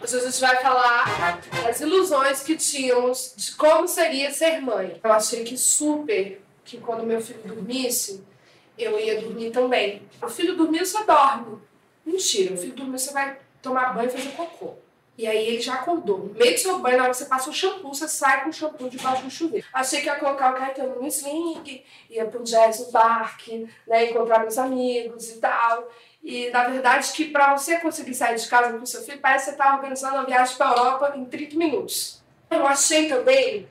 Hoje 0.03 0.17
a 0.17 0.21
gente 0.21 0.39
vai 0.39 0.63
falar 0.63 1.41
das 1.65 1.81
ilusões 1.81 2.43
que 2.43 2.55
tínhamos 2.59 3.33
de 3.35 3.55
como 3.55 3.89
seria 3.89 4.31
ser 4.31 4.61
mãe. 4.61 5.01
Eu 5.03 5.13
achei 5.15 5.45
que 5.45 5.57
super 5.57 6.43
que 6.63 6.77
quando 6.77 7.07
meu 7.07 7.23
filho 7.23 7.41
dormisse, 7.43 8.23
eu 8.77 9.01
ia 9.01 9.19
dormir 9.19 9.51
também. 9.51 10.03
O 10.21 10.29
filho 10.29 10.55
dormiu, 10.55 10.85
você 10.85 11.03
dorme. 11.05 11.59
Mentira, 12.05 12.53
o 12.53 12.59
filho 12.59 12.75
dormiu, 12.75 12.99
você 12.99 13.15
vai 13.15 13.39
tomar 13.63 13.95
banho 13.95 14.11
e 14.11 14.13
fazer 14.13 14.33
cocô. 14.33 14.75
E 15.19 15.27
aí 15.27 15.49
ele 15.49 15.61
já 15.61 15.75
acordou. 15.75 16.31
Meio 16.37 16.53
do 16.53 16.61
seu 16.61 16.79
banho, 16.79 16.99
na 16.99 17.05
hora 17.05 17.13
que 17.13 17.19
você 17.19 17.25
passa 17.25 17.49
o 17.49 17.53
shampoo, 17.53 17.95
você 17.95 18.07
sai 18.07 18.45
com 18.45 18.51
o 18.51 18.53
shampoo 18.53 18.89
debaixo 18.89 19.23
do 19.23 19.31
chuveiro. 19.31 19.67
Achei 19.73 20.01
que 20.01 20.07
ia 20.07 20.17
colocar 20.17 20.53
o 20.53 20.57
Caetano 20.57 21.01
no 21.01 21.07
sling, 21.07 21.85
ia 22.11 22.27
pro 22.27 22.43
jazz 22.43 22.81
no 22.81 22.93
parque, 22.93 23.67
né, 23.87 24.11
encontrar 24.11 24.41
meus 24.41 24.59
amigos 24.59 25.31
e 25.31 25.39
tal. 25.39 25.89
E 26.23 26.51
na 26.51 26.65
verdade 26.65 27.13
que 27.13 27.27
para 27.27 27.57
você 27.57 27.79
conseguir 27.79 28.15
sair 28.15 28.37
de 28.37 28.47
casa 28.47 28.77
com 28.77 28.85
seu 28.85 29.03
filho, 29.03 29.21
parece 29.21 29.47
que 29.47 29.51
você 29.53 29.57
tá 29.57 29.75
organizando 29.75 30.17
uma 30.17 30.27
viagem 30.27 30.57
para 30.57 30.71
Europa 30.71 31.15
em 31.17 31.25
30 31.25 31.57
minutos. 31.57 32.23
Eu 32.51 32.67
achei 32.67 33.09
também 33.09 33.67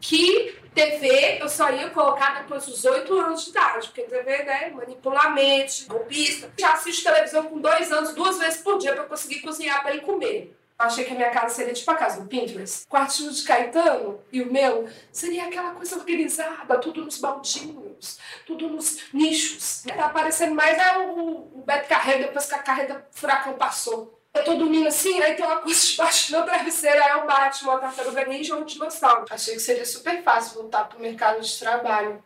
que 0.00 0.54
TV 0.74 1.38
eu 1.40 1.48
só 1.48 1.70
ia 1.70 1.90
colocar 1.90 2.42
depois 2.42 2.66
dos 2.66 2.84
8 2.84 3.12
anos 3.18 3.44
de 3.44 3.50
idade, 3.50 3.86
porque 3.88 4.02
TV, 4.02 4.42
né, 4.44 4.70
manipula 4.70 5.20
a 5.20 5.30
mente, 5.30 5.86
golpista. 5.86 6.52
Já 6.58 6.72
assisto 6.72 7.04
televisão 7.04 7.44
com 7.44 7.58
dois 7.58 7.90
anos, 7.90 8.14
duas 8.14 8.38
vezes 8.38 8.60
por 8.60 8.78
dia 8.78 8.94
para 8.94 9.04
conseguir 9.04 9.40
cozinhar 9.40 9.80
para 9.82 9.92
ele 9.92 10.02
comer. 10.02 10.57
Achei 10.78 11.04
que 11.04 11.12
a 11.12 11.16
minha 11.16 11.30
casa 11.30 11.56
seria 11.56 11.74
tipo 11.74 11.90
a 11.90 11.96
casa 11.96 12.20
do 12.20 12.28
Pinterest. 12.28 12.84
O 12.86 12.88
quartinho 12.88 13.32
de 13.32 13.42
Caetano 13.42 14.22
e 14.30 14.40
o 14.40 14.52
meu 14.52 14.88
seria 15.10 15.46
aquela 15.46 15.72
coisa 15.72 15.96
organizada, 15.96 16.78
tudo 16.78 17.04
nos 17.04 17.18
baldinhos, 17.18 18.20
tudo 18.46 18.68
nos 18.68 19.12
nichos. 19.12 19.82
Tá 19.82 20.06
aparecendo 20.06 20.54
mais 20.54 20.78
é 20.78 20.98
o, 20.98 21.48
o 21.52 21.64
Beto 21.66 21.88
Carreiro 21.88 22.28
depois 22.28 22.46
que 22.46 22.54
a 22.54 22.62
carreta 22.62 23.04
furacão 23.10 23.54
passou. 23.54 24.20
Eu 24.32 24.44
tô 24.44 24.54
dormindo 24.54 24.86
assim, 24.86 25.20
aí 25.20 25.34
tem 25.34 25.44
uma 25.44 25.56
coisa 25.56 25.84
debaixo 25.84 26.30
do 26.30 26.36
meu 26.36 26.46
travesseiro, 26.46 27.02
aí 27.02 27.10
eu 27.10 27.26
bato 27.26 27.64
uma 27.64 27.78
tartaruga 27.78 28.24
ninja 28.26 28.54
ou 28.54 28.62
um 28.62 28.64
dinossauro. 28.64 29.24
Achei 29.30 29.54
que 29.54 29.60
seria 29.60 29.84
super 29.84 30.22
fácil 30.22 30.62
voltar 30.62 30.84
pro 30.84 31.00
mercado 31.00 31.40
de 31.40 31.58
trabalho, 31.58 32.22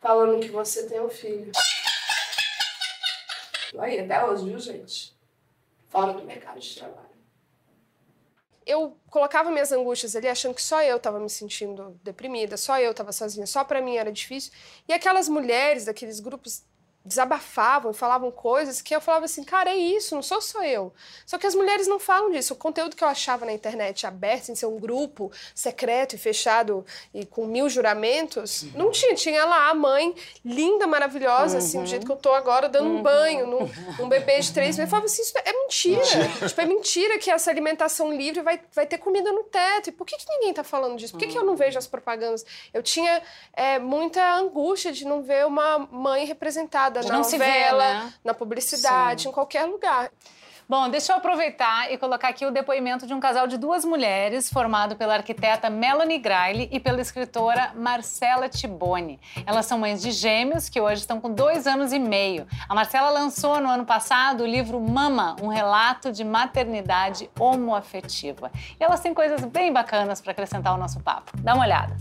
falando 0.00 0.38
que 0.40 0.50
você 0.50 0.86
tem 0.86 1.00
um 1.00 1.08
filho. 1.08 1.50
Aí, 3.76 3.98
até 3.98 4.24
hoje, 4.24 4.44
viu, 4.44 4.58
gente? 4.60 5.12
Fora 5.88 6.12
do 6.12 6.24
mercado 6.24 6.60
de 6.60 6.74
trabalho. 6.76 7.07
Eu 8.68 8.98
colocava 9.08 9.50
minhas 9.50 9.72
angústias 9.72 10.14
ali, 10.14 10.28
achando 10.28 10.54
que 10.54 10.62
só 10.62 10.82
eu 10.82 10.98
estava 10.98 11.18
me 11.18 11.30
sentindo 11.30 11.98
deprimida, 12.04 12.58
só 12.58 12.78
eu 12.78 12.90
estava 12.90 13.12
sozinha, 13.12 13.46
só 13.46 13.64
para 13.64 13.80
mim 13.80 13.96
era 13.96 14.12
difícil. 14.12 14.52
E 14.86 14.92
aquelas 14.92 15.26
mulheres 15.26 15.86
daqueles 15.86 16.20
grupos 16.20 16.62
desabafavam 17.08 17.90
e 17.90 17.94
falavam 17.94 18.30
coisas 18.30 18.82
que 18.82 18.94
eu 18.94 19.00
falava 19.00 19.24
assim, 19.24 19.42
cara, 19.42 19.70
é 19.70 19.76
isso, 19.76 20.14
não 20.14 20.22
sou 20.22 20.40
só 20.40 20.62
eu. 20.62 20.92
Só 21.26 21.38
que 21.38 21.46
as 21.46 21.54
mulheres 21.54 21.88
não 21.88 21.98
falam 21.98 22.30
disso. 22.30 22.52
O 22.52 22.56
conteúdo 22.56 22.94
que 22.94 23.02
eu 23.02 23.08
achava 23.08 23.44
na 23.46 23.52
internet 23.52 24.06
aberto, 24.06 24.44
sem 24.44 24.54
ser 24.54 24.66
um 24.66 24.78
grupo 24.78 25.32
secreto 25.54 26.14
e 26.14 26.18
fechado 26.18 26.84
e 27.12 27.24
com 27.24 27.46
mil 27.46 27.68
juramentos, 27.68 28.66
não 28.74 28.90
tinha. 28.92 29.14
Tinha 29.14 29.44
lá 29.44 29.70
a 29.70 29.74
mãe, 29.74 30.14
linda, 30.44 30.86
maravilhosa, 30.86 31.58
assim, 31.58 31.80
do 31.80 31.86
jeito 31.86 32.04
que 32.04 32.12
eu 32.12 32.16
tô 32.16 32.32
agora, 32.32 32.68
dando 32.68 32.90
um 32.90 33.02
banho 33.02 33.46
num, 33.46 33.70
num 33.98 34.08
bebê 34.08 34.38
de 34.38 34.52
três 34.52 34.76
meses. 34.76 34.80
Eu 34.80 34.86
falava 34.86 35.06
assim, 35.06 35.22
isso 35.22 35.32
é 35.36 35.52
mentira. 35.52 36.02
tipo, 36.46 36.60
é 36.60 36.66
mentira 36.66 37.18
que 37.18 37.30
essa 37.30 37.50
alimentação 37.50 38.12
livre 38.12 38.42
vai, 38.42 38.60
vai 38.72 38.86
ter 38.86 38.98
comida 38.98 39.32
no 39.32 39.44
teto. 39.44 39.88
E 39.88 39.92
por 39.92 40.06
que, 40.06 40.16
que 40.16 40.26
ninguém 40.28 40.52
tá 40.52 40.62
falando 40.62 40.96
disso? 40.96 41.14
Por 41.14 41.20
que, 41.20 41.28
que 41.28 41.38
eu 41.38 41.44
não 41.44 41.56
vejo 41.56 41.78
as 41.78 41.86
propagandas? 41.86 42.44
Eu 42.72 42.82
tinha 42.82 43.22
é, 43.54 43.78
muita 43.78 44.34
angústia 44.36 44.92
de 44.92 45.06
não 45.06 45.22
ver 45.22 45.46
uma 45.46 45.78
mãe 45.78 46.26
representada 46.26 46.97
Na 47.02 47.14
não 47.14 47.24
se 47.24 47.38
ver, 47.38 47.46
novela, 47.46 47.84
né? 47.84 48.12
na 48.24 48.34
publicidade, 48.34 49.28
em 49.28 49.32
qualquer 49.32 49.64
lugar. 49.64 50.10
Bom, 50.70 50.86
deixa 50.90 51.12
eu 51.12 51.16
aproveitar 51.16 51.90
e 51.90 51.96
colocar 51.96 52.28
aqui 52.28 52.44
o 52.44 52.50
depoimento 52.50 53.06
de 53.06 53.14
um 53.14 53.20
casal 53.20 53.46
de 53.46 53.56
duas 53.56 53.86
mulheres, 53.86 54.52
formado 54.52 54.96
pela 54.96 55.14
arquiteta 55.14 55.70
Melanie 55.70 56.18
Graile 56.18 56.68
e 56.70 56.78
pela 56.78 57.00
escritora 57.00 57.72
Marcela 57.74 58.50
Tiboni. 58.50 59.18
Elas 59.46 59.64
são 59.64 59.78
mães 59.78 60.02
de 60.02 60.10
gêmeos 60.10 60.68
que 60.68 60.78
hoje 60.78 61.00
estão 61.00 61.22
com 61.22 61.32
dois 61.32 61.66
anos 61.66 61.90
e 61.90 61.98
meio. 61.98 62.46
A 62.68 62.74
Marcela 62.74 63.08
lançou 63.08 63.58
no 63.62 63.70
ano 63.70 63.86
passado 63.86 64.42
o 64.42 64.46
livro 64.46 64.78
Mama, 64.78 65.36
um 65.40 65.48
relato 65.48 66.12
de 66.12 66.22
maternidade 66.22 67.30
homoafetiva. 67.40 68.52
E 68.78 68.84
elas 68.84 69.00
têm 69.00 69.14
coisas 69.14 69.42
bem 69.46 69.72
bacanas 69.72 70.20
para 70.20 70.32
acrescentar 70.32 70.72
ao 70.72 70.78
nosso 70.78 71.00
papo. 71.00 71.32
Dá 71.38 71.54
uma 71.54 71.64
olhada. 71.64 71.96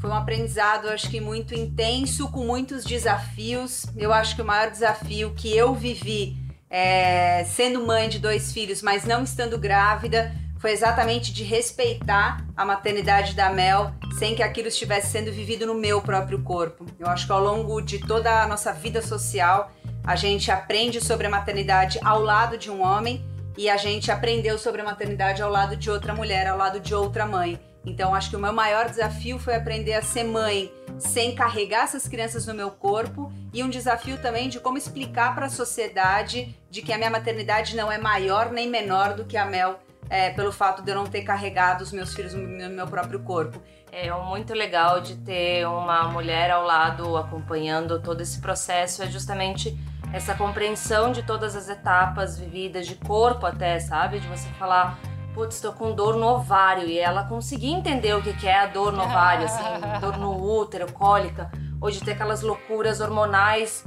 Foi 0.00 0.10
um 0.10 0.14
aprendizado, 0.14 0.88
acho 0.88 1.10
que 1.10 1.20
muito 1.20 1.54
intenso, 1.54 2.30
com 2.30 2.44
muitos 2.44 2.84
desafios. 2.84 3.84
Eu 3.96 4.12
acho 4.12 4.36
que 4.36 4.42
o 4.42 4.44
maior 4.44 4.70
desafio 4.70 5.32
que 5.34 5.56
eu 5.56 5.74
vivi 5.74 6.36
é, 6.70 7.44
sendo 7.44 7.84
mãe 7.84 8.08
de 8.08 8.18
dois 8.18 8.52
filhos, 8.52 8.82
mas 8.82 9.04
não 9.04 9.24
estando 9.24 9.58
grávida, 9.58 10.32
foi 10.58 10.72
exatamente 10.72 11.32
de 11.32 11.44
respeitar 11.44 12.44
a 12.56 12.64
maternidade 12.64 13.34
da 13.34 13.50
Mel 13.50 13.92
sem 14.18 14.34
que 14.34 14.42
aquilo 14.42 14.68
estivesse 14.68 15.12
sendo 15.12 15.32
vivido 15.32 15.66
no 15.66 15.74
meu 15.74 16.02
próprio 16.02 16.42
corpo. 16.42 16.84
Eu 16.98 17.06
acho 17.06 17.26
que 17.26 17.32
ao 17.32 17.40
longo 17.40 17.80
de 17.80 17.98
toda 17.98 18.42
a 18.42 18.46
nossa 18.46 18.72
vida 18.72 19.00
social, 19.00 19.70
a 20.04 20.16
gente 20.16 20.50
aprende 20.50 21.00
sobre 21.04 21.26
a 21.26 21.30
maternidade 21.30 21.98
ao 22.04 22.20
lado 22.20 22.58
de 22.58 22.70
um 22.70 22.82
homem 22.82 23.24
e 23.56 23.68
a 23.68 23.76
gente 23.76 24.10
aprendeu 24.10 24.58
sobre 24.58 24.80
a 24.80 24.84
maternidade 24.84 25.42
ao 25.42 25.50
lado 25.50 25.76
de 25.76 25.90
outra 25.90 26.14
mulher, 26.14 26.46
ao 26.46 26.56
lado 26.56 26.80
de 26.80 26.94
outra 26.94 27.24
mãe. 27.24 27.58
Então, 27.88 28.14
acho 28.14 28.28
que 28.28 28.36
o 28.36 28.38
meu 28.38 28.52
maior 28.52 28.88
desafio 28.88 29.38
foi 29.38 29.56
aprender 29.56 29.94
a 29.94 30.02
ser 30.02 30.24
mãe 30.24 30.70
sem 30.98 31.34
carregar 31.34 31.84
essas 31.84 32.06
crianças 32.06 32.46
no 32.46 32.54
meu 32.54 32.70
corpo 32.70 33.32
e 33.52 33.62
um 33.62 33.70
desafio 33.70 34.18
também 34.18 34.48
de 34.48 34.60
como 34.60 34.76
explicar 34.76 35.34
para 35.34 35.46
a 35.46 35.50
sociedade 35.50 36.54
de 36.70 36.82
que 36.82 36.92
a 36.92 36.98
minha 36.98 37.10
maternidade 37.10 37.74
não 37.74 37.90
é 37.90 37.96
maior 37.96 38.50
nem 38.50 38.68
menor 38.68 39.14
do 39.14 39.24
que 39.24 39.36
a 39.36 39.46
Mel 39.46 39.78
é, 40.10 40.30
pelo 40.30 40.52
fato 40.52 40.82
de 40.82 40.90
eu 40.90 40.96
não 40.96 41.06
ter 41.06 41.22
carregado 41.22 41.82
os 41.82 41.92
meus 41.92 42.14
filhos 42.14 42.34
no 42.34 42.70
meu 42.70 42.86
próprio 42.86 43.20
corpo. 43.20 43.60
É 43.90 44.10
muito 44.12 44.52
legal 44.52 45.00
de 45.00 45.16
ter 45.16 45.66
uma 45.66 46.08
mulher 46.08 46.50
ao 46.50 46.64
lado 46.64 47.16
acompanhando 47.16 48.00
todo 48.00 48.20
esse 48.20 48.38
processo, 48.38 49.02
é 49.02 49.06
justamente 49.06 49.78
essa 50.12 50.34
compreensão 50.34 51.12
de 51.12 51.22
todas 51.22 51.56
as 51.56 51.68
etapas 51.68 52.38
vividas, 52.38 52.86
de 52.86 52.94
corpo 52.96 53.46
até, 53.46 53.78
sabe? 53.78 54.20
De 54.20 54.26
você 54.26 54.48
falar, 54.58 54.98
putz, 55.38 55.54
estou 55.54 55.72
com 55.72 55.94
dor 55.94 56.16
no 56.16 56.26
ovário, 56.26 56.88
e 56.88 56.98
ela 56.98 57.22
conseguir 57.22 57.70
entender 57.70 58.12
o 58.12 58.20
que 58.20 58.44
é 58.44 58.58
a 58.58 58.66
dor 58.66 58.92
no 58.92 59.04
ovário, 59.04 59.44
assim, 59.44 59.62
dor 60.00 60.16
no 60.18 60.32
útero, 60.60 60.92
cólica, 60.92 61.48
ou 61.80 61.88
de 61.92 62.00
ter 62.00 62.12
aquelas 62.12 62.42
loucuras 62.42 63.00
hormonais. 63.00 63.84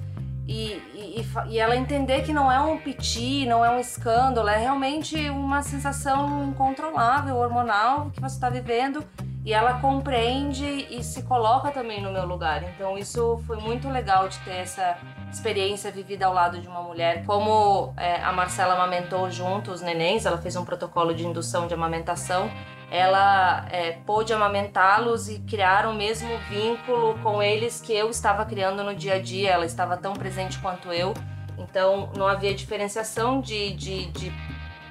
E, 0.48 0.82
e, 0.94 1.26
e, 1.50 1.60
ela 1.60 1.76
entender 1.76 2.24
que 2.24 2.34
não 2.34 2.52
é 2.52 2.60
um 2.60 2.78
piti, 2.78 3.46
não 3.46 3.66
é 3.66 3.70
um 3.70 3.80
escândalo, 3.80 4.48
é 4.48 4.58
realmente 4.58 5.30
uma 5.30 5.62
sensação 5.62 6.46
incontrolável, 6.46 7.36
hormonal 7.36 8.10
que 8.12 8.22
você 8.22 8.36
está 8.36 8.50
vivendo 8.50 9.04
e 9.44 9.54
ela 9.54 9.80
compreende 9.80 10.88
e 10.90 11.04
se 11.04 11.24
coloca 11.24 11.72
também 11.72 12.02
no 12.02 12.12
meu 12.12 12.26
lugar. 12.26 12.64
Então 12.64 12.98
isso 12.98 13.42
foi 13.48 13.58
muito 13.58 13.90
legal 13.90 14.28
de 14.28 14.38
ter 14.40 14.58
essa 14.58 14.98
experiência 15.32 15.92
vivida 15.92 16.26
ao 16.26 16.34
lado 16.34 16.60
de 16.60 16.68
uma 16.68 16.82
mulher. 16.82 17.26
Como 17.26 17.94
é, 17.98 18.22
a 18.22 18.32
Marcela 18.32 18.76
amamentou 18.76 19.30
junto 19.32 19.72
os 19.72 19.82
nenéns, 19.82 20.26
ela 20.26 20.38
fez 20.38 20.56
um 20.56 20.64
protocolo 20.66 21.14
de 21.14 21.26
indução 21.26 21.68
de 21.68 21.74
amamentação 21.74 22.50
ela 22.92 23.66
é, 23.72 23.94
pôde 24.06 24.34
amamentá-los 24.34 25.30
e 25.30 25.40
criar 25.40 25.88
o 25.88 25.94
mesmo 25.94 26.38
vínculo 26.50 27.18
com 27.24 27.42
eles 27.42 27.80
que 27.80 27.94
eu 27.94 28.10
estava 28.10 28.44
criando 28.44 28.84
no 28.84 28.94
dia 28.94 29.14
a 29.14 29.22
dia. 29.22 29.52
Ela 29.52 29.66
estava 29.66 29.96
tão 29.96 30.12
presente 30.12 30.60
quanto 30.60 30.92
eu, 30.92 31.14
então 31.58 32.12
não 32.18 32.28
havia 32.28 32.54
diferenciação 32.54 33.40
de, 33.40 33.74
de, 33.76 34.08
de, 34.08 34.34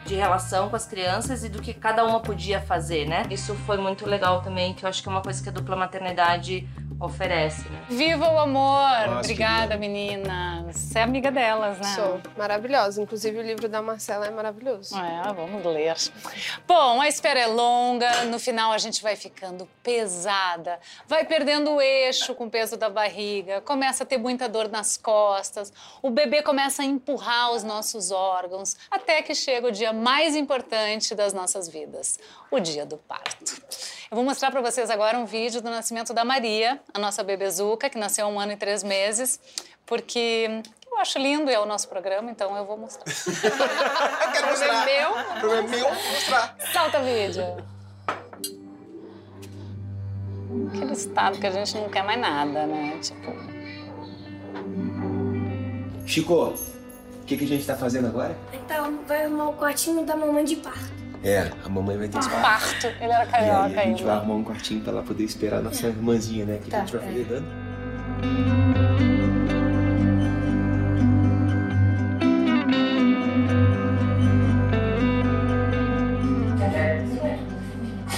de 0.05 0.15
relação 0.15 0.69
com 0.69 0.77
as 0.77 0.87
crianças 0.87 1.45
e 1.45 1.49
do 1.49 1.61
que 1.61 1.73
cada 1.75 2.05
uma 2.05 2.21
podia 2.21 2.61
fazer, 2.61 3.07
né? 3.07 3.25
Isso 3.31 3.55
foi 3.67 3.77
muito 3.77 4.07
legal 4.07 4.43
também, 4.43 4.73
que 4.75 4.85
eu 4.85 4.89
acho 4.89 5.03
que 5.03 5.09
é 5.09 5.13
uma 5.13 5.23
coisa 5.23 5.43
que 5.43 5.49
a 5.49 5.53
dupla 5.53 5.77
maternidade 5.77 6.69
oferece, 7.01 7.69
né? 7.69 7.83
Viva 7.89 8.31
o 8.31 8.39
amor! 8.39 9.07
Nossa, 9.07 9.21
Obrigada, 9.21 9.77
menina. 9.77 10.67
Você 10.71 10.99
é 10.99 11.03
amiga 11.03 11.31
delas, 11.31 11.79
né? 11.79 11.95
Sou. 11.95 12.21
Maravilhosa. 12.37 13.03
Inclusive, 13.03 13.39
o 13.39 13.43
livro 13.43 13.69
da 13.69 13.81
Marcela 13.81 14.27
é 14.27 14.31
maravilhoso. 14.31 14.97
É, 14.97 15.33
vamos 15.33 15.65
ler. 15.65 15.95
Bom, 16.67 17.01
a 17.01 17.09
espera 17.09 17.41
é 17.41 17.47
longa. 17.47 18.27
No 18.27 18.39
final, 18.39 18.73
a 18.73 18.79
gente 18.79 19.03
vai 19.03 19.17
ficando 19.17 19.67
pesada. 19.83 20.79
Vai 21.09 21.25
perdendo 21.25 21.73
o 21.73 21.81
eixo 21.81 22.35
com 22.35 22.45
o 22.45 22.51
peso 22.51 22.77
da 22.77 22.91
barriga. 22.91 23.61
Começa 23.63 24.05
a 24.05 24.07
ter 24.07 24.19
muita 24.19 24.49
dor 24.49 24.69
nas 24.69 24.97
costas. 24.97 25.73
O 26.03 26.11
bebê 26.11 26.43
começa 26.43 26.83
a 26.83 26.85
empurrar 26.85 27.53
os 27.53 27.65
nossos 27.65 28.11
órgãos. 28.11 28.77
Até 28.91 29.23
que 29.23 29.35
chega 29.35 29.69
o 29.69 29.73
dia 29.73 29.93
mais 29.93 30.37
importante 30.37 31.15
das 31.15 31.33
nossas 31.33 31.69
vidas. 31.69 32.19
O 32.51 32.61
dia 32.61 32.85
do 32.85 32.99
parto. 32.99 33.61
Eu 34.11 34.17
vou 34.17 34.25
mostrar 34.25 34.51
para 34.51 34.61
vocês 34.61 34.91
agora 34.91 35.17
um 35.17 35.25
vídeo 35.25 35.63
do 35.63 35.71
nascimento 35.71 36.13
da 36.13 36.25
Maria, 36.25 36.81
a 36.93 36.99
nossa 36.99 37.23
bebezuca, 37.23 37.89
que 37.89 37.97
nasceu 37.97 38.27
há 38.27 38.29
um 38.29 38.41
ano 38.41 38.51
e 38.51 38.57
três 38.57 38.83
meses, 38.83 39.39
porque 39.87 40.63
eu 40.91 40.99
acho 40.99 41.17
lindo, 41.17 41.49
é 41.49 41.61
o 41.61 41.65
nosso 41.65 41.89
programa, 41.89 42.29
então 42.29 42.57
eu 42.57 42.65
vou 42.65 42.77
mostrar. 42.77 43.05
eu 43.07 44.33
quero 44.33 44.49
mostrar. 44.49 44.89
É 44.89 45.01
meu? 45.01 45.11
O 45.13 45.39
programa 45.39 45.69
é 45.69 45.71
meu, 45.71 45.85
vou 45.85 46.11
mostrar. 46.11 46.57
Solta 46.73 46.99
o 46.99 47.05
vídeo. 47.05 47.45
Aquele 50.75 50.93
estado 50.93 51.39
que 51.39 51.47
a 51.47 51.51
gente 51.53 51.79
não 51.79 51.89
quer 51.89 52.03
mais 52.03 52.19
nada, 52.19 52.67
né? 52.67 52.99
Tipo... 53.01 53.33
Chico, 56.05 56.35
o 56.35 57.25
que, 57.27 57.37
que 57.37 57.45
a 57.45 57.47
gente 57.47 57.65
tá 57.65 57.77
fazendo 57.77 58.09
agora? 58.09 58.37
Então, 58.53 59.05
vai 59.07 59.27
arrumar 59.27 59.51
o 59.51 59.57
quartinho 59.57 60.05
da 60.05 60.17
mamãe 60.17 60.45
de 60.45 60.57
parto. 60.57 61.00
É, 61.23 61.51
a 61.65 61.69
mamãe 61.69 61.99
vai 61.99 62.09
ter 62.09 62.19
espaço. 62.19 62.41
Parto. 62.41 62.87
Ele 62.87 63.13
era 63.13 63.27
carioca 63.27 63.67
aí 63.67 63.79
a 63.79 63.83
gente 63.83 64.03
vai 64.03 64.15
arrumar 64.17 64.35
um 64.35 64.45
quartinho 64.45 64.81
pra 64.81 64.93
ela 64.93 65.03
poder 65.03 65.25
esperar 65.25 65.59
a 65.59 65.63
nossa 65.63 65.87
irmãzinha, 65.87 66.47
né? 66.47 66.59
Que 66.63 66.71
tá, 66.71 66.79
a 66.79 66.81
gente 66.81 66.97
vai 66.97 67.07
fazer 67.07 67.25
dando. 67.25 67.47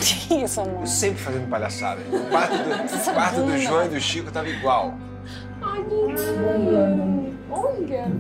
Que 0.01 0.35
isso, 0.45 0.61
amor? 0.61 0.81
Eu 0.81 0.87
sempre 0.87 1.23
fazendo 1.23 1.49
palhaçada. 1.49 2.01
O 2.11 2.31
quarto 2.31 2.57
do, 2.57 3.05
quarto 3.13 3.43
do 3.43 3.59
João 3.59 3.87
e 3.87 3.89
do 3.89 4.01
Chico 4.01 4.31
tava 4.31 4.49
igual. 4.49 4.95
Ai, 5.61 5.81
lindo. 5.83 7.37
Olha. 7.51 8.11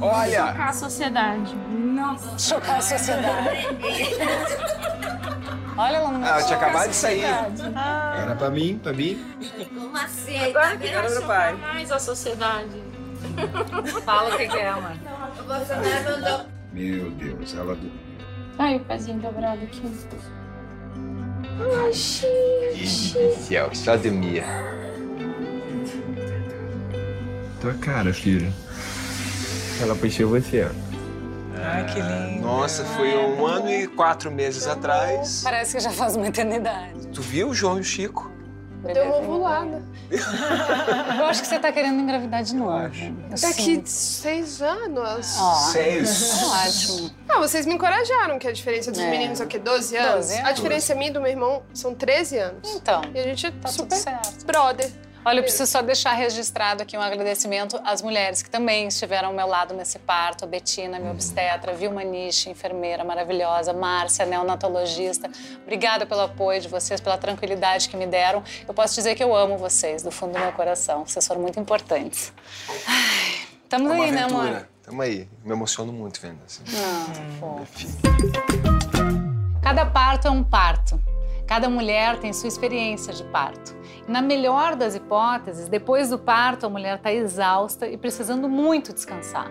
Olha! 0.00 0.46
Chocar 0.46 0.68
a 0.68 0.72
sociedade. 0.72 1.54
Nossa. 1.54 2.38
Chocar 2.38 2.78
a 2.78 2.80
sociedade. 2.80 3.66
Olha, 5.76 5.96
ela 5.96 6.12
não 6.12 6.22
ah, 6.22 6.28
ela 6.28 6.42
tinha 6.42 6.58
acabado 6.58 6.88
de 6.90 6.96
sair. 6.96 7.24
Ah. 7.74 8.16
Era 8.20 8.34
pra 8.36 8.50
mim, 8.50 8.78
pra 8.82 8.92
mim. 8.92 9.24
Como 9.74 9.96
assim? 9.96 10.38
Agora 10.38 10.76
que 10.76 10.86
era 10.86 11.10
pro 11.10 11.22
pai. 11.26 11.54
mais 11.54 11.90
a 11.90 11.98
sociedade. 11.98 12.82
Fala 14.04 14.34
o 14.34 14.36
que, 14.36 14.48
que 14.48 14.58
é, 14.58 14.70
mano. 14.70 15.00
Meu 16.72 17.10
Deus, 17.12 17.54
ela... 17.54 17.76
Ai, 18.58 18.76
o 18.76 18.80
pezinho 18.80 19.18
dobrado 19.18 19.62
aqui. 19.64 19.82
Ai, 21.84 21.92
gente. 21.92 23.14
Do 23.14 23.34
céu, 23.40 23.70
só 23.74 23.96
dormia. 23.96 24.44
Tua 27.60 27.74
cara, 27.74 28.12
filho. 28.12 28.52
Ela 29.82 29.94
puxou 29.96 30.28
você, 30.28 30.64
ó. 30.64 30.92
Ai, 31.64 31.84
que 31.86 32.00
lindo. 32.00 32.40
Nossa, 32.46 32.84
foi 32.84 33.14
um 33.16 33.44
ano 33.46 33.70
e 33.70 33.86
quatro 33.86 34.30
meses 34.30 34.66
atrás. 34.66 35.40
Parece 35.44 35.76
que 35.76 35.80
já 35.82 35.90
faz 35.90 36.16
uma 36.16 36.26
eternidade. 36.28 37.06
Tu 37.08 37.20
viu 37.22 37.48
o 37.48 37.54
João 37.54 37.78
e 37.78 37.80
o 37.80 37.84
Chico? 37.84 38.30
Deu 38.84 39.04
uma 39.04 39.16
ovulada. 39.18 39.80
Eu 40.10 41.24
acho 41.26 41.40
que 41.42 41.46
você 41.46 41.56
tá 41.60 41.70
querendo 41.70 42.00
engravidar 42.00 42.42
de 42.42 42.54
novo. 42.56 42.90
Daqui 43.40 43.80
seis 43.86 44.60
anos. 44.60 45.36
Ó, 45.38 45.54
Seis? 45.70 46.42
Ótimo. 46.90 47.10
Ah, 47.28 47.38
vocês 47.38 47.64
me 47.64 47.74
encorajaram, 47.74 48.40
que 48.40 48.48
a 48.48 48.52
diferença 48.52 48.90
dos 48.90 49.00
É. 49.00 49.08
meninos 49.08 49.40
é 49.40 49.44
o 49.44 49.46
quê? 49.46 49.58
12 49.60 49.96
anos? 49.96 50.14
12 50.26 50.34
anos. 50.34 50.48
A 50.48 50.52
diferença 50.52 50.94
minha 50.96 51.10
e 51.10 51.12
do 51.12 51.20
meu 51.20 51.30
irmão 51.30 51.62
são 51.72 51.94
13 51.94 52.38
anos. 52.38 52.74
Então, 52.74 53.02
E 53.14 53.20
a 53.20 53.22
gente 53.22 53.46
é 53.46 53.50
tá 53.52 53.68
super 53.68 53.88
tudo 53.88 53.98
certo. 54.02 54.44
brother. 54.46 54.90
Olha, 55.24 55.38
eu 55.38 55.42
preciso 55.44 55.70
só 55.70 55.80
deixar 55.82 56.14
registrado 56.14 56.82
aqui 56.82 56.96
um 56.96 57.00
agradecimento 57.00 57.80
às 57.84 58.02
mulheres 58.02 58.42
que 58.42 58.50
também 58.50 58.88
estiveram 58.88 59.28
ao 59.28 59.34
meu 59.34 59.46
lado 59.46 59.72
nesse 59.72 60.00
parto. 60.00 60.44
A 60.44 60.48
Betina, 60.48 60.98
minha 60.98 61.12
obstetra, 61.12 61.72
Vilma 61.72 62.02
Nishi, 62.02 62.50
enfermeira 62.50 63.04
maravilhosa, 63.04 63.72
Márcia, 63.72 64.26
neonatologista. 64.26 65.30
Obrigada 65.62 66.04
pelo 66.06 66.22
apoio 66.22 66.60
de 66.60 66.66
vocês, 66.68 67.00
pela 67.00 67.16
tranquilidade 67.16 67.88
que 67.88 67.96
me 67.96 68.06
deram. 68.06 68.42
Eu 68.66 68.74
posso 68.74 68.96
dizer 68.96 69.14
que 69.14 69.22
eu 69.22 69.32
amo 69.34 69.56
vocês, 69.56 70.02
do 70.02 70.10
fundo 70.10 70.32
do 70.32 70.40
meu 70.40 70.52
coração. 70.52 71.06
Vocês 71.06 71.24
foram 71.24 71.40
muito 71.40 71.60
importantes. 71.60 72.32
Ai, 72.88 73.46
estamos 73.62 73.92
É 73.92 73.94
aí, 73.94 74.10
né, 74.10 74.22
amor? 74.24 74.40
aventura. 74.40 74.68
Tamo 74.82 75.02
aí. 75.02 75.28
Me 75.44 75.52
emociono 75.52 75.92
muito 75.92 76.20
vendo 76.20 76.40
assim. 76.44 76.64
Ah, 76.76 77.38
fofo. 77.38 77.86
Cada 79.62 79.86
parto 79.86 80.26
é 80.26 80.30
um 80.32 80.42
parto. 80.42 81.00
Cada 81.52 81.68
mulher 81.68 82.18
tem 82.18 82.32
sua 82.32 82.48
experiência 82.48 83.12
de 83.12 83.22
parto. 83.24 83.76
Na 84.08 84.22
melhor 84.22 84.74
das 84.74 84.94
hipóteses, 84.94 85.68
depois 85.68 86.08
do 86.08 86.18
parto, 86.18 86.64
a 86.64 86.68
mulher 86.70 86.96
está 86.96 87.12
exausta 87.12 87.86
e 87.86 87.98
precisando 87.98 88.48
muito 88.48 88.90
descansar. 88.90 89.50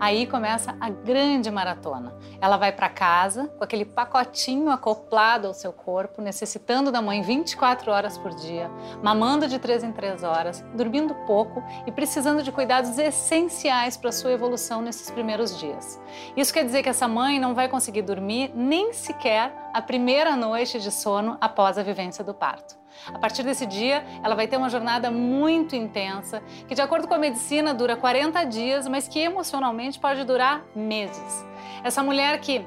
Aí 0.00 0.26
começa 0.26 0.76
a 0.80 0.88
grande 0.88 1.50
maratona. 1.50 2.14
Ela 2.40 2.56
vai 2.56 2.72
para 2.72 2.88
casa 2.88 3.48
com 3.56 3.64
aquele 3.64 3.84
pacotinho 3.84 4.70
acoplado 4.70 5.46
ao 5.46 5.54
seu 5.54 5.72
corpo, 5.72 6.20
necessitando 6.20 6.90
da 6.90 7.00
mãe 7.00 7.22
24 7.22 7.90
horas 7.90 8.18
por 8.18 8.34
dia, 8.34 8.70
mamando 9.02 9.46
de 9.48 9.58
3 9.58 9.84
em 9.84 9.92
3 9.92 10.22
horas, 10.24 10.64
dormindo 10.74 11.14
pouco 11.26 11.62
e 11.86 11.92
precisando 11.92 12.42
de 12.42 12.52
cuidados 12.52 12.98
essenciais 12.98 13.96
para 13.96 14.12
sua 14.12 14.32
evolução 14.32 14.82
nesses 14.82 15.10
primeiros 15.10 15.58
dias. 15.58 16.00
Isso 16.36 16.52
quer 16.52 16.64
dizer 16.64 16.82
que 16.82 16.88
essa 16.88 17.08
mãe 17.08 17.38
não 17.38 17.54
vai 17.54 17.68
conseguir 17.68 18.02
dormir 18.02 18.52
nem 18.54 18.92
sequer 18.92 19.52
a 19.72 19.80
primeira 19.80 20.36
noite 20.36 20.80
de 20.80 20.90
sono 20.90 21.36
após 21.40 21.78
a 21.78 21.82
vivência 21.82 22.24
do 22.24 22.34
parto. 22.34 22.81
A 23.06 23.18
partir 23.18 23.42
desse 23.42 23.66
dia, 23.66 24.04
ela 24.22 24.34
vai 24.34 24.46
ter 24.46 24.56
uma 24.56 24.68
jornada 24.68 25.10
muito 25.10 25.74
intensa, 25.74 26.42
que, 26.68 26.74
de 26.74 26.80
acordo 26.82 27.08
com 27.08 27.14
a 27.14 27.18
medicina, 27.18 27.74
dura 27.74 27.96
40 27.96 28.44
dias, 28.44 28.86
mas 28.86 29.08
que 29.08 29.18
emocionalmente 29.18 29.98
pode 29.98 30.24
durar 30.24 30.64
meses. 30.74 31.44
Essa 31.82 32.02
mulher 32.02 32.38
que 32.40 32.64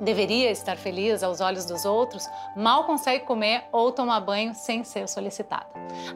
deveria 0.00 0.50
estar 0.50 0.76
feliz 0.76 1.22
aos 1.22 1.40
olhos 1.40 1.66
dos 1.66 1.84
outros, 1.84 2.26
mal 2.56 2.84
consegue 2.84 3.24
comer 3.24 3.64
ou 3.70 3.92
tomar 3.92 4.20
banho 4.20 4.54
sem 4.54 4.82
ser 4.82 5.06
solicitada. 5.06 5.66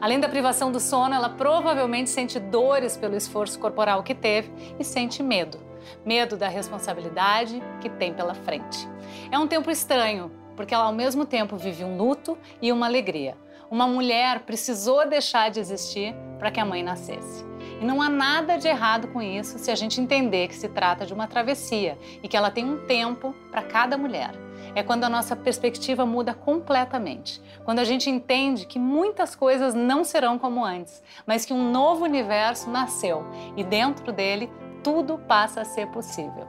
Além 0.01 0.19
da 0.19 0.27
privação 0.27 0.71
do 0.71 0.79
sono, 0.79 1.13
ela 1.13 1.29
provavelmente 1.29 2.09
sente 2.09 2.39
dores 2.39 2.97
pelo 2.97 3.15
esforço 3.15 3.59
corporal 3.59 4.01
que 4.01 4.15
teve 4.15 4.51
e 4.79 4.83
sente 4.83 5.21
medo. 5.21 5.59
Medo 6.03 6.35
da 6.35 6.47
responsabilidade 6.47 7.61
que 7.79 7.89
tem 7.89 8.11
pela 8.11 8.33
frente. 8.33 8.87
É 9.31 9.37
um 9.37 9.47
tempo 9.47 9.69
estranho, 9.69 10.31
porque 10.55 10.73
ela 10.73 10.85
ao 10.85 10.93
mesmo 10.93 11.25
tempo 11.25 11.55
vive 11.55 11.83
um 11.83 11.95
luto 11.95 12.37
e 12.59 12.71
uma 12.71 12.87
alegria. 12.87 13.37
Uma 13.69 13.87
mulher 13.87 14.41
precisou 14.41 15.07
deixar 15.07 15.49
de 15.49 15.59
existir 15.59 16.15
para 16.37 16.51
que 16.51 16.59
a 16.59 16.65
mãe 16.65 16.83
nascesse. 16.83 17.45
E 17.81 17.85
não 17.85 18.01
há 18.01 18.09
nada 18.09 18.57
de 18.57 18.67
errado 18.67 19.07
com 19.09 19.21
isso 19.21 19.57
se 19.57 19.71
a 19.71 19.75
gente 19.75 19.99
entender 19.99 20.47
que 20.47 20.55
se 20.55 20.69
trata 20.69 21.05
de 21.05 21.13
uma 21.13 21.27
travessia 21.27 21.97
e 22.21 22.27
que 22.27 22.37
ela 22.37 22.51
tem 22.51 22.63
um 22.63 22.85
tempo 22.85 23.35
para 23.51 23.63
cada 23.63 23.97
mulher. 23.97 24.31
É 24.73 24.83
quando 24.83 25.03
a 25.03 25.09
nossa 25.09 25.35
perspectiva 25.35 26.05
muda 26.05 26.33
completamente. 26.33 27.41
Quando 27.63 27.79
a 27.79 27.83
gente 27.83 28.09
entende 28.09 28.65
que 28.65 28.77
muitas 28.77 29.35
coisas 29.35 29.73
não 29.73 30.03
serão 30.03 30.37
como 30.37 30.63
antes, 30.63 31.01
mas 31.25 31.45
que 31.45 31.53
um 31.53 31.71
novo 31.71 32.03
universo 32.03 32.69
nasceu 32.69 33.25
e 33.55 33.63
dentro 33.63 34.11
dele 34.11 34.49
tudo 34.83 35.17
passa 35.17 35.61
a 35.61 35.65
ser 35.65 35.87
possível. 35.87 36.47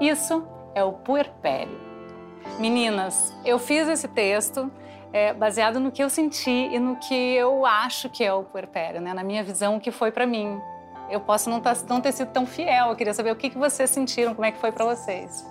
Isso 0.00 0.46
é 0.74 0.82
o 0.82 0.92
puerpério. 0.92 1.78
Meninas, 2.58 3.34
eu 3.44 3.58
fiz 3.58 3.86
esse 3.88 4.08
texto 4.08 4.70
é, 5.12 5.32
baseado 5.32 5.80
no 5.80 5.90
que 5.90 6.02
eu 6.02 6.10
senti 6.10 6.50
e 6.50 6.78
no 6.78 6.96
que 6.96 7.14
eu 7.14 7.66
acho 7.66 8.08
que 8.08 8.24
é 8.24 8.32
o 8.32 8.44
puerpério, 8.44 9.00
né? 9.00 9.12
na 9.12 9.24
minha 9.24 9.42
visão, 9.42 9.76
o 9.76 9.80
que 9.80 9.90
foi 9.90 10.12
para 10.12 10.26
mim. 10.26 10.60
Eu 11.10 11.20
posso 11.20 11.50
não, 11.50 11.60
tá, 11.60 11.74
não, 11.88 12.00
ter 12.00 12.12
sido 12.12 12.30
tão 12.30 12.46
fiel, 12.46 12.88
eu 12.88 12.96
queria 12.96 13.12
saber 13.12 13.32
o 13.32 13.36
que, 13.36 13.50
que 13.50 13.58
vocês 13.58 13.90
sentiram, 13.90 14.34
como 14.34 14.44
é 14.44 14.52
que 14.52 14.58
foi 14.58 14.70
para 14.70 14.84
vocês. 14.84 15.44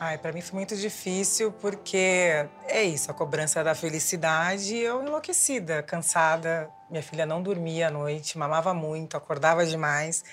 Ai, 0.00 0.18
para 0.18 0.32
mim 0.32 0.40
foi 0.40 0.58
muito 0.58 0.76
difícil 0.76 1.52
porque 1.52 2.46
é 2.66 2.82
isso, 2.82 3.10
a 3.10 3.14
cobrança 3.14 3.62
da 3.62 3.74
felicidade, 3.74 4.76
eu 4.76 5.02
enlouquecida, 5.02 5.82
cansada. 5.82 6.68
Minha 6.90 7.02
filha 7.02 7.24
não 7.24 7.40
dormia 7.40 7.88
à 7.88 7.90
noite, 7.90 8.36
mamava 8.36 8.74
muito, 8.74 9.16
acordava 9.16 9.64
demais. 9.64 10.24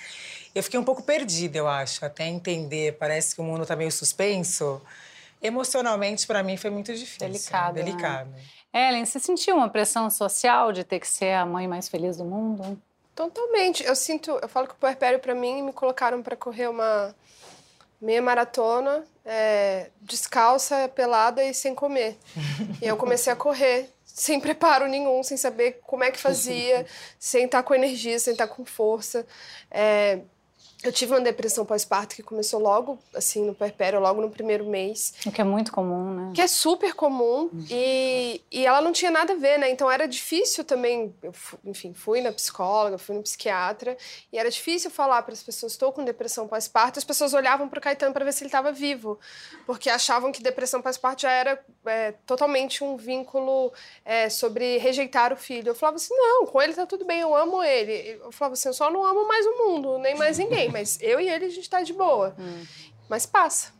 Eu 0.53 0.63
fiquei 0.63 0.79
um 0.79 0.83
pouco 0.83 1.03
perdida, 1.03 1.57
eu 1.57 1.67
acho, 1.67 2.03
até 2.03 2.25
entender. 2.25 2.97
Parece 2.97 3.35
que 3.35 3.41
o 3.41 3.43
mundo 3.43 3.65
tá 3.65 3.75
meio 3.75 3.91
suspenso. 3.91 4.81
Emocionalmente, 5.41 6.27
para 6.27 6.43
mim, 6.43 6.55
foi 6.55 6.69
muito 6.69 6.93
difícil. 6.93 7.27
Delicado. 7.27 7.75
Né? 7.75 7.83
Delicado. 7.83 8.29
Né? 8.29 8.89
Ellen, 8.89 9.05
você 9.05 9.19
sentiu 9.19 9.55
uma 9.55 9.69
pressão 9.69 10.09
social 10.09 10.71
de 10.71 10.83
ter 10.83 10.99
que 10.99 11.07
ser 11.07 11.33
a 11.33 11.45
mãe 11.45 11.67
mais 11.67 11.89
feliz 11.89 12.17
do 12.17 12.23
mundo? 12.23 12.81
Totalmente. 13.15 13.83
Eu 13.83 13.95
sinto, 13.95 14.31
eu 14.41 14.47
falo 14.47 14.67
que 14.67 14.73
o 14.73 14.77
puerpério 14.77 15.19
para 15.19 15.35
mim 15.35 15.61
me 15.61 15.73
colocaram 15.73 16.21
para 16.21 16.35
correr 16.35 16.67
uma 16.67 17.13
meia 18.01 18.21
maratona, 18.21 19.03
é, 19.25 19.89
descalça, 20.01 20.89
pelada 20.89 21.43
e 21.43 21.53
sem 21.53 21.75
comer. 21.75 22.17
e 22.81 22.87
eu 22.87 22.97
comecei 22.97 23.31
a 23.31 23.35
correr 23.35 23.89
sem 24.03 24.39
preparo 24.39 24.87
nenhum, 24.87 25.23
sem 25.23 25.37
saber 25.37 25.79
como 25.83 26.03
é 26.03 26.11
que 26.11 26.19
fazia, 26.19 26.85
sem 27.19 27.45
estar 27.45 27.63
com 27.63 27.75
energia, 27.75 28.17
sem 28.19 28.33
estar 28.33 28.47
com 28.47 28.65
força. 28.65 29.25
É, 29.69 30.19
eu 30.83 30.91
tive 30.91 31.13
uma 31.13 31.21
depressão 31.21 31.63
pós-parto 31.63 32.15
que 32.15 32.23
começou 32.23 32.59
logo, 32.59 32.97
assim, 33.13 33.45
no 33.45 33.53
perpério, 33.53 33.99
logo 33.99 34.19
no 34.19 34.29
primeiro 34.31 34.65
mês. 34.65 35.13
O 35.25 35.31
que 35.31 35.39
é 35.39 35.43
muito 35.43 35.71
comum, 35.71 36.13
né? 36.13 36.31
Que 36.33 36.41
é 36.41 36.47
super 36.47 36.93
comum. 36.95 37.51
E, 37.69 38.41
e 38.51 38.65
ela 38.65 38.81
não 38.81 38.91
tinha 38.91 39.11
nada 39.11 39.33
a 39.33 39.35
ver, 39.35 39.59
né? 39.59 39.69
Então 39.69 39.91
era 39.91 40.07
difícil 40.07 40.63
também. 40.63 41.13
Eu, 41.21 41.31
enfim, 41.65 41.93
fui 41.93 42.21
na 42.21 42.31
psicóloga, 42.31 42.97
fui 42.97 43.15
no 43.15 43.21
psiquiatra. 43.21 43.95
E 44.33 44.39
era 44.39 44.49
difícil 44.49 44.89
falar 44.89 45.21
para 45.21 45.33
as 45.33 45.43
pessoas: 45.43 45.73
estou 45.73 45.91
com 45.91 46.03
depressão 46.03 46.47
pós-parto. 46.47 46.97
As 46.97 47.05
pessoas 47.05 47.33
olhavam 47.33 47.69
para 47.69 47.77
o 47.77 47.81
Caetano 47.81 48.13
para 48.13 48.25
ver 48.25 48.33
se 48.33 48.43
ele 48.43 48.47
estava 48.47 48.71
vivo. 48.71 49.19
Porque 49.67 49.89
achavam 49.89 50.31
que 50.31 50.41
depressão 50.41 50.81
pós-parto 50.81 51.21
já 51.21 51.31
era 51.31 51.63
é, 51.85 52.13
totalmente 52.25 52.83
um 52.83 52.97
vínculo 52.97 53.71
é, 54.03 54.29
sobre 54.29 54.77
rejeitar 54.79 55.31
o 55.31 55.37
filho. 55.37 55.69
Eu 55.69 55.75
falava 55.75 55.97
assim: 55.97 56.15
não, 56.15 56.47
com 56.47 56.59
ele 56.59 56.73
tá 56.73 56.87
tudo 56.87 57.05
bem, 57.05 57.19
eu 57.19 57.35
amo 57.35 57.61
ele. 57.61 58.19
Eu 58.23 58.31
falava 58.31 58.53
assim: 58.53 58.69
eu 58.69 58.73
só 58.73 58.89
não 58.89 59.05
amo 59.05 59.27
mais 59.27 59.45
o 59.45 59.57
mundo, 59.59 59.99
nem 59.99 60.15
mais 60.15 60.39
ninguém 60.39 60.70
mas 60.71 60.99
eu 61.01 61.19
e 61.19 61.29
ele 61.29 61.45
a 61.45 61.49
gente 61.49 61.69
tá 61.69 61.81
de 61.81 61.93
boa. 61.93 62.35
Hum. 62.39 62.63
Mas 63.09 63.25
passa. 63.25 63.73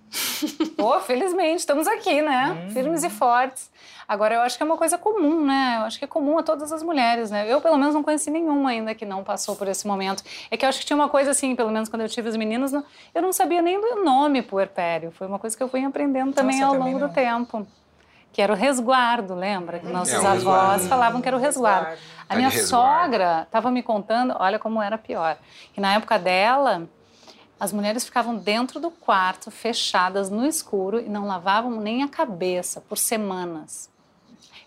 Pô, 0.75 0.99
felizmente, 0.99 1.59
estamos 1.59 1.87
aqui, 1.87 2.21
né? 2.21 2.65
Hum. 2.67 2.71
Firmes 2.71 3.03
e 3.03 3.09
fortes. 3.09 3.71
Agora, 4.07 4.35
eu 4.35 4.41
acho 4.41 4.57
que 4.57 4.63
é 4.63 4.65
uma 4.65 4.75
coisa 4.75 4.97
comum, 4.97 5.45
né? 5.45 5.77
Eu 5.79 5.83
acho 5.83 5.97
que 5.97 6.03
é 6.03 6.07
comum 6.07 6.37
a 6.37 6.43
todas 6.43 6.71
as 6.73 6.83
mulheres, 6.83 7.31
né? 7.31 7.45
Eu, 7.47 7.61
pelo 7.61 7.77
menos, 7.77 7.93
não 7.93 8.03
conheci 8.03 8.29
nenhuma 8.29 8.71
ainda 8.71 8.93
que 8.93 9.05
não 9.05 9.23
passou 9.23 9.55
por 9.55 9.69
esse 9.69 9.87
momento. 9.87 10.21
É 10.49 10.57
que 10.57 10.65
eu 10.65 10.69
acho 10.69 10.79
que 10.79 10.85
tinha 10.85 10.97
uma 10.97 11.07
coisa 11.07 11.31
assim, 11.31 11.55
pelo 11.55 11.71
menos 11.71 11.87
quando 11.87 12.01
eu 12.01 12.09
tive 12.09 12.27
os 12.27 12.35
meninos, 12.35 12.73
eu 12.73 13.21
não 13.21 13.31
sabia 13.31 13.61
nem 13.61 13.79
do 13.79 14.03
nome 14.03 14.41
puerpério. 14.41 15.11
Foi 15.11 15.27
uma 15.27 15.39
coisa 15.39 15.55
que 15.55 15.63
eu 15.63 15.69
fui 15.69 15.83
aprendendo 15.85 16.33
também 16.33 16.59
Nossa, 16.59 16.75
ao 16.75 16.81
longo 16.83 16.99
do 16.99 17.07
tempo. 17.07 17.65
Que 18.33 18.41
era 18.41 18.53
o 18.53 18.55
resguardo, 18.55 19.35
lembra? 19.35 19.79
Que 19.79 19.87
nossos 19.87 20.13
é, 20.13 20.17
avós 20.17 20.33
resguardo. 20.35 20.87
falavam 20.87 21.21
que 21.21 21.27
era 21.27 21.35
o 21.35 21.39
resguardo. 21.39 21.89
resguardo. 21.89 22.01
A 22.29 22.35
minha 22.35 22.49
sogra 22.51 23.41
estava 23.43 23.69
me 23.69 23.83
contando, 23.83 24.35
olha 24.39 24.57
como 24.57 24.81
era 24.81 24.97
pior, 24.97 25.37
que 25.73 25.81
na 25.81 25.93
época 25.93 26.17
dela, 26.17 26.87
as 27.59 27.73
mulheres 27.73 28.05
ficavam 28.05 28.35
dentro 28.37 28.79
do 28.79 28.89
quarto, 28.89 29.51
fechadas 29.51 30.29
no 30.29 30.45
escuro 30.45 30.99
e 30.99 31.09
não 31.09 31.27
lavavam 31.27 31.71
nem 31.79 32.03
a 32.03 32.07
cabeça 32.07 32.79
por 32.81 32.97
semanas. 32.97 33.90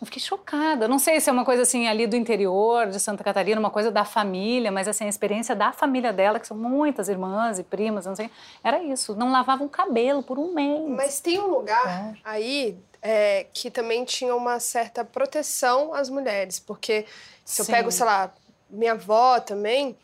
Eu 0.05 0.07
fiquei 0.07 0.21
chocada. 0.21 0.87
Não 0.87 0.99
sei 0.99 1.19
se 1.19 1.31
é 1.31 1.33
uma 1.33 1.47
coisa 1.47 1.63
assim 1.63 1.89
ali 1.89 2.07
do 2.07 2.15
interior 2.15 2.89
de 2.89 3.01
Santa 3.01 3.25
Catarina, 3.25 3.59
uma 3.59 3.71
coisa 3.71 3.91
da 3.91 4.05
família, 4.05 4.71
mas 4.71 4.87
assim 4.87 5.07
a 5.07 5.09
experiência 5.09 5.57
da 5.57 5.73
família 5.73 6.13
dela, 6.13 6.39
que 6.39 6.47
são 6.47 6.57
muitas 6.57 7.09
irmãs 7.09 7.59
e 7.59 7.63
primas, 7.63 8.05
não 8.05 8.15
sei, 8.15 8.31
era 8.63 8.83
isso. 8.83 9.17
Não 9.17 9.33
lavavam 9.33 9.67
o 9.67 9.71
cabelo 9.71 10.23
por 10.23 10.39
um 10.39 10.53
mês. 10.53 10.91
Mas 10.91 11.21
tem 11.21 11.41
um 11.41 11.47
lugar 11.47 12.13
é. 12.15 12.19
aí 12.23 12.79
é, 13.01 13.47
que 13.55 13.71
também 13.71 14.05
tinha 14.05 14.37
uma 14.37 14.61
certa 14.61 15.07
proteção 15.07 15.95
às 15.95 16.11
mulheres, 16.11 16.61
porque 16.61 17.07
se 17.43 17.63
eu 17.63 17.67
pego, 17.67 17.91
sei 17.91 18.05
lá, 18.05 18.31
minha 18.69 18.93
avó 18.93 19.41
também, 19.41 19.97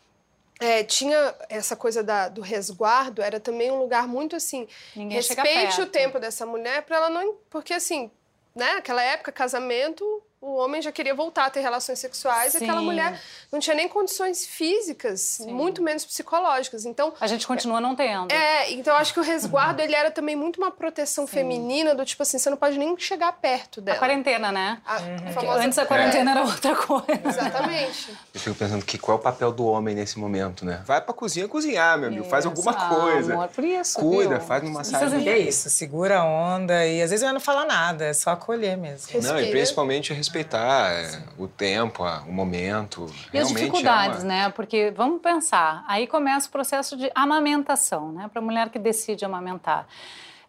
é, 0.59 0.83
tinha 0.83 1.35
essa 1.47 1.75
coisa 1.75 2.03
da, 2.03 2.27
do 2.27 2.41
resguardo, 2.41 3.21
era 3.21 3.39
também 3.39 3.69
um 3.69 3.77
lugar 3.77 4.07
muito 4.07 4.35
assim. 4.35 4.67
Ninguém 4.95 5.17
respeite 5.17 5.79
o 5.79 5.85
tempo 5.85 6.19
dessa 6.19 6.43
mulher 6.43 6.81
para 6.83 6.97
ela 6.97 7.09
não. 7.09 7.35
Porque 7.49 7.73
assim, 7.73 8.11
né, 8.55 8.73
naquela 8.75 9.01
época, 9.01 9.31
casamento 9.31 10.03
o 10.41 10.55
homem 10.55 10.81
já 10.81 10.91
queria 10.91 11.13
voltar 11.13 11.45
a 11.45 11.49
ter 11.51 11.59
relações 11.59 11.99
sexuais, 11.99 12.53
Sim. 12.53 12.63
aquela 12.63 12.81
mulher 12.81 13.21
não 13.51 13.59
tinha 13.59 13.75
nem 13.75 13.87
condições 13.87 14.43
físicas, 14.43 15.21
Sim. 15.21 15.53
muito 15.53 15.83
menos 15.83 16.03
psicológicas. 16.03 16.83
Então 16.83 17.13
a 17.21 17.27
gente 17.27 17.45
continua 17.45 17.79
não 17.79 17.95
tendo. 17.95 18.31
É, 18.31 18.71
então 18.71 18.95
acho 18.95 19.13
que 19.13 19.19
o 19.19 19.23
resguardo 19.23 19.81
ele 19.83 19.93
era 19.93 20.09
também 20.09 20.35
muito 20.35 20.57
uma 20.57 20.71
proteção 20.71 21.27
Sim. 21.27 21.33
feminina 21.33 21.93
do 21.93 22.03
tipo 22.03 22.23
assim, 22.23 22.39
você 22.39 22.49
não 22.49 22.57
pode 22.57 22.79
nem 22.79 22.97
chegar 22.97 23.31
perto 23.33 23.79
dela. 23.79 23.97
A 23.97 23.99
quarentena, 23.99 24.51
né? 24.51 24.81
A, 24.83 24.97
uhum. 24.97 25.15
a 25.27 25.31
famosa... 25.31 25.59
Antes 25.63 25.77
a 25.77 25.85
quarentena 25.85 26.31
é. 26.31 26.33
era 26.33 26.43
outra 26.43 26.75
coisa. 26.75 27.21
Exatamente. 27.23 28.17
Eu 28.33 28.39
fico 28.39 28.55
pensando 28.55 28.83
que 28.83 28.97
qual 28.97 29.17
é 29.17 29.19
o 29.19 29.23
papel 29.23 29.51
do 29.51 29.65
homem 29.67 29.93
nesse 29.93 30.17
momento, 30.17 30.65
né? 30.65 30.81
Vai 30.87 30.99
pra 31.01 31.13
cozinha 31.13 31.47
cozinhar, 31.47 31.99
meu 31.99 32.07
amigo, 32.07 32.23
isso. 32.23 32.31
faz 32.31 32.47
alguma 32.47 32.71
ah, 32.71 32.89
coisa. 32.89 33.33
Amor, 33.33 33.47
por 33.49 33.63
isso. 33.63 33.99
Cuida, 33.99 34.39
viu? 34.39 34.47
faz 34.47 34.63
uma 34.63 34.71
massagem. 34.79 35.29
É 35.29 35.37
isso, 35.37 35.69
segura 35.69 36.19
a 36.19 36.25
onda 36.25 36.85
e 36.87 36.99
às 37.01 37.11
vezes 37.11 37.23
eu 37.23 37.31
não 37.31 37.39
fala 37.39 37.63
nada, 37.65 38.05
é 38.05 38.13
só 38.13 38.31
acolher 38.31 38.75
mesmo. 38.75 39.07
Respira. 39.11 39.33
Não, 39.33 39.39
e 39.39 39.51
principalmente 39.51 40.11
respeitar. 40.31 40.91
É 40.93 41.23
o 41.37 41.47
tempo, 41.47 42.03
o 42.27 42.31
momento. 42.31 43.05
E 43.33 43.37
as 43.37 43.49
dificuldades, 43.49 44.19
é 44.19 44.21
uma... 44.21 44.27
né? 44.27 44.49
Porque 44.49 44.91
vamos 44.95 45.21
pensar, 45.21 45.83
aí 45.87 46.07
começa 46.07 46.47
o 46.47 46.51
processo 46.51 46.95
de 46.95 47.11
amamentação, 47.13 48.11
né? 48.11 48.29
Para 48.31 48.41
a 48.41 48.45
mulher 48.45 48.69
que 48.69 48.79
decide 48.79 49.25
amamentar. 49.25 49.85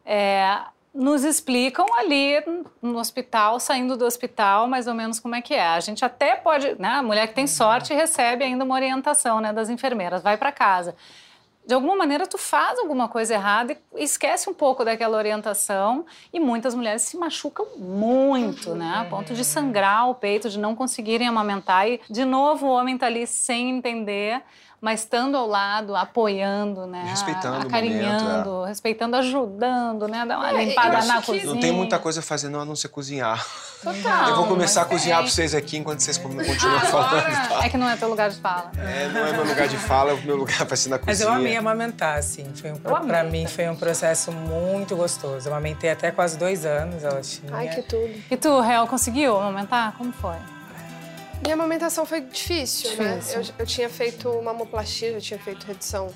É, 0.07 0.59
nos 0.95 1.25
explicam 1.25 1.87
ali 1.97 2.35
no 2.81 2.99
hospital, 2.99 3.59
saindo 3.59 3.97
do 3.97 4.05
hospital, 4.05 4.68
mais 4.68 4.87
ou 4.87 4.95
menos 4.95 5.18
como 5.18 5.35
é 5.35 5.40
que 5.40 5.55
é. 5.55 5.66
A 5.66 5.81
gente 5.81 6.05
até 6.05 6.37
pode, 6.37 6.77
né? 6.79 6.90
A 6.90 7.03
mulher 7.03 7.27
que 7.27 7.35
tem 7.35 7.47
sorte 7.47 7.92
recebe 7.92 8.45
ainda 8.45 8.64
uma 8.64 8.75
orientação, 8.75 9.40
né, 9.40 9.53
das 9.53 9.68
enfermeiras, 9.68 10.23
vai 10.23 10.37
para 10.37 10.53
casa 10.53 10.95
de 11.64 11.75
alguma 11.75 11.94
maneira 11.94 12.27
tu 12.27 12.37
faz 12.37 12.79
alguma 12.79 13.09
coisa 13.09 13.35
errada 13.35 13.77
e 13.94 14.03
esquece 14.03 14.51
um 14.51 14.55
pouco 14.55 14.85
daquela 14.85 15.16
orientação 15.16 16.05
e 16.33 16.40
muitas 16.40 16.75
mulheres 16.75 17.03
se 17.03 17.16
machucam 17.16 17.66
muito, 17.79 18.75
né? 18.75 18.94
A 18.96 19.05
ponto 19.05 19.33
de 19.33 19.44
sangrar 19.44 20.09
o 20.09 20.14
peito, 20.14 20.51
de 20.51 20.59
não 20.59 20.75
conseguirem 20.75 21.29
amamentar 21.29 21.88
e 21.88 22.01
de 22.11 22.25
novo 22.25 22.66
o 22.66 22.70
homem 22.70 22.98
tá 22.98 23.07
ali 23.07 23.27
sem 23.27 23.70
entender 23.70 24.42
mas 24.83 25.03
estando 25.03 25.37
ao 25.37 25.47
lado, 25.47 25.95
apoiando, 25.95 26.88
né? 26.88 27.05
Respeitando 27.09 27.68
acarinhando, 27.68 28.51
momento, 28.51 28.64
é. 28.64 28.68
respeitando, 28.68 29.16
ajudando, 29.16 30.09
né? 30.09 30.27
Dar 30.27 30.38
uma 30.38 30.51
é, 30.51 30.64
limpada 30.64 31.05
na 31.05 31.23
cozinha. 31.23 31.47
Não 31.47 31.61
tem 31.61 31.71
muita 31.71 32.01
coisa 32.01 32.18
a 32.18 32.23
fazer, 32.23 32.49
não, 32.49 32.62
a 32.62 32.64
não 32.64 32.75
ser 32.75 32.88
cozinhar. 32.88 33.47
Total. 33.81 34.31
Eu 34.31 34.35
vou 34.35 34.49
começar 34.49 34.83
a 34.83 34.85
cozinhar 34.85 35.21
para 35.21 35.31
vocês 35.31 35.55
aqui 35.55 35.77
enquanto 35.77 36.01
vocês 36.01 36.18
continuam 36.18 36.81
falando. 36.81 37.49
Tá? 37.49 37.64
É 37.64 37.68
que 37.68 37.77
não 37.77 37.88
é 37.88 37.97
teu 37.97 38.09
lugar 38.09 38.29
de 38.29 38.40
fala. 38.40 38.73
É, 38.77 39.09
não 39.09 39.25
é 39.25 39.33
meu 39.33 39.45
lugar 39.45 39.68
de 39.68 39.77
fala, 39.77 40.11
é 40.11 40.14
o 40.14 40.23
meu 40.23 40.35
lugar 40.35 40.64
vai 40.66 40.77
ser 40.77 40.88
na 40.88 40.99
cozinha. 40.99 41.12
Mas 41.12 41.21
eu 41.21 41.31
amei 41.31 41.57
amamentar, 41.57 42.18
assim. 42.18 42.53
Foi 42.53 42.73
um, 42.73 42.77
pra 42.77 43.23
mim 43.23 43.47
foi 43.47 43.68
um 43.68 43.77
processo 43.77 44.33
muito 44.33 44.97
gostoso. 44.97 45.49
Eu 45.49 45.53
amamentei 45.53 45.90
até 45.90 46.11
quase 46.11 46.37
dois 46.37 46.66
anos, 46.66 47.05
ela 47.05 47.21
tinha. 47.21 47.55
Ai, 47.55 47.68
que 47.68 47.83
tudo. 47.83 48.12
E 48.29 48.37
tu, 48.37 48.61
Real, 48.61 48.88
conseguiu 48.88 49.38
amamentar? 49.38 49.95
Como 49.97 50.12
foi? 50.12 50.38
Minha 51.42 51.55
amamentação 51.55 52.07
foi 52.07 52.20
difícil, 52.20 52.96
né? 52.96 53.16
difícil. 53.16 53.40
né? 53.40 53.46
Eu, 53.48 53.55
eu, 53.59 53.66
tinha 53.66 53.90
feito 53.90 54.40
mamoplastia, 54.42 55.12
já 55.14 55.20
tinha 55.20 55.40
feito 55.40 55.66
redução 55.66 56.09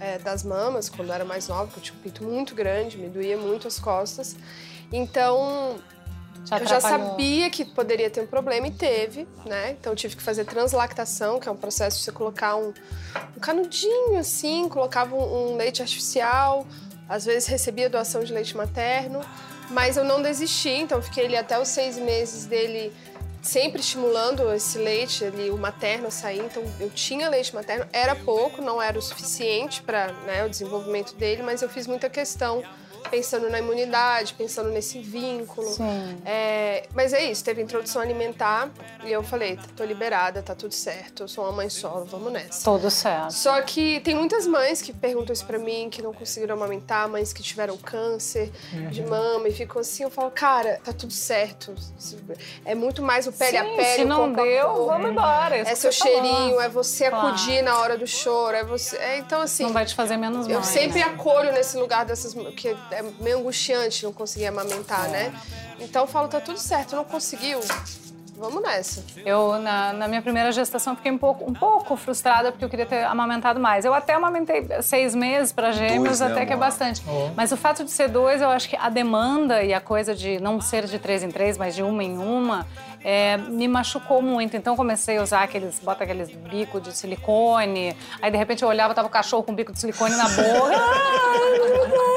é, 0.00 0.18
das 0.18 0.42
mamas 0.42 0.88
quando 0.88 1.08
eu 1.08 1.14
era 1.14 1.24
mais 1.24 1.46
nova, 1.48 1.66
porque 1.66 1.78
eu 1.78 1.82
tinha 1.84 1.98
um 1.98 2.02
pinto 2.02 2.24
muito 2.24 2.54
grande, 2.54 2.98
me 2.98 3.08
doía 3.08 3.38
muito 3.38 3.68
as 3.68 3.78
costas. 3.78 4.36
Então, 4.92 5.78
já 6.44 6.58
eu 6.58 6.66
já 6.66 6.80
sabia 6.80 7.48
que 7.50 7.64
poderia 7.64 8.10
ter 8.10 8.20
um 8.20 8.26
problema 8.26 8.66
e 8.66 8.70
teve, 8.70 9.26
né? 9.46 9.70
Então 9.70 9.92
eu 9.92 9.96
tive 9.96 10.16
que 10.16 10.22
fazer 10.22 10.44
translactação, 10.44 11.38
que 11.38 11.48
é 11.48 11.52
um 11.52 11.56
processo 11.56 11.98
de 11.98 12.04
você 12.04 12.12
colocar 12.12 12.56
um, 12.56 12.74
um 13.36 13.40
canudinho 13.40 14.18
assim, 14.18 14.68
colocava 14.68 15.14
um, 15.14 15.52
um 15.52 15.56
leite 15.56 15.80
artificial, 15.80 16.66
às 17.08 17.24
vezes 17.24 17.48
recebia 17.48 17.88
doação 17.88 18.24
de 18.24 18.32
leite 18.32 18.56
materno, 18.56 19.20
mas 19.70 19.96
eu 19.96 20.04
não 20.04 20.20
desisti, 20.20 20.68
então 20.68 21.00
fiquei 21.00 21.24
ali 21.24 21.36
até 21.36 21.58
os 21.58 21.68
seis 21.68 21.96
meses 21.96 22.44
dele 22.44 22.92
sempre 23.44 23.80
estimulando 23.80 24.50
esse 24.54 24.78
leite 24.78 25.22
ali, 25.22 25.50
o 25.50 25.58
materno 25.58 26.08
a 26.08 26.10
sair. 26.10 26.40
Então, 26.40 26.62
eu 26.80 26.90
tinha 26.90 27.28
leite 27.28 27.54
materno, 27.54 27.86
era 27.92 28.16
pouco, 28.16 28.62
não 28.62 28.80
era 28.80 28.98
o 28.98 29.02
suficiente 29.02 29.82
para 29.82 30.12
né, 30.24 30.44
o 30.44 30.48
desenvolvimento 30.48 31.14
dele, 31.14 31.42
mas 31.42 31.60
eu 31.60 31.68
fiz 31.68 31.86
muita 31.86 32.08
questão 32.08 32.64
pensando 33.14 33.48
na 33.48 33.58
imunidade, 33.60 34.34
pensando 34.34 34.70
nesse 34.70 34.98
vínculo. 34.98 35.68
Sim. 35.68 36.18
É, 36.24 36.86
mas 36.94 37.12
é 37.12 37.24
isso, 37.24 37.44
teve 37.44 37.62
introdução 37.62 38.02
alimentar 38.02 38.68
e 39.04 39.12
eu 39.12 39.22
falei, 39.22 39.56
tô 39.76 39.84
liberada, 39.84 40.42
tá 40.42 40.54
tudo 40.54 40.74
certo, 40.74 41.22
eu 41.22 41.28
sou 41.28 41.44
uma 41.44 41.52
mãe 41.52 41.68
solo, 41.70 42.04
vamos 42.06 42.32
nessa. 42.32 42.64
Tudo 42.64 42.90
certo. 42.90 43.32
Só 43.32 43.60
que 43.62 44.00
tem 44.00 44.16
muitas 44.16 44.46
mães 44.48 44.82
que 44.82 44.92
perguntam 44.92 45.32
isso 45.32 45.46
pra 45.46 45.58
mim, 45.58 45.88
que 45.90 46.02
não 46.02 46.12
conseguiram 46.12 46.54
amamentar, 46.56 47.08
mães 47.08 47.32
que 47.32 47.42
tiveram 47.42 47.76
câncer 47.76 48.50
Uhum. 48.72 48.88
de 48.90 49.02
mama 49.02 49.48
e 49.48 49.52
ficam 49.52 49.80
assim, 49.80 50.02
eu 50.02 50.10
falo, 50.10 50.30
cara, 50.30 50.80
tá 50.84 50.92
tudo 50.92 51.12
certo. 51.12 51.72
É 52.64 52.74
muito 52.74 53.02
mais 53.02 53.26
o 53.26 53.32
pele 53.32 53.56
a 53.56 53.64
Sim, 53.64 53.76
pele, 53.76 53.94
se 53.96 54.04
não 54.04 54.24
a 54.24 54.28
deu, 54.42 54.86
vamos 54.86 55.10
embora, 55.10 55.56
é 55.56 55.60
É 55.60 55.74
seu 55.74 55.92
falou. 55.92 56.12
cheirinho, 56.14 56.60
é 56.60 56.68
você 56.68 57.08
Claro. 57.10 57.28
acudir 57.28 57.62
na 57.62 57.78
hora 57.78 57.96
do 57.96 58.06
choro, 58.06 58.56
é 58.56 58.64
você. 58.64 58.96
é, 58.96 59.18
então, 59.18 59.40
assim. 59.40 59.64
Não 59.64 59.72
vai 59.72 59.84
te 59.84 59.94
fazer 59.94 60.16
menos 60.16 60.46
Eu 60.48 60.54
mãe, 60.54 60.62
sempre 60.64 60.98
né? 61.00 61.06
acolho 61.06 61.52
nesse 61.52 61.76
lugar 61.76 62.04
dessas. 62.04 62.34
que 62.56 62.68
é 62.68 63.03
meio 63.20 63.38
angustiante 63.38 64.04
não 64.04 64.12
conseguir 64.12 64.46
amamentar, 64.46 65.08
né? 65.08 65.32
Então 65.80 66.02
eu 66.02 66.06
falo, 66.06 66.28
tá 66.28 66.40
tudo 66.40 66.58
certo, 66.58 66.94
não 66.96 67.04
conseguiu? 67.04 67.60
Vamos 68.36 68.60
nessa. 68.62 69.04
Eu, 69.24 69.60
na, 69.60 69.92
na 69.92 70.08
minha 70.08 70.20
primeira 70.20 70.50
gestação, 70.50 70.96
fiquei 70.96 71.12
um 71.12 71.18
pouco, 71.18 71.48
um 71.48 71.54
pouco 71.54 71.94
frustrada 71.96 72.50
porque 72.50 72.64
eu 72.64 72.68
queria 72.68 72.84
ter 72.84 73.04
amamentado 73.04 73.60
mais. 73.60 73.84
Eu 73.84 73.94
até 73.94 74.12
amamentei 74.14 74.66
seis 74.82 75.14
meses 75.14 75.52
para 75.52 75.70
gêmeos, 75.70 76.18
Dois, 76.18 76.20
né, 76.20 76.26
até 76.32 76.44
que 76.44 76.50
é 76.52 76.54
amor? 76.56 76.66
bastante. 76.66 77.00
Mas 77.36 77.52
o 77.52 77.56
fato 77.56 77.84
de 77.84 77.92
ser 77.92 78.08
dois, 78.08 78.42
eu 78.42 78.48
acho 78.50 78.68
que 78.68 78.76
a 78.76 78.88
demanda 78.88 79.62
e 79.62 79.72
a 79.72 79.80
coisa 79.80 80.16
de 80.16 80.40
não 80.40 80.60
ser 80.60 80.84
de 80.86 80.98
três 80.98 81.22
em 81.22 81.30
três, 81.30 81.56
mas 81.56 81.76
de 81.76 81.82
uma 81.84 82.02
em 82.02 82.18
uma, 82.18 82.66
é, 83.04 83.36
me 83.36 83.68
machucou 83.68 84.22
muito. 84.22 84.56
Então 84.56 84.72
eu 84.72 84.76
comecei 84.76 85.18
a 85.18 85.22
usar 85.22 85.42
aqueles, 85.42 85.78
bota 85.78 86.04
aqueles 86.04 86.30
bico 86.30 86.80
de 86.80 86.96
silicone. 86.96 87.94
Aí 88.22 88.30
de 88.30 88.36
repente 88.36 88.62
eu 88.62 88.68
olhava, 88.68 88.94
tava 88.94 89.08
o 89.08 89.10
cachorro 89.10 89.42
com 89.42 89.54
bico 89.54 89.72
de 89.72 89.78
silicone 89.78 90.16
na 90.16 90.28
boca. 90.28 90.74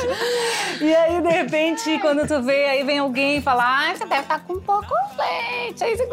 E 0.80 0.94
aí, 0.94 1.20
de 1.20 1.28
repente, 1.28 1.98
quando 1.98 2.26
tu 2.26 2.40
vê, 2.42 2.64
aí 2.64 2.82
vem 2.82 2.98
alguém 2.98 3.36
e 3.36 3.42
fala, 3.42 3.64
ah, 3.64 3.94
você 3.94 4.06
deve 4.06 4.22
estar 4.22 4.40
com 4.40 4.58
pouco 4.60 4.94
leite. 5.18 5.84
Aí 5.84 5.94
você... 5.94 6.08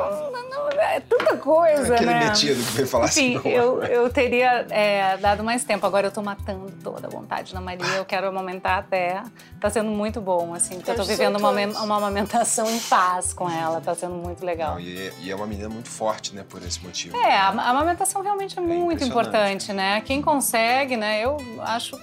É 0.79 0.99
tanta 0.99 1.37
coisa, 1.37 1.95
Aquele 1.95 2.13
né? 2.13 2.25
metido 2.25 2.63
que 2.63 2.71
veio 2.73 2.87
falar 2.87 3.05
Enfim, 3.05 3.37
assim. 3.37 3.49
eu, 3.49 3.81
eu 3.83 4.09
teria 4.09 4.65
é, 4.69 5.15
dado 5.17 5.43
mais 5.43 5.63
tempo. 5.63 5.85
Agora 5.85 6.07
eu 6.07 6.11
tô 6.11 6.21
matando 6.21 6.69
toda 6.83 7.07
a 7.07 7.09
vontade 7.09 7.53
na 7.53 7.61
Maria. 7.61 7.85
Eu 7.95 8.05
quero 8.05 8.27
amamentar 8.27 8.79
até. 8.79 9.23
Tá 9.59 9.69
sendo 9.69 9.89
muito 9.89 10.19
bom, 10.19 10.53
assim. 10.53 10.75
Porque 10.75 10.91
eu 10.91 10.95
tô 10.95 11.03
vivendo 11.03 11.37
uma, 11.37 11.49
18 11.49 11.69
anos. 11.69 11.81
uma 11.81 11.97
amamentação 11.97 12.69
em 12.69 12.79
paz 12.79 13.33
com 13.33 13.49
ela. 13.49 13.79
Tá 13.87 13.95
sendo 13.95 14.15
muito 14.15 14.45
legal. 14.45 14.73
Não, 14.73 14.81
e, 14.81 14.97
é- 15.07 15.13
e 15.21 15.31
é 15.31 15.35
uma 15.35 15.47
menina 15.47 15.69
muito 15.69 15.87
forte, 15.87 16.35
né, 16.35 16.43
por 16.49 16.61
esse 16.61 16.83
motivo. 16.83 17.15
É, 17.15 17.37
a 17.37 17.47
a 17.47 17.69
amamentação 17.69 18.21
realmente 18.21 18.59
é 18.59 18.61
muito 18.61 18.95
impressionante. 18.95 19.09
importante, 19.29 19.71
né? 19.71 20.01
Quem 20.01 20.21
consegue, 20.21 20.97
né? 20.97 21.23
Eu 21.23 21.37
acho 21.61 21.97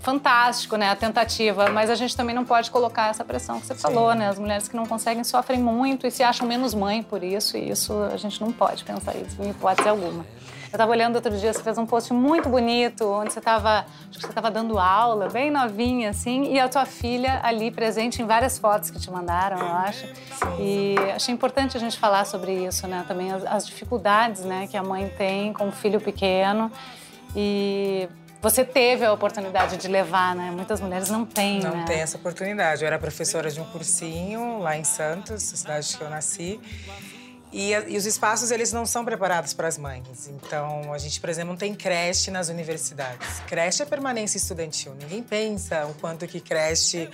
fantástico, 0.00 0.76
né? 0.76 0.88
A 0.88 0.96
tentativa, 0.96 1.68
mas 1.68 1.90
a 1.90 1.94
gente 1.94 2.16
também 2.16 2.34
não 2.34 2.42
pode 2.44 2.70
colocar 2.70 3.10
essa 3.10 3.22
pressão 3.22 3.60
que 3.60 3.66
você 3.66 3.74
falou, 3.74 4.14
né? 4.14 4.28
As 4.30 4.38
mulheres 4.38 4.66
que 4.66 4.74
não 4.76 4.86
conseguem 4.86 5.22
sofrem 5.24 5.58
muito 5.60 6.06
e 6.06 6.10
se 6.10 6.22
acham 6.22 6.48
menos 6.48 6.72
mãe 6.72 7.02
por 7.02 7.22
isso, 7.22 7.58
e 7.58 7.68
isso 7.70 7.92
a 8.10 8.16
gente 8.16 8.40
não 8.40 8.50
pode 8.50 8.82
pensar 8.82 9.14
isso 9.14 9.36
em 9.42 9.50
hipótese 9.50 9.90
alguma. 9.90 10.24
Eu 10.76 10.78
tava 10.78 10.92
olhando 10.92 11.16
outro 11.16 11.34
dia, 11.38 11.54
você 11.54 11.62
fez 11.62 11.78
um 11.78 11.86
post 11.86 12.12
muito 12.12 12.50
bonito, 12.50 13.06
onde 13.06 13.32
você 13.32 13.40
tava, 13.40 13.86
acho 14.10 14.18
que 14.18 14.26
você 14.26 14.32
tava 14.34 14.50
dando 14.50 14.78
aula, 14.78 15.26
bem 15.30 15.50
novinha, 15.50 16.10
assim, 16.10 16.52
e 16.52 16.60
a 16.60 16.68
tua 16.68 16.84
filha 16.84 17.40
ali 17.42 17.70
presente 17.70 18.20
em 18.20 18.26
várias 18.26 18.58
fotos 18.58 18.90
que 18.90 19.00
te 19.00 19.10
mandaram, 19.10 19.58
eu 19.58 19.72
acho. 19.74 20.06
E 20.60 20.96
achei 21.14 21.32
importante 21.32 21.78
a 21.78 21.80
gente 21.80 21.98
falar 21.98 22.26
sobre 22.26 22.52
isso, 22.66 22.86
né? 22.86 23.06
Também 23.08 23.32
as, 23.32 23.42
as 23.46 23.66
dificuldades, 23.66 24.44
né, 24.44 24.66
que 24.66 24.76
a 24.76 24.82
mãe 24.82 25.08
tem 25.16 25.50
com 25.54 25.68
um 25.68 25.72
filho 25.72 25.98
pequeno. 25.98 26.70
E 27.34 28.06
você 28.42 28.62
teve 28.62 29.02
a 29.02 29.14
oportunidade 29.14 29.78
de 29.78 29.88
levar, 29.88 30.36
né? 30.36 30.50
Muitas 30.50 30.78
mulheres 30.78 31.08
não 31.08 31.24
têm, 31.24 31.60
Não 31.60 31.74
né? 31.74 31.84
tem 31.86 32.00
essa 32.00 32.18
oportunidade. 32.18 32.82
Eu 32.82 32.86
era 32.88 32.98
professora 32.98 33.50
de 33.50 33.58
um 33.58 33.64
cursinho 33.64 34.58
lá 34.58 34.76
em 34.76 34.84
Santos, 34.84 35.42
cidade 35.42 35.96
que 35.96 36.04
eu 36.04 36.10
nasci. 36.10 36.60
E, 37.52 37.72
e 37.72 37.96
os 37.96 38.04
espaços, 38.06 38.50
eles 38.50 38.72
não 38.72 38.84
são 38.84 39.04
preparados 39.04 39.54
para 39.54 39.68
as 39.68 39.78
mães. 39.78 40.28
Então, 40.28 40.92
a 40.92 40.98
gente, 40.98 41.20
por 41.20 41.30
exemplo, 41.30 41.50
não 41.50 41.56
tem 41.56 41.74
creche 41.74 42.30
nas 42.30 42.48
universidades. 42.48 43.40
Creche 43.46 43.82
é 43.82 43.86
permanência 43.86 44.36
estudantil. 44.36 44.94
Ninguém 44.94 45.22
pensa 45.22 45.86
o 45.86 45.94
quanto 45.94 46.26
que 46.26 46.40
creche 46.40 47.08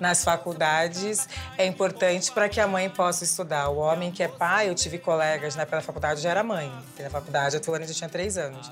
nas 0.00 0.24
faculdades 0.24 1.28
é 1.56 1.64
importante 1.64 2.32
para 2.32 2.48
que 2.48 2.60
a 2.60 2.66
mãe 2.66 2.90
possa 2.90 3.24
estudar. 3.24 3.68
O 3.68 3.78
homem 3.78 4.10
que 4.10 4.22
é 4.22 4.28
pai, 4.28 4.68
eu 4.68 4.74
tive 4.74 4.98
colegas 4.98 5.54
na 5.54 5.64
pela 5.64 5.80
faculdade, 5.80 6.20
já 6.20 6.30
era 6.30 6.42
mãe. 6.42 6.70
Na 6.98 7.10
faculdade, 7.10 7.56
a 7.56 7.60
Tulane 7.60 7.86
já 7.86 7.94
tinha 7.94 8.08
três 8.08 8.36
anos. 8.36 8.70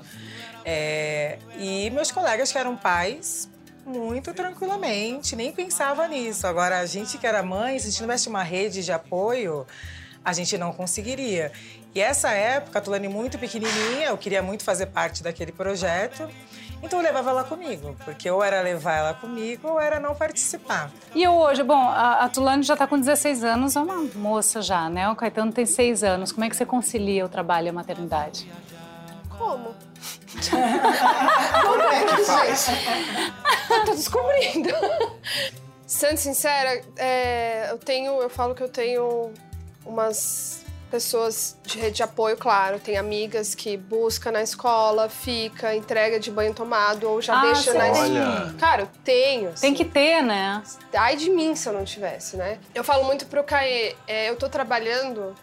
É, 0.63 1.39
e 1.57 1.89
meus 1.91 2.11
colegas 2.11 2.51
que 2.51 2.57
eram 2.57 2.75
pais, 2.75 3.49
muito 3.85 4.33
tranquilamente, 4.33 5.35
nem 5.35 5.51
pensava 5.51 6.07
nisso. 6.07 6.45
Agora, 6.47 6.79
a 6.79 6.85
gente 6.85 7.17
que 7.17 7.27
era 7.27 7.41
mãe, 7.43 7.79
se 7.79 7.87
a 7.87 7.89
gente 7.89 8.01
não 8.01 8.07
tivesse 8.07 8.27
uma 8.27 8.43
rede 8.43 8.83
de 8.83 8.91
apoio, 8.91 9.65
a 10.25 10.33
gente 10.33 10.57
não 10.57 10.73
conseguiria. 10.73 11.51
E 11.93 12.01
essa 12.01 12.31
época, 12.31 12.79
a 12.79 12.81
Tulane 12.81 13.07
muito 13.07 13.37
pequenininha, 13.37 14.07
eu 14.07 14.17
queria 14.17 14.41
muito 14.41 14.63
fazer 14.63 14.87
parte 14.87 15.21
daquele 15.23 15.51
projeto. 15.51 16.27
Então 16.83 16.99
eu 16.99 17.03
levava 17.03 17.29
ela 17.29 17.43
comigo, 17.43 17.95
porque 18.03 18.29
ou 18.29 18.43
era 18.43 18.61
levar 18.61 18.97
ela 18.97 19.13
comigo 19.13 19.69
ou 19.69 19.79
era 19.79 19.99
não 19.99 20.13
participar. 20.13 20.91
E 21.13 21.25
hoje, 21.27 21.63
bom, 21.63 21.89
a, 21.89 22.25
a 22.25 22.29
Tulane 22.29 22.63
já 22.63 22.73
está 22.73 22.85
com 22.85 22.99
16 22.99 23.43
anos, 23.43 23.75
é 23.75 23.79
uma 23.79 24.01
moça 24.15 24.61
já, 24.61 24.89
né? 24.89 25.07
O 25.09 25.15
Caetano 25.15 25.51
tem 25.51 25.65
6 25.65 26.03
anos. 26.03 26.31
Como 26.31 26.43
é 26.43 26.49
que 26.49 26.55
você 26.55 26.65
concilia 26.65 27.25
o 27.25 27.29
trabalho 27.29 27.67
e 27.67 27.69
a 27.69 27.73
maternidade? 27.73 28.51
Como? 29.37 29.73
Como 31.63 31.81
é 31.81 32.05
que 32.05 32.23
faz? 32.23 32.67
Eu 33.69 33.85
tô 33.85 33.91
descobrindo. 33.91 34.69
Sendo 35.87 36.17
sincera, 36.17 36.81
é, 36.97 37.71
eu 37.71 37.77
tenho, 37.77 38.19
eu 38.21 38.29
falo 38.29 38.53
que 38.53 38.63
eu 38.63 38.69
tenho 38.69 39.31
umas 39.85 40.63
pessoas 40.89 41.57
de 41.63 41.77
rede 41.79 41.97
de 41.97 42.03
apoio, 42.03 42.37
claro. 42.37 42.79
Tem 42.79 42.97
amigas 42.97 43.53
que 43.53 43.75
busca 43.75 44.31
na 44.31 44.41
escola, 44.41 45.09
fica, 45.09 45.75
entrega 45.75 46.19
de 46.19 46.31
banho 46.31 46.53
tomado 46.53 47.09
ou 47.09 47.21
já 47.21 47.37
Ah, 47.37 47.41
deixa 47.41 47.73
na 47.73 47.89
escola. 47.89 48.53
Cara, 48.57 48.81
eu 48.83 48.89
tenho. 49.03 49.51
Tem 49.59 49.73
que 49.73 49.83
ter, 49.83 50.21
né? 50.21 50.63
Ai 50.93 51.15
de 51.17 51.29
mim 51.29 51.55
se 51.55 51.67
eu 51.67 51.73
não 51.73 51.83
tivesse, 51.83 52.37
né? 52.37 52.59
Eu 52.73 52.83
falo 52.83 53.03
muito 53.03 53.25
pro 53.25 53.43
Caê, 53.43 53.95
é, 54.07 54.29
eu 54.29 54.35
tô 54.37 54.47
trabalhando, 54.47 55.35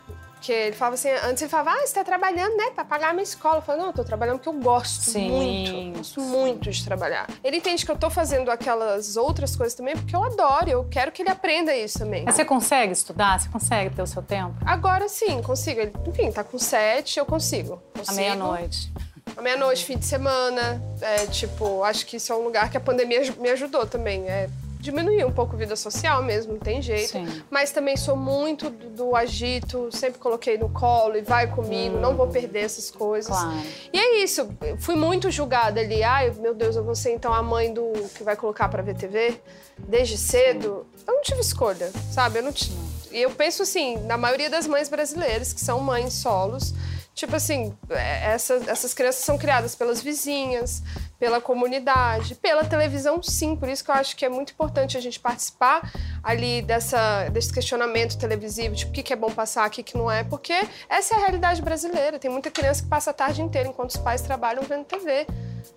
que 0.42 0.52
ele 0.52 0.76
falava 0.76 0.94
assim, 0.94 1.08
antes 1.24 1.40
ele 1.40 1.48
falava, 1.48 1.70
ah, 1.70 1.86
você 1.86 1.94
tá 1.94 2.02
trabalhando, 2.04 2.56
né, 2.56 2.70
pra 2.74 2.84
pagar 2.84 3.10
a 3.10 3.12
minha 3.12 3.22
escola. 3.22 3.58
Eu 3.58 3.62
falo, 3.62 3.78
não, 3.78 3.86
eu 3.86 3.92
tô 3.92 4.04
trabalhando 4.04 4.38
porque 4.38 4.48
eu 4.48 4.60
gosto 4.60 5.04
Sim. 5.04 5.30
muito, 5.30 5.98
gosto 5.98 6.20
muito 6.20 6.70
de 6.70 6.84
trabalhar. 6.84 7.28
Ele 7.44 7.58
entende 7.58 7.86
que 7.86 7.90
eu 7.90 7.96
tô 7.96 8.10
fazendo 8.10 8.50
aquelas 8.50 9.16
outras 9.16 9.54
coisas 9.54 9.74
também 9.74 9.96
porque 9.96 10.14
eu 10.14 10.22
adoro, 10.24 10.68
eu 10.68 10.84
quero 10.90 11.12
que 11.12 11.22
ele 11.22 11.30
aprenda 11.30 11.74
isso 11.74 12.00
também. 12.00 12.24
Mas 12.24 12.34
você 12.34 12.44
consegue 12.44 12.92
estudar? 12.92 13.38
Você 13.38 13.48
consegue 13.48 13.94
ter 13.94 14.02
o 14.02 14.06
seu 14.06 14.22
tempo? 14.22 14.54
Agora 14.66 15.08
sim, 15.08 15.40
consigo. 15.42 15.80
Ele, 15.80 15.92
enfim, 16.08 16.32
tá 16.32 16.42
com 16.42 16.58
sete, 16.58 17.18
eu 17.18 17.24
consigo. 17.24 17.80
À 17.94 17.98
consigo. 17.98 18.16
meia-noite. 18.16 18.92
À 19.36 19.40
meia-noite, 19.40 19.84
fim 19.84 19.96
de 19.96 20.04
semana. 20.04 20.82
É, 21.00 21.26
tipo, 21.26 21.84
acho 21.84 22.04
que 22.04 22.16
isso 22.16 22.32
é 22.32 22.36
um 22.36 22.42
lugar 22.42 22.68
que 22.68 22.76
a 22.76 22.80
pandemia 22.80 23.32
me 23.38 23.48
ajudou 23.50 23.86
também. 23.86 24.28
É 24.28 24.48
diminuir 24.82 25.24
um 25.24 25.30
pouco 25.32 25.54
a 25.54 25.58
vida 25.58 25.76
social 25.76 26.22
mesmo, 26.24 26.54
não 26.54 26.58
tem 26.60 26.82
jeito. 26.82 27.12
Sim. 27.12 27.42
Mas 27.48 27.70
também 27.70 27.96
sou 27.96 28.16
muito 28.16 28.68
do, 28.68 28.90
do 28.90 29.16
agito, 29.16 29.88
sempre 29.92 30.18
coloquei 30.18 30.58
no 30.58 30.68
colo 30.68 31.16
e 31.16 31.22
vai 31.22 31.46
comigo, 31.46 31.96
não 31.98 32.16
vou 32.16 32.26
perder 32.26 32.64
essas 32.64 32.90
coisas. 32.90 33.30
Claro. 33.34 33.62
E 33.92 33.98
é 33.98 34.22
isso, 34.24 34.48
fui 34.78 34.96
muito 34.96 35.30
julgada 35.30 35.80
ali. 35.80 36.02
Ai, 36.02 36.30
meu 36.32 36.52
Deus, 36.52 36.74
eu 36.74 36.82
vou 36.82 36.96
ser 36.96 37.12
então 37.12 37.32
a 37.32 37.42
mãe 37.42 37.72
do 37.72 37.92
que 38.14 38.24
vai 38.24 38.34
colocar 38.36 38.68
pra 38.68 38.82
ver 38.82 38.96
TV 38.96 39.40
desde 39.78 40.18
cedo. 40.18 40.84
Eu 41.06 41.14
não 41.14 41.22
tive 41.22 41.40
escolha, 41.40 41.90
sabe? 42.12 42.40
Eu 42.40 42.42
não 42.42 42.52
ti- 42.52 42.72
E 43.12 43.22
eu 43.22 43.30
penso 43.30 43.62
assim, 43.62 43.96
na 44.06 44.16
maioria 44.16 44.50
das 44.50 44.66
mães 44.66 44.88
brasileiras 44.88 45.52
que 45.52 45.60
são 45.60 45.78
mães 45.80 46.12
solos, 46.14 46.74
tipo 47.14 47.36
assim, 47.36 47.72
é, 47.90 48.32
essas, 48.32 48.66
essas 48.66 48.94
crianças 48.94 49.22
são 49.24 49.36
criadas 49.38 49.74
pelas 49.74 50.00
vizinhas, 50.00 50.82
pela 51.22 51.40
comunidade, 51.40 52.34
pela 52.34 52.64
televisão, 52.64 53.22
sim. 53.22 53.54
Por 53.54 53.68
isso 53.68 53.84
que 53.84 53.92
eu 53.92 53.94
acho 53.94 54.16
que 54.16 54.24
é 54.24 54.28
muito 54.28 54.52
importante 54.54 54.96
a 54.96 55.00
gente 55.00 55.20
participar 55.20 55.88
ali 56.20 56.62
dessa, 56.62 57.28
desse 57.28 57.52
questionamento 57.52 58.18
televisivo, 58.18 58.74
tipo, 58.74 58.90
o 58.90 58.92
que, 58.92 59.04
que 59.04 59.12
é 59.12 59.16
bom 59.16 59.30
passar, 59.30 59.68
o 59.68 59.70
que, 59.70 59.84
que 59.84 59.96
não 59.96 60.10
é, 60.10 60.24
porque 60.24 60.52
essa 60.88 61.14
é 61.14 61.18
a 61.18 61.20
realidade 61.20 61.62
brasileira. 61.62 62.18
Tem 62.18 62.28
muita 62.28 62.50
criança 62.50 62.82
que 62.82 62.88
passa 62.88 63.12
a 63.12 63.14
tarde 63.14 63.40
inteira 63.40 63.68
enquanto 63.68 63.90
os 63.90 63.98
pais 63.98 64.20
trabalham 64.20 64.64
vendo 64.64 64.84
TV, 64.84 65.28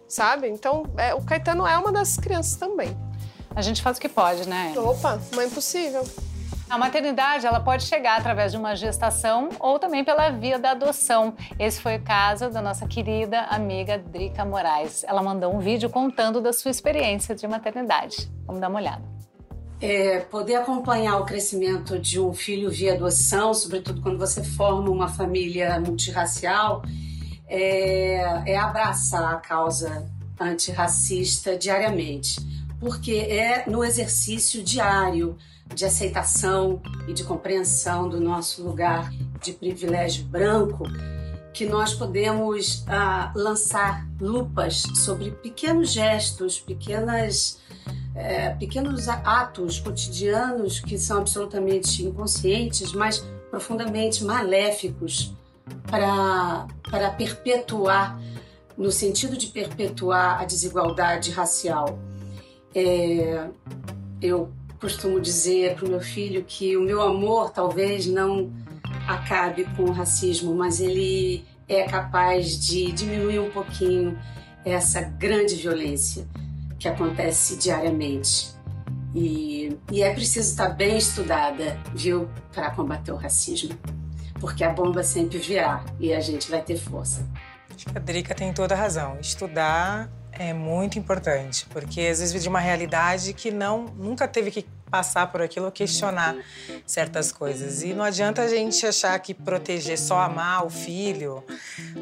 sabe? 0.08 0.50
Então, 0.50 0.92
é, 0.98 1.14
o 1.14 1.22
Caetano 1.22 1.68
é 1.68 1.78
uma 1.78 1.92
das 1.92 2.18
crianças 2.18 2.56
também. 2.56 2.98
A 3.56 3.62
gente 3.62 3.84
faz 3.84 4.00
o 4.00 4.02
que 4.02 4.10
pode, 4.10 4.50
né? 4.50 4.74
Opa, 4.76 5.22
mãe 5.36 5.48
possível. 5.48 6.04
A 6.68 6.80
maternidade 6.80 7.46
ela 7.46 7.60
pode 7.60 7.84
chegar 7.84 8.18
através 8.18 8.52
de 8.52 8.58
uma 8.58 8.76
gestação 8.76 9.50
ou 9.60 9.78
também 9.78 10.04
pela 10.04 10.32
via 10.32 10.58
da 10.58 10.72
adoção. 10.72 11.36
Esse 11.60 11.80
foi 11.80 11.98
o 11.98 12.02
caso 12.02 12.50
da 12.50 12.60
nossa 12.60 12.88
querida 12.88 13.42
amiga 13.42 14.00
Drica 14.00 14.44
Moraes. 14.44 15.04
Ela 15.04 15.22
mandou 15.22 15.56
um 15.56 15.60
vídeo 15.60 15.90
contando 15.92 16.42
da 16.42 16.52
sua 16.52 16.72
experiência 16.72 17.36
de 17.36 17.48
maternidade. 17.48 18.32
Vamos 18.48 18.60
dar 18.60 18.70
uma 18.70 18.80
olhada. 18.80 19.04
É, 19.80 20.22
poder 20.22 20.56
acompanhar 20.56 21.18
o 21.18 21.26
crescimento 21.26 22.00
de 22.00 22.20
um 22.20 22.34
filho 22.34 22.72
via 22.72 22.94
adoção, 22.94 23.54
sobretudo 23.54 24.02
quando 24.02 24.18
você 24.18 24.44
forma 24.44 24.90
uma 24.90 25.08
família 25.08 25.80
multirracial, 25.80 26.82
é, 27.48 28.54
é 28.54 28.58
abraçar 28.58 29.36
a 29.36 29.38
causa 29.38 30.10
antirracista 30.40 31.56
diariamente, 31.56 32.38
porque 32.80 33.14
é 33.14 33.70
no 33.70 33.84
exercício 33.84 34.64
diário 34.64 35.38
de 35.74 35.86
aceitação 35.86 36.82
e 37.08 37.14
de 37.14 37.24
compreensão 37.24 38.08
do 38.08 38.20
nosso 38.20 38.64
lugar 38.64 39.12
de 39.42 39.54
privilégio 39.54 40.26
branco 40.26 40.86
que 41.56 41.66
nós 41.66 41.94
podemos 41.94 42.84
ah, 42.86 43.32
lançar 43.34 44.06
lupas 44.20 44.84
sobre 44.94 45.32
pequenos 45.32 45.94
gestos, 45.94 46.60
pequenas, 46.60 47.60
é, 48.14 48.50
pequenos 48.50 49.08
atos 49.08 49.80
cotidianos 49.80 50.82
que 50.82 50.98
são 50.98 51.20
absolutamente 51.20 52.04
inconscientes, 52.04 52.92
mas 52.92 53.26
profundamente 53.50 54.26
maléficos 54.26 55.34
para, 55.90 56.68
para 56.92 57.12
perpetuar, 57.12 58.20
no 58.78 58.92
sentido 58.92 59.38
de 59.38 59.48
perpetuar 59.48 60.42
a 60.42 60.46
desigualdade 60.46 61.32
racial. 61.32 61.98
É, 62.76 63.48
eu 64.22 64.52
costumo 64.80 65.20
dizer 65.20 65.76
para 65.76 65.86
o 65.86 65.90
meu 65.90 66.02
filho 66.02 66.44
que 66.44 66.76
o 66.78 66.82
meu 66.82 67.02
amor 67.02 67.52
talvez 67.52 68.06
não 68.06 68.52
acabe 69.08 69.66
com 69.76 69.84
o 69.84 69.92
racismo, 69.92 70.54
mas 70.56 70.80
ele 70.80 71.46
é 71.68 71.84
capaz 71.84 72.60
de 72.60 72.92
diminuir 72.92 73.40
um 73.40 73.50
pouquinho 73.50 74.18
essa 74.64 75.02
grande 75.02 75.56
violência 75.56 76.28
que 76.80 76.88
acontece 76.88 77.58
diariamente. 77.58 78.54
E, 79.14 79.78
e 79.92 80.04
é 80.04 80.14
preciso 80.14 80.50
estar 80.50 80.70
bem 80.70 80.98
estudada, 80.98 81.80
viu, 81.94 82.30
para 82.54 82.70
combater 82.72 83.12
o 83.12 83.16
racismo. 83.16 83.78
Porque 84.40 84.64
a 84.64 84.70
bomba 84.70 85.02
sempre 85.04 85.38
virá 85.38 85.86
e 86.00 86.14
a 86.14 86.20
gente 86.20 86.52
vai 86.52 86.62
ter 86.62 86.76
força. 86.76 87.26
Acho 87.74 87.86
que 87.86 87.98
a 87.98 88.02
Drica 88.02 88.36
tem 88.36 88.54
toda 88.54 88.76
a 88.76 88.78
razão. 88.78 89.18
Estudar 89.20 90.10
é 90.38 90.54
muito 90.54 91.00
importante, 91.00 91.66
porque 91.72 92.02
às 92.02 92.20
vezes 92.20 92.44
de 92.44 92.50
uma 92.50 92.60
realidade 92.60 93.34
que 93.34 93.52
não 93.52 93.86
nunca 93.98 94.28
teve 94.28 94.52
que 94.52 94.66
passar 94.96 95.28
por 95.30 95.42
aquilo, 95.42 95.70
questionar 95.74 96.38
certas 96.86 97.30
coisas. 97.30 97.84
E 97.84 97.94
não 97.94 98.06
adianta 98.06 98.42
a 98.42 98.48
gente 98.48 98.86
achar 98.88 99.20
que 99.20 99.34
proteger 99.34 100.00
só 100.00 100.20
amar 100.20 100.66
o 100.66 100.70
filho 100.70 101.44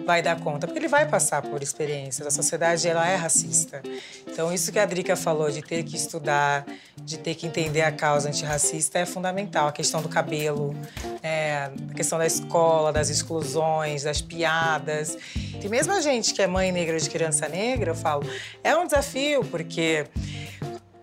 vai 0.05 0.21
dar 0.21 0.39
conta, 0.39 0.67
porque 0.67 0.77
ele 0.77 0.87
vai 0.87 1.07
passar 1.07 1.41
por 1.41 1.63
experiências. 1.63 2.27
A 2.27 2.29
sociedade 2.29 2.87
ela 2.87 3.07
é 3.07 3.15
racista. 3.15 3.81
Então 4.27 4.53
isso 4.53 4.71
que 4.71 4.77
a 4.77 4.85
Drica 4.85 5.15
falou 5.15 5.49
de 5.49 5.63
ter 5.63 5.83
que 5.83 5.95
estudar, 5.95 6.67
de 6.97 7.17
ter 7.17 7.33
que 7.33 7.47
entender 7.47 7.81
a 7.81 7.91
causa 7.91 8.29
antirracista 8.29 8.99
é 8.99 9.07
fundamental. 9.07 9.67
A 9.67 9.71
questão 9.71 9.99
do 9.99 10.07
cabelo, 10.07 10.75
é, 11.23 11.71
a 11.89 11.93
questão 11.95 12.19
da 12.19 12.27
escola, 12.27 12.93
das 12.93 13.09
exclusões, 13.09 14.03
das 14.03 14.21
piadas. 14.21 15.17
E 15.63 15.67
mesmo 15.67 15.93
a 15.93 16.01
gente 16.01 16.31
que 16.31 16.43
é 16.43 16.47
mãe 16.47 16.71
negra 16.71 16.99
de 16.99 17.09
criança 17.09 17.49
negra, 17.49 17.89
eu 17.89 17.95
falo, 17.95 18.23
é 18.63 18.75
um 18.77 18.85
desafio 18.85 19.43
porque 19.45 20.05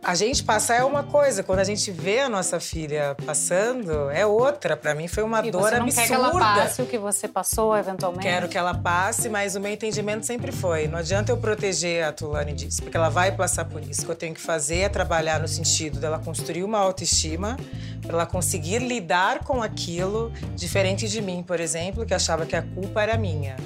a 0.03 0.15
gente 0.15 0.43
passar 0.43 0.77
é 0.77 0.85
uma 0.85 1.03
coisa, 1.03 1.43
quando 1.43 1.59
a 1.59 1.65
gente 1.65 1.91
vê 1.91 2.21
a 2.21 2.29
nossa 2.29 2.59
filha 2.59 3.15
passando, 3.27 4.11
é 4.11 4.25
outra. 4.25 4.77
Para 4.77 4.95
mim 4.95 5.07
foi 5.07 5.23
uma 5.23 5.47
e 5.47 5.51
dor 5.51 5.63
você 5.63 5.77
não 5.77 5.85
absurda. 5.85 6.01
Quer 6.01 6.09
que 6.09 6.15
ela 6.15 6.41
passe 6.41 6.83
o 6.83 6.87
que 6.87 6.99
você 6.99 7.29
passou, 7.29 7.77
eventualmente? 7.77 8.23
Quero 8.23 8.49
que 8.49 8.57
ela 8.57 8.75
passe, 8.75 9.29
mas 9.29 9.57
o 9.57 9.61
meu 9.61 9.71
entendimento 9.71 10.25
sempre 10.25 10.53
foi: 10.53 10.89
não 10.89 10.99
adianta 10.99 11.31
eu 11.31 11.37
proteger 11.37 12.05
a 12.05 12.13
Tulane 12.13 12.55
disso, 12.55 12.83
porque 12.83 12.97
ela 12.97 13.11
vai 13.11 13.33
passar 13.33 13.67
por 13.67 13.83
isso. 13.83 14.03
O 14.03 14.05
que 14.07 14.13
eu 14.13 14.17
tenho 14.17 14.35
que 14.35 14.41
fazer 14.41 14.79
é 14.79 14.89
trabalhar 14.89 15.39
no 15.39 15.49
sentido 15.49 16.01
dela 16.01 16.19
construir 16.19 16.65
uma 16.65 16.79
autoestima, 16.79 17.59
para 18.03 18.13
ela 18.13 18.27
conseguir 18.27 18.79
lidar 18.79 19.45
com 19.45 19.63
aquilo, 19.63 20.33
diferente 20.55 21.09
de 21.09 21.21
mim, 21.21 21.43
por 21.43 21.61
exemplo, 21.61 22.07
que 22.07 22.15
achava 22.15 22.47
que 22.47 22.57
a 22.57 22.63
culpa 22.63 23.03
era 23.03 23.19
minha 23.19 23.57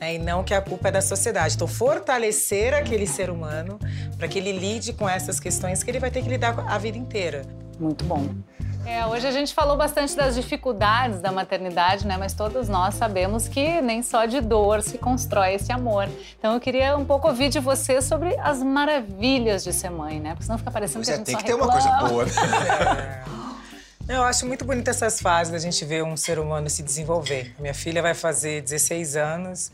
né, 0.00 0.14
e 0.14 0.18
não 0.18 0.42
que 0.42 0.54
a 0.54 0.60
culpa 0.60 0.88
é 0.88 0.90
da 0.92 1.00
sociedade. 1.00 1.54
Então, 1.54 1.66
fortalecer 1.66 2.74
aquele 2.74 3.06
ser 3.06 3.30
humano 3.30 3.78
para 4.16 4.28
que 4.28 4.38
ele 4.38 4.52
lide 4.52 4.92
com 4.92 5.08
essas 5.08 5.38
questões 5.40 5.82
que 5.82 5.90
ele 5.90 5.98
vai 5.98 6.10
ter 6.10 6.22
que 6.22 6.28
lidar 6.28 6.58
a 6.66 6.78
vida 6.78 6.98
inteira. 6.98 7.42
Muito 7.78 8.04
bom. 8.04 8.26
É, 8.86 9.04
hoje 9.06 9.26
a 9.26 9.30
gente 9.30 9.52
falou 9.52 9.76
bastante 9.76 10.16
das 10.16 10.34
dificuldades 10.34 11.20
da 11.20 11.30
maternidade, 11.30 12.06
né? 12.06 12.16
Mas 12.16 12.32
todos 12.32 12.70
nós 12.70 12.94
sabemos 12.94 13.46
que 13.46 13.82
nem 13.82 14.02
só 14.02 14.24
de 14.24 14.40
dor 14.40 14.82
se 14.82 14.96
constrói 14.96 15.54
esse 15.54 15.70
amor. 15.70 16.08
Então 16.38 16.54
eu 16.54 16.60
queria 16.60 16.96
um 16.96 17.04
pouco 17.04 17.28
ouvir 17.28 17.50
de 17.50 17.60
você 17.60 18.00
sobre 18.00 18.34
as 18.38 18.62
maravilhas 18.62 19.62
de 19.62 19.74
ser 19.74 19.90
mãe, 19.90 20.18
né? 20.18 20.30
Porque 20.30 20.44
senão 20.44 20.56
fica 20.56 20.70
parecendo 20.70 21.04
pois 21.04 21.08
que 21.08 21.12
é, 21.12 21.14
a 21.14 21.18
gente 21.18 21.26
tem 21.26 21.34
só 21.34 21.40
que 21.40 21.44
ter 21.44 21.52
reclama. 21.52 21.74
uma 21.74 21.82
coisa 21.82 22.08
boa. 22.08 22.24
É. 22.24 23.38
Eu 24.08 24.22
acho 24.22 24.46
muito 24.46 24.64
bonita 24.64 24.90
essas 24.90 25.20
fases 25.20 25.52
da 25.52 25.58
gente 25.58 25.84
ver 25.84 26.02
um 26.02 26.16
ser 26.16 26.38
humano 26.38 26.70
se 26.70 26.82
desenvolver. 26.82 27.54
Minha 27.58 27.74
filha 27.74 28.00
vai 28.00 28.14
fazer 28.14 28.62
16 28.62 29.16
anos 29.16 29.70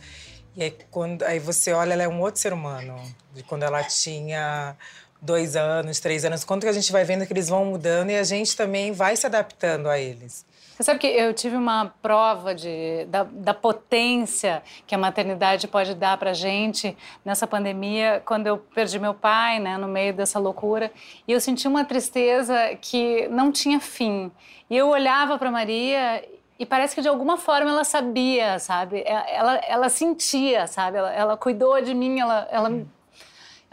e 0.57 0.65
aí, 0.65 0.77
quando, 0.91 1.23
aí 1.23 1.39
você 1.39 1.73
olha, 1.73 1.93
ela 1.93 2.03
é 2.03 2.09
um 2.09 2.21
outro 2.21 2.41
ser 2.41 2.53
humano. 2.53 2.97
De 3.33 3.45
quando 3.45 3.63
ela 3.63 3.83
tinha 3.85 4.77
dois 5.23 5.55
anos, 5.55 6.01
três 6.01 6.25
anos. 6.25 6.43
Quando 6.43 6.63
que 6.63 6.69
a 6.69 6.73
gente 6.73 6.91
vai 6.91 7.05
vendo 7.05 7.25
que 7.27 7.33
eles 7.33 7.49
vão 7.49 7.65
mudando 7.65 8.11
e 8.11 8.17
a 8.17 8.25
gente 8.25 8.57
também 8.57 8.91
vai 8.91 9.17
se 9.17 9.25
adaptando 9.25 9.89
a 9.89 10.01
eles. 10.01 10.45
Você 10.75 10.83
sabe 10.83 10.99
que 10.99 11.07
eu 11.07 11.33
tive 11.33 11.55
uma 11.55 11.95
prova 12.03 12.53
de, 12.53 13.05
da, 13.05 13.23
da 13.23 13.55
potência 13.55 14.61
que 14.85 14.93
a 14.93 14.99
maternidade 14.99 15.69
pode 15.69 15.95
dar 15.95 16.19
pra 16.19 16.33
gente 16.33 16.97
nessa 17.25 17.47
pandemia, 17.47 18.21
quando 18.27 18.49
eu 18.49 18.59
perdi 18.59 18.99
meu 18.99 19.15
pai, 19.15 19.61
né, 19.61 19.79
no 19.79 19.87
meio 19.87 20.13
dessa 20.13 20.41
loucura, 20.41 20.91
e 21.29 21.33
eu 21.33 21.41
senti 21.41 21.69
uma 21.69 21.85
tristeza 21.85 22.77
que 22.81 23.29
não 23.29 23.53
tinha 23.53 23.79
fim. 23.79 24.33
E 24.69 24.77
eu 24.77 24.89
olhava 24.89 25.39
para 25.39 25.49
Maria 25.49 26.25
e 26.59 26.67
parece 26.67 26.93
que 26.93 27.03
de 27.03 27.09
alguma 27.09 27.37
forma 27.37 27.71
ela 27.71 27.85
sabia, 27.85 28.59
sabe? 28.59 29.05
Ela, 29.07 29.57
ela 29.69 29.89
sentia, 29.89 30.67
sabe? 30.67 30.99
Ela, 30.99 31.13
ela 31.13 31.37
cuidou 31.37 31.81
de 31.81 31.95
mim, 31.95 32.19
ela, 32.19 32.49
ela, 32.51 32.85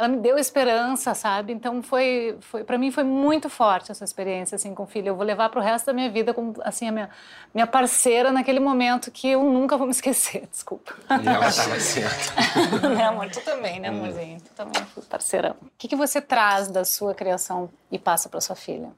ela 0.02 0.08
me 0.08 0.18
deu 0.18 0.36
esperança, 0.40 1.14
sabe? 1.14 1.54
Então 1.54 1.84
foi, 1.84 2.36
foi 2.42 2.64
para 2.64 2.76
mim 2.76 2.92
foi 2.92 3.04
muito 3.04 3.50
forte 3.50 3.92
essa 3.92 4.04
experiência 4.04 4.56
assim 4.56 4.74
com 4.74 4.84
o 4.84 4.88
filho. 4.88 5.10
Eu 5.10 5.16
vou 5.16 5.24
levar 5.24 5.50
para 5.50 5.60
o 5.60 5.64
resto 5.64 5.86
da 5.86 5.94
minha 5.94 6.10
vida 6.10 6.34
como 6.34 6.56
assim 6.64 6.88
a 6.88 6.92
minha, 6.92 7.10
minha 7.54 7.68
parceira 7.68 8.32
naquele 8.32 8.60
momento 8.60 9.12
que 9.12 9.30
eu 9.30 9.44
nunca 9.44 9.78
vou 9.78 9.86
me 9.86 9.92
esquecer. 9.92 10.48
Desculpa. 10.52 10.96
E 11.24 11.28
ela 11.28 11.48
estava 11.48 11.80
certa. 11.80 12.34
né, 12.90 13.04
amor? 13.04 13.30
Tu 13.30 13.42
também, 13.42 13.80
né, 13.80 13.90
amorzinho? 13.90 14.42
Tu 14.42 14.52
também 14.56 14.84
fui 14.86 15.04
parceirão. 15.04 15.56
O 15.62 15.72
que, 15.78 15.88
que 15.88 15.96
você 15.96 16.20
traz 16.20 16.68
da 16.68 16.84
sua 16.84 17.14
criação 17.14 17.70
e 17.92 18.00
passa 18.00 18.28
para 18.28 18.42
sua 18.42 18.56
filha? 18.56 18.90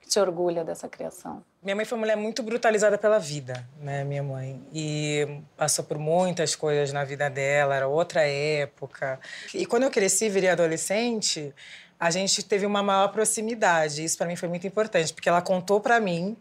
Que 0.00 0.08
te 0.08 0.18
orgulha 0.18 0.64
dessa 0.64 0.88
criação? 0.88 1.42
Minha 1.62 1.76
mãe 1.76 1.84
foi 1.84 1.96
uma 1.96 2.00
mulher 2.00 2.16
muito 2.16 2.42
brutalizada 2.42 2.98
pela 2.98 3.20
vida, 3.20 3.64
né, 3.80 4.02
minha 4.02 4.22
mãe. 4.22 4.60
E 4.74 5.42
passou 5.56 5.84
por 5.84 5.96
muitas 5.96 6.56
coisas 6.56 6.92
na 6.92 7.04
vida 7.04 7.30
dela, 7.30 7.76
era 7.76 7.86
outra 7.86 8.26
época. 8.26 9.20
E 9.54 9.64
quando 9.64 9.84
eu 9.84 9.90
cresci, 9.90 10.28
virei 10.28 10.50
adolescente, 10.50 11.54
a 12.00 12.10
gente 12.10 12.42
teve 12.42 12.66
uma 12.66 12.82
maior 12.82 13.06
proximidade. 13.12 14.02
Isso 14.02 14.18
para 14.18 14.26
mim 14.26 14.34
foi 14.34 14.48
muito 14.48 14.66
importante, 14.66 15.14
porque 15.14 15.28
ela 15.28 15.40
contou 15.40 15.80
para 15.80 16.00
mim 16.00 16.36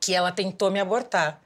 que 0.00 0.12
ela 0.12 0.32
tentou 0.32 0.72
me 0.72 0.80
abortar. 0.80 1.40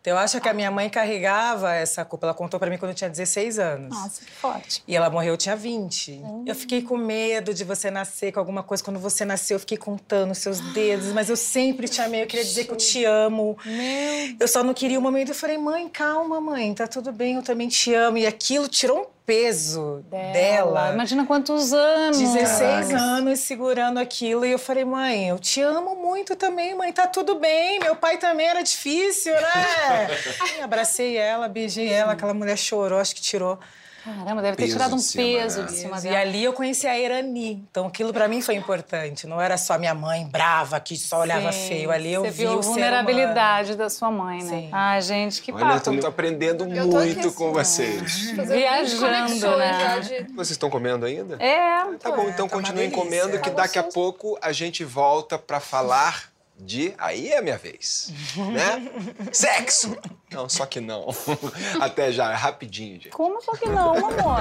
Então, 0.00 0.14
eu 0.14 0.18
acho 0.18 0.40
que 0.40 0.48
a 0.48 0.54
minha 0.54 0.70
mãe 0.70 0.88
carregava 0.88 1.74
essa 1.74 2.04
culpa. 2.06 2.26
Ela 2.26 2.34
contou 2.34 2.58
para 2.58 2.70
mim 2.70 2.78
quando 2.78 2.90
eu 2.90 2.94
tinha 2.94 3.10
16 3.10 3.58
anos. 3.58 3.90
Nossa, 3.90 4.24
que 4.24 4.30
forte. 4.30 4.82
E 4.88 4.96
ela 4.96 5.10
morreu, 5.10 5.34
eu 5.34 5.36
tinha 5.36 5.54
20. 5.54 6.22
Eu 6.46 6.54
fiquei 6.54 6.80
com 6.80 6.96
medo 6.96 7.52
de 7.52 7.64
você 7.64 7.90
nascer 7.90 8.32
com 8.32 8.40
alguma 8.40 8.62
coisa. 8.62 8.82
Quando 8.82 8.98
você 8.98 9.26
nasceu, 9.26 9.56
eu 9.56 9.60
fiquei 9.60 9.76
contando 9.76 10.30
os 10.30 10.38
seus 10.38 10.58
dedos. 10.72 11.12
Mas 11.12 11.28
eu 11.28 11.36
sempre 11.36 11.86
te 11.86 12.00
amei. 12.00 12.22
Eu 12.22 12.26
queria 12.26 12.44
dizer 12.44 12.64
que 12.64 12.72
eu 12.72 12.76
te 12.76 13.04
amo. 13.04 13.58
Meu... 13.64 14.36
Eu 14.40 14.48
só 14.48 14.64
não 14.64 14.72
queria 14.72 14.98
o 14.98 15.02
momento. 15.02 15.28
Eu 15.30 15.34
falei, 15.34 15.58
mãe, 15.58 15.86
calma, 15.88 16.40
mãe. 16.40 16.72
Tá 16.74 16.86
tudo 16.86 17.12
bem, 17.12 17.34
eu 17.34 17.42
também 17.42 17.68
te 17.68 17.92
amo. 17.92 18.16
E 18.16 18.26
aquilo 18.26 18.68
tirou 18.68 19.02
um 19.02 19.06
peso 19.26 20.04
dela. 20.10 20.32
dela. 20.32 20.92
Imagina 20.94 21.24
quantos 21.26 21.72
anos. 21.72 22.18
16 22.18 22.88
Caraca. 22.88 22.96
anos 22.98 23.40
segurando 23.40 23.98
aquilo. 23.98 24.44
E 24.44 24.52
eu 24.52 24.58
falei, 24.58 24.84
mãe, 24.84 25.28
eu 25.28 25.38
te 25.38 25.60
amo 25.60 25.94
muito 25.96 26.34
também, 26.36 26.74
mãe. 26.74 26.92
Tá 26.92 27.06
tudo 27.06 27.36
bem. 27.38 27.78
Meu 27.80 27.96
pai 27.96 28.18
também 28.18 28.46
era 28.46 28.62
difícil, 28.62 29.32
né? 29.32 30.08
Aí, 30.40 30.60
abracei 30.62 31.16
ela, 31.16 31.48
beijei 31.48 31.88
ela. 31.88 32.12
Aquela 32.12 32.34
mulher 32.34 32.56
chorou, 32.56 32.98
acho 32.98 33.14
que 33.14 33.22
tirou. 33.22 33.58
Caramba, 34.04 34.40
deve 34.42 34.56
ter 34.56 34.62
Peso 34.64 34.72
tirado 34.76 34.94
um 34.94 34.96
de 34.96 35.02
cima, 35.02 35.24
peso 35.40 35.60
né? 35.60 35.66
de 35.66 35.72
cima 35.72 35.98
E 35.98 36.02
dela. 36.02 36.18
ali 36.20 36.42
eu 36.44 36.52
conheci 36.52 36.86
a 36.86 36.98
Irani. 36.98 37.64
Então 37.70 37.86
aquilo 37.86 38.12
pra 38.12 38.26
mim 38.28 38.40
foi 38.40 38.54
importante. 38.54 39.26
Não 39.26 39.40
era 39.40 39.58
só 39.58 39.78
minha 39.78 39.94
mãe 39.94 40.26
brava 40.26 40.80
que 40.80 40.96
só 40.96 41.20
olhava 41.20 41.52
Sim, 41.52 41.68
feio. 41.68 41.90
Ali 41.90 42.12
eu 42.12 42.22
Você 42.22 42.30
vi 42.30 42.36
viu 42.38 42.52
a 42.58 42.62
vulnerabilidade 42.62 43.76
da 43.76 43.90
sua 43.90 44.10
mãe, 44.10 44.42
né? 44.42 44.48
Sim. 44.48 44.68
Ai, 44.72 45.02
gente, 45.02 45.42
que 45.42 45.52
Olha, 45.52 45.62
eu 45.74 45.80
papo. 45.80 45.98
tô 45.98 46.06
aprendendo 46.06 46.64
Eu 46.64 46.88
tô 46.90 46.96
aqui 46.98 47.06
muito 47.06 47.28
assim, 47.28 47.36
com 47.36 47.52
vocês. 47.52 48.30
Viajando, 48.30 49.56
né? 49.58 50.00
de- 50.00 50.32
Vocês 50.32 50.50
estão 50.52 50.70
comendo 50.70 51.04
ainda? 51.06 51.36
É, 51.42 51.84
Tá 51.98 52.10
bom, 52.12 52.28
então 52.28 52.48
tá 52.48 52.56
continuem 52.56 52.90
comendo 52.90 53.38
que 53.40 53.50
daqui 53.50 53.78
a 53.78 53.82
pouco 53.82 54.38
a 54.40 54.52
gente 54.52 54.84
volta 54.84 55.38
pra 55.38 55.60
falar 55.60 56.29
de. 56.60 56.94
Aí 56.98 57.28
é 57.28 57.38
a 57.38 57.42
minha 57.42 57.58
vez, 57.58 58.12
né? 58.36 58.90
Sexo! 59.32 59.96
Não, 60.30 60.48
só 60.48 60.66
que 60.66 60.80
não. 60.80 61.08
Até 61.80 62.12
já, 62.12 62.32
é 62.32 62.34
rapidinho, 62.34 62.94
gente. 62.94 63.10
como 63.10 63.40
só 63.40 63.52
que 63.52 63.68
não, 63.68 63.94
amor? 63.96 64.40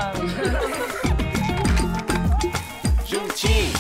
Juntinho. 3.05 3.73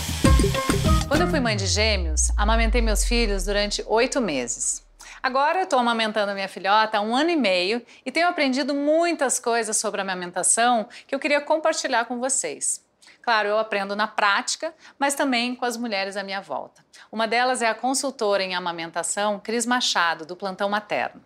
Quando 1.07 1.21
eu 1.21 1.27
fui 1.27 1.39
mãe 1.39 1.55
de 1.55 1.67
gêmeos, 1.67 2.31
amamentei 2.37 2.81
meus 2.81 3.03
filhos 3.03 3.45
durante 3.45 3.83
oito 3.87 4.21
meses. 4.21 4.83
Agora 5.21 5.59
eu 5.59 5.63
estou 5.63 5.79
amamentando 5.79 6.33
minha 6.33 6.47
filhota 6.47 6.97
há 6.97 7.01
um 7.01 7.15
ano 7.15 7.29
e 7.29 7.35
meio 7.35 7.81
e 8.05 8.11
tenho 8.11 8.27
aprendido 8.27 8.73
muitas 8.73 9.39
coisas 9.39 9.75
sobre 9.75 9.99
a 9.99 10.03
amamentação 10.03 10.87
que 11.05 11.13
eu 11.13 11.19
queria 11.19 11.41
compartilhar 11.41 12.05
com 12.05 12.19
vocês. 12.19 12.81
Claro, 13.29 13.47
eu 13.47 13.59
aprendo 13.59 13.95
na 13.95 14.07
prática, 14.07 14.73
mas 14.97 15.13
também 15.13 15.53
com 15.53 15.63
as 15.63 15.77
mulheres 15.77 16.17
à 16.17 16.23
minha 16.23 16.41
volta. 16.41 16.83
Uma 17.11 17.27
delas 17.27 17.61
é 17.61 17.67
a 17.67 17.75
consultora 17.75 18.41
em 18.41 18.55
amamentação, 18.55 19.39
Cris 19.39 19.67
Machado, 19.67 20.25
do 20.25 20.35
Plantão 20.35 20.67
Materno. 20.67 21.21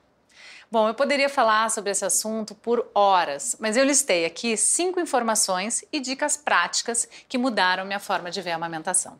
Bom, 0.69 0.89
eu 0.89 0.93
poderia 0.93 1.29
falar 1.29 1.71
sobre 1.71 1.91
esse 1.91 2.03
assunto 2.03 2.53
por 2.55 2.91
horas, 2.93 3.55
mas 3.57 3.77
eu 3.77 3.85
listei 3.85 4.25
aqui 4.25 4.57
cinco 4.57 4.99
informações 4.99 5.85
e 5.93 6.01
dicas 6.01 6.35
práticas 6.35 7.07
que 7.29 7.37
mudaram 7.37 7.85
minha 7.85 8.01
forma 8.01 8.29
de 8.29 8.41
ver 8.41 8.51
a 8.51 8.55
amamentação. 8.55 9.17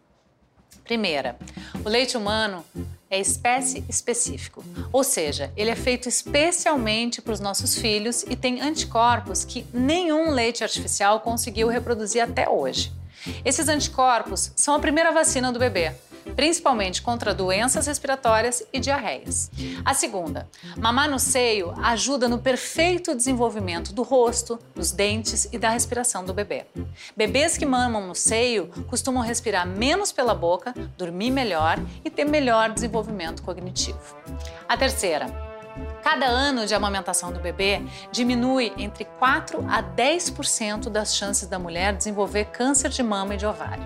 Primeira, 0.84 1.38
o 1.86 1.88
leite 1.88 2.18
humano 2.18 2.66
é 3.14 3.20
espécie 3.20 3.84
específico, 3.88 4.64
ou 4.92 5.04
seja, 5.04 5.52
ele 5.56 5.70
é 5.70 5.76
feito 5.76 6.10
especialmente 6.10 7.22
para 7.22 7.34
os 7.34 7.40
nossos 7.40 7.76
filhos 7.76 8.26
e 8.28 8.36
tem 8.36 8.60
anticorpos 8.60 9.46
que 9.46 9.68
nenhum 9.72 10.32
leite 10.32 10.64
artificial 10.64 11.20
conseguiu 11.20 11.68
reproduzir 11.68 12.24
até 12.24 12.50
hoje. 12.50 12.92
Esses 13.44 13.68
anticorpos 13.68 14.52
são 14.56 14.76
a 14.76 14.80
primeira 14.80 15.12
vacina 15.12 15.52
do 15.52 15.60
bebê 15.60 15.94
principalmente 16.36 17.02
contra 17.02 17.34
doenças 17.34 17.86
respiratórias 17.88 18.64
e 18.72 18.80
diarreias. 18.80 19.52
A 19.84 19.94
segunda, 19.94 20.48
mamar 20.78 21.10
no 21.10 21.20
seio 21.20 21.74
ajuda 21.84 22.28
no 22.28 22.40
perfeito 22.40 23.16
desenvolvimento 23.16 23.94
do 23.94 24.04
rosto, 24.04 24.60
dos 24.74 24.92
dentes 24.92 25.48
e 25.52 25.58
da 25.58 25.70
respiração 25.70 26.24
do 26.24 26.34
bebê. 26.34 26.66
Bebês 27.16 27.58
que 27.58 27.66
mamam 27.66 28.08
no 28.08 28.16
seio 28.16 28.68
costumam 28.88 29.24
respirar 29.24 29.68
menos 29.68 30.12
pela 30.12 30.34
boca, 30.34 30.74
dormir 30.98 31.32
melhor 31.32 31.78
e 32.04 32.10
ter 32.10 32.26
melhor 32.26 32.72
desenvolvimento 32.72 33.44
cognitivo. 33.44 34.00
A 34.68 34.78
terceira, 34.78 35.53
Cada 36.04 36.26
ano 36.26 36.66
de 36.66 36.76
amamentação 36.76 37.32
do 37.32 37.40
bebê 37.40 37.82
diminui 38.12 38.74
entre 38.78 39.06
4 39.06 39.66
a 39.70 39.82
10% 39.82 40.90
das 40.90 41.16
chances 41.16 41.48
da 41.48 41.58
mulher 41.58 41.96
desenvolver 41.96 42.46
câncer 42.46 42.90
de 42.90 43.02
mama 43.02 43.34
e 43.34 43.38
de 43.38 43.46
ovário. 43.46 43.84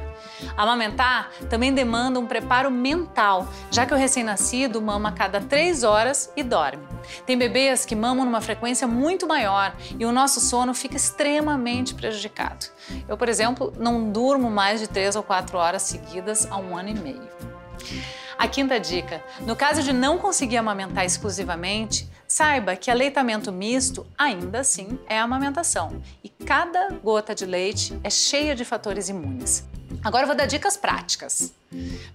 Amamentar 0.55 1.31
também 1.49 1.73
demanda 1.73 2.19
um 2.19 2.25
preparo 2.25 2.69
mental, 2.69 3.47
já 3.71 3.85
que 3.85 3.93
o 3.93 3.97
recém-nascido 3.97 4.81
mama 4.81 5.09
a 5.09 5.11
cada 5.11 5.39
3 5.39 5.83
horas 5.83 6.31
e 6.35 6.43
dorme. 6.43 6.85
Tem 7.25 7.37
bebês 7.37 7.85
que 7.85 7.95
mamam 7.95 8.25
numa 8.25 8.41
frequência 8.41 8.87
muito 8.87 9.27
maior 9.27 9.73
e 9.97 10.05
o 10.05 10.11
nosso 10.11 10.39
sono 10.39 10.73
fica 10.73 10.97
extremamente 10.97 11.93
prejudicado. 11.93 12.65
Eu, 13.07 13.17
por 13.17 13.29
exemplo, 13.29 13.73
não 13.77 14.11
durmo 14.11 14.49
mais 14.49 14.79
de 14.79 14.87
3 14.87 15.15
ou 15.15 15.23
4 15.23 15.57
horas 15.57 15.83
seguidas 15.83 16.47
há 16.49 16.57
um 16.57 16.75
ano 16.75 16.89
e 16.89 16.93
meio. 16.95 17.27
A 18.37 18.47
quinta 18.47 18.79
dica: 18.79 19.23
no 19.41 19.55
caso 19.55 19.81
de 19.81 19.91
não 19.91 20.17
conseguir 20.17 20.57
amamentar 20.57 21.05
exclusivamente, 21.05 22.07
saiba 22.27 22.75
que 22.75 22.91
aleitamento 22.91 23.51
misto 23.51 24.05
ainda 24.17 24.59
assim 24.59 24.99
é 25.07 25.17
amamentação 25.17 26.01
e 26.23 26.29
cada 26.29 26.89
gota 27.03 27.33
de 27.33 27.45
leite 27.45 27.99
é 28.03 28.09
cheia 28.09 28.55
de 28.55 28.63
fatores 28.63 29.09
imunes. 29.09 29.65
Agora 30.03 30.23
eu 30.23 30.27
vou 30.27 30.35
dar 30.35 30.45
dicas 30.45 30.77
práticas. 30.77 31.53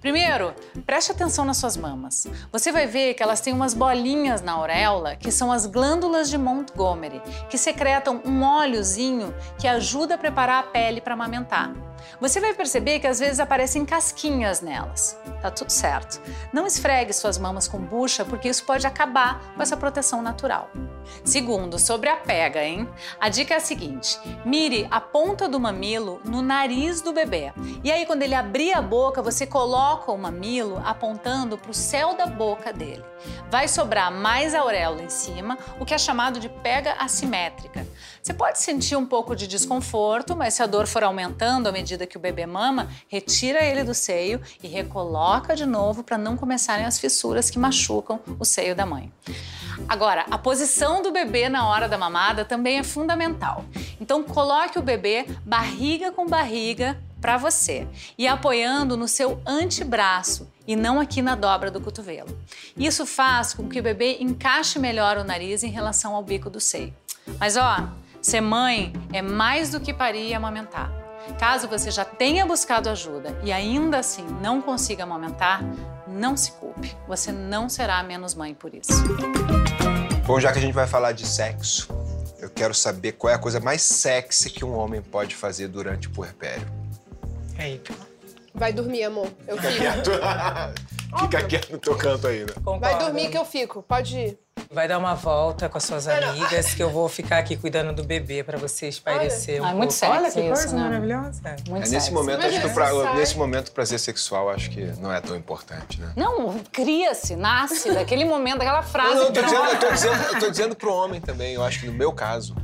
Primeiro, 0.00 0.54
preste 0.86 1.12
atenção 1.12 1.44
nas 1.44 1.58
suas 1.58 1.76
mamas. 1.76 2.26
Você 2.50 2.72
vai 2.72 2.86
ver 2.86 3.14
que 3.14 3.22
elas 3.22 3.40
têm 3.40 3.52
umas 3.52 3.74
bolinhas 3.74 4.40
na 4.40 4.52
auréola, 4.52 5.16
que 5.16 5.30
são 5.30 5.52
as 5.52 5.66
glândulas 5.66 6.30
de 6.30 6.38
Montgomery, 6.38 7.20
que 7.50 7.58
secretam 7.58 8.22
um 8.24 8.42
óleozinho 8.42 9.34
que 9.58 9.68
ajuda 9.68 10.14
a 10.14 10.18
preparar 10.18 10.60
a 10.60 10.66
pele 10.66 11.00
para 11.00 11.14
amamentar. 11.14 11.72
Você 12.20 12.40
vai 12.40 12.54
perceber 12.54 13.00
que 13.00 13.06
às 13.06 13.18
vezes 13.18 13.40
aparecem 13.40 13.84
casquinhas 13.84 14.60
nelas. 14.60 15.18
Tá 15.40 15.50
tudo 15.50 15.70
certo. 15.70 16.20
Não 16.52 16.66
esfregue 16.66 17.12
suas 17.12 17.38
mamas 17.38 17.66
com 17.68 17.78
bucha, 17.78 18.24
porque 18.24 18.48
isso 18.48 18.64
pode 18.64 18.86
acabar 18.86 19.54
com 19.54 19.62
essa 19.62 19.76
proteção 19.76 20.22
natural. 20.22 20.70
Segundo, 21.24 21.78
sobre 21.78 22.08
a 22.08 22.16
pega, 22.16 22.62
hein? 22.62 22.88
A 23.20 23.28
dica 23.28 23.54
é 23.54 23.56
a 23.56 23.60
seguinte: 23.60 24.18
mire 24.44 24.86
a 24.90 25.00
ponta 25.00 25.48
do 25.48 25.58
mamilo 25.58 26.20
no 26.24 26.42
nariz 26.42 27.00
do 27.00 27.12
bebê. 27.12 27.52
E 27.82 27.90
aí, 27.90 28.06
quando 28.06 28.22
ele 28.22 28.34
abrir 28.34 28.72
a 28.72 28.82
boca, 28.82 29.20
você 29.20 29.41
coloca 29.46 30.10
o 30.10 30.18
mamilo 30.18 30.80
apontando 30.84 31.56
para 31.58 31.70
o 31.70 31.74
céu 31.74 32.16
da 32.16 32.26
boca 32.26 32.72
dele. 32.72 33.04
Vai 33.50 33.68
sobrar 33.68 34.10
mais 34.10 34.54
auréola 34.54 35.02
em 35.02 35.08
cima, 35.08 35.58
o 35.78 35.84
que 35.84 35.94
é 35.94 35.98
chamado 35.98 36.40
de 36.40 36.48
pega 36.48 36.94
assimétrica. 36.94 37.86
Você 38.22 38.32
pode 38.32 38.60
sentir 38.60 38.96
um 38.96 39.06
pouco 39.06 39.34
de 39.34 39.46
desconforto, 39.46 40.36
mas 40.36 40.54
se 40.54 40.62
a 40.62 40.66
dor 40.66 40.86
for 40.86 41.04
aumentando 41.04 41.68
à 41.68 41.72
medida 41.72 42.06
que 42.06 42.16
o 42.16 42.20
bebê 42.20 42.46
mama, 42.46 42.88
retira 43.08 43.64
ele 43.64 43.84
do 43.84 43.94
seio 43.94 44.40
e 44.62 44.68
recoloca 44.68 45.54
de 45.54 45.66
novo 45.66 46.02
para 46.02 46.18
não 46.18 46.36
começarem 46.36 46.84
as 46.84 46.98
fissuras 46.98 47.50
que 47.50 47.58
machucam 47.58 48.20
o 48.38 48.44
seio 48.44 48.74
da 48.74 48.86
mãe. 48.86 49.12
Agora, 49.88 50.26
a 50.30 50.38
posição 50.38 51.02
do 51.02 51.10
bebê 51.10 51.48
na 51.48 51.66
hora 51.66 51.88
da 51.88 51.98
mamada 51.98 52.44
também 52.44 52.78
é 52.78 52.82
fundamental. 52.82 53.64
Então, 54.00 54.22
coloque 54.22 54.78
o 54.78 54.82
bebê 54.82 55.26
barriga 55.44 56.12
com 56.12 56.26
barriga 56.26 56.98
para 57.22 57.38
você 57.38 57.86
e 58.18 58.26
apoiando 58.26 58.96
no 58.96 59.06
seu 59.06 59.40
antebraço 59.46 60.50
e 60.66 60.74
não 60.74 61.00
aqui 61.00 61.22
na 61.22 61.36
dobra 61.36 61.70
do 61.70 61.80
cotovelo. 61.80 62.36
Isso 62.76 63.06
faz 63.06 63.54
com 63.54 63.68
que 63.68 63.78
o 63.78 63.82
bebê 63.82 64.18
encaixe 64.20 64.78
melhor 64.78 65.16
o 65.16 65.24
nariz 65.24 65.62
em 65.62 65.70
relação 65.70 66.16
ao 66.16 66.22
bico 66.22 66.50
do 66.50 66.60
seio. 66.60 66.92
Mas 67.38 67.56
ó, 67.56 67.88
ser 68.20 68.40
mãe 68.40 68.92
é 69.12 69.22
mais 69.22 69.70
do 69.70 69.80
que 69.80 69.94
parir 69.94 70.28
e 70.28 70.34
amamentar. 70.34 70.92
Caso 71.38 71.68
você 71.68 71.92
já 71.92 72.04
tenha 72.04 72.44
buscado 72.44 72.90
ajuda 72.90 73.38
e 73.44 73.52
ainda 73.52 73.98
assim 73.98 74.26
não 74.40 74.60
consiga 74.60 75.04
amamentar, 75.04 75.62
não 76.08 76.36
se 76.36 76.50
culpe. 76.52 76.96
Você 77.06 77.30
não 77.30 77.68
será 77.68 78.02
menos 78.02 78.34
mãe 78.34 78.52
por 78.52 78.74
isso. 78.74 78.92
Bom, 80.26 80.40
já 80.40 80.50
que 80.50 80.58
a 80.58 80.60
gente 80.60 80.74
vai 80.74 80.88
falar 80.88 81.12
de 81.12 81.24
sexo, 81.24 81.88
eu 82.40 82.50
quero 82.50 82.74
saber 82.74 83.12
qual 83.12 83.30
é 83.30 83.34
a 83.34 83.38
coisa 83.38 83.60
mais 83.60 83.82
sexy 83.82 84.50
que 84.50 84.64
um 84.64 84.76
homem 84.76 85.00
pode 85.00 85.36
fazer 85.36 85.68
durante 85.68 86.08
o 86.08 86.10
puerpério. 86.10 86.81
Vai 88.54 88.72
dormir, 88.72 89.04
amor. 89.04 89.28
Eu 89.48 89.56
Fica 89.56 89.70
fico. 89.70 89.82
quieto. 89.82 90.10
Fica 91.20 91.42
quieto 91.44 91.70
no 91.72 91.78
teu 91.78 91.94
canto 91.96 92.26
ainda. 92.26 92.54
Vai 92.80 92.98
dormir 92.98 93.28
que 93.30 93.36
eu 93.36 93.44
fico. 93.44 93.82
Pode 93.82 94.16
ir. 94.16 94.38
Vai 94.70 94.88
dar 94.88 94.96
uma 94.98 95.14
volta 95.14 95.68
com 95.68 95.76
as 95.76 95.84
suas 95.84 96.08
amigas, 96.08 96.72
que 96.74 96.82
eu 96.82 96.88
vou 96.88 97.06
ficar 97.06 97.36
aqui 97.38 97.54
cuidando 97.56 97.92
do 97.94 98.02
bebê 98.02 98.42
pra 98.42 98.56
você 98.56 98.88
espairecer 98.88 99.60
um 99.60 99.66
Ai, 99.66 99.74
muito 99.74 99.94
pouco. 99.94 100.14
Olha 100.14 100.30
que 100.30 100.40
isso, 100.40 100.48
coisa 100.48 100.76
né? 100.76 100.82
maravilhosa. 100.84 101.40
Muito 101.68 101.76
É, 101.76 101.78
nesse 101.80 101.90
sexy. 101.90 102.10
momento, 102.12 102.46
acho 102.46 102.60
que 102.62 102.68
pra- 102.70 103.14
nesse 103.14 103.36
momento 103.36 103.68
o 103.68 103.72
prazer 103.72 103.98
sexual 104.00 104.48
acho 104.48 104.70
que 104.70 104.80
não 105.00 105.12
é 105.12 105.20
tão 105.20 105.36
importante, 105.36 106.00
né? 106.00 106.12
Não, 106.16 106.58
cria-se, 106.72 107.36
nasce 107.36 107.92
daquele 107.92 108.24
momento, 108.24 108.58
daquela 108.58 108.82
frase. 108.82 109.14
Não, 109.14 109.16
não, 109.16 109.26
eu 109.28 109.32
tô, 109.34 109.42
dizendo, 109.42 109.64
eu, 109.66 109.78
tô 109.78 109.90
dizendo, 109.92 110.22
eu 110.32 110.40
tô 110.40 110.50
dizendo 110.50 110.76
pro 110.76 110.94
homem 110.94 111.20
também. 111.20 111.52
Eu 111.54 111.62
acho 111.62 111.80
que 111.80 111.86
no 111.86 111.92
meu 111.92 112.12
caso, 112.12 112.54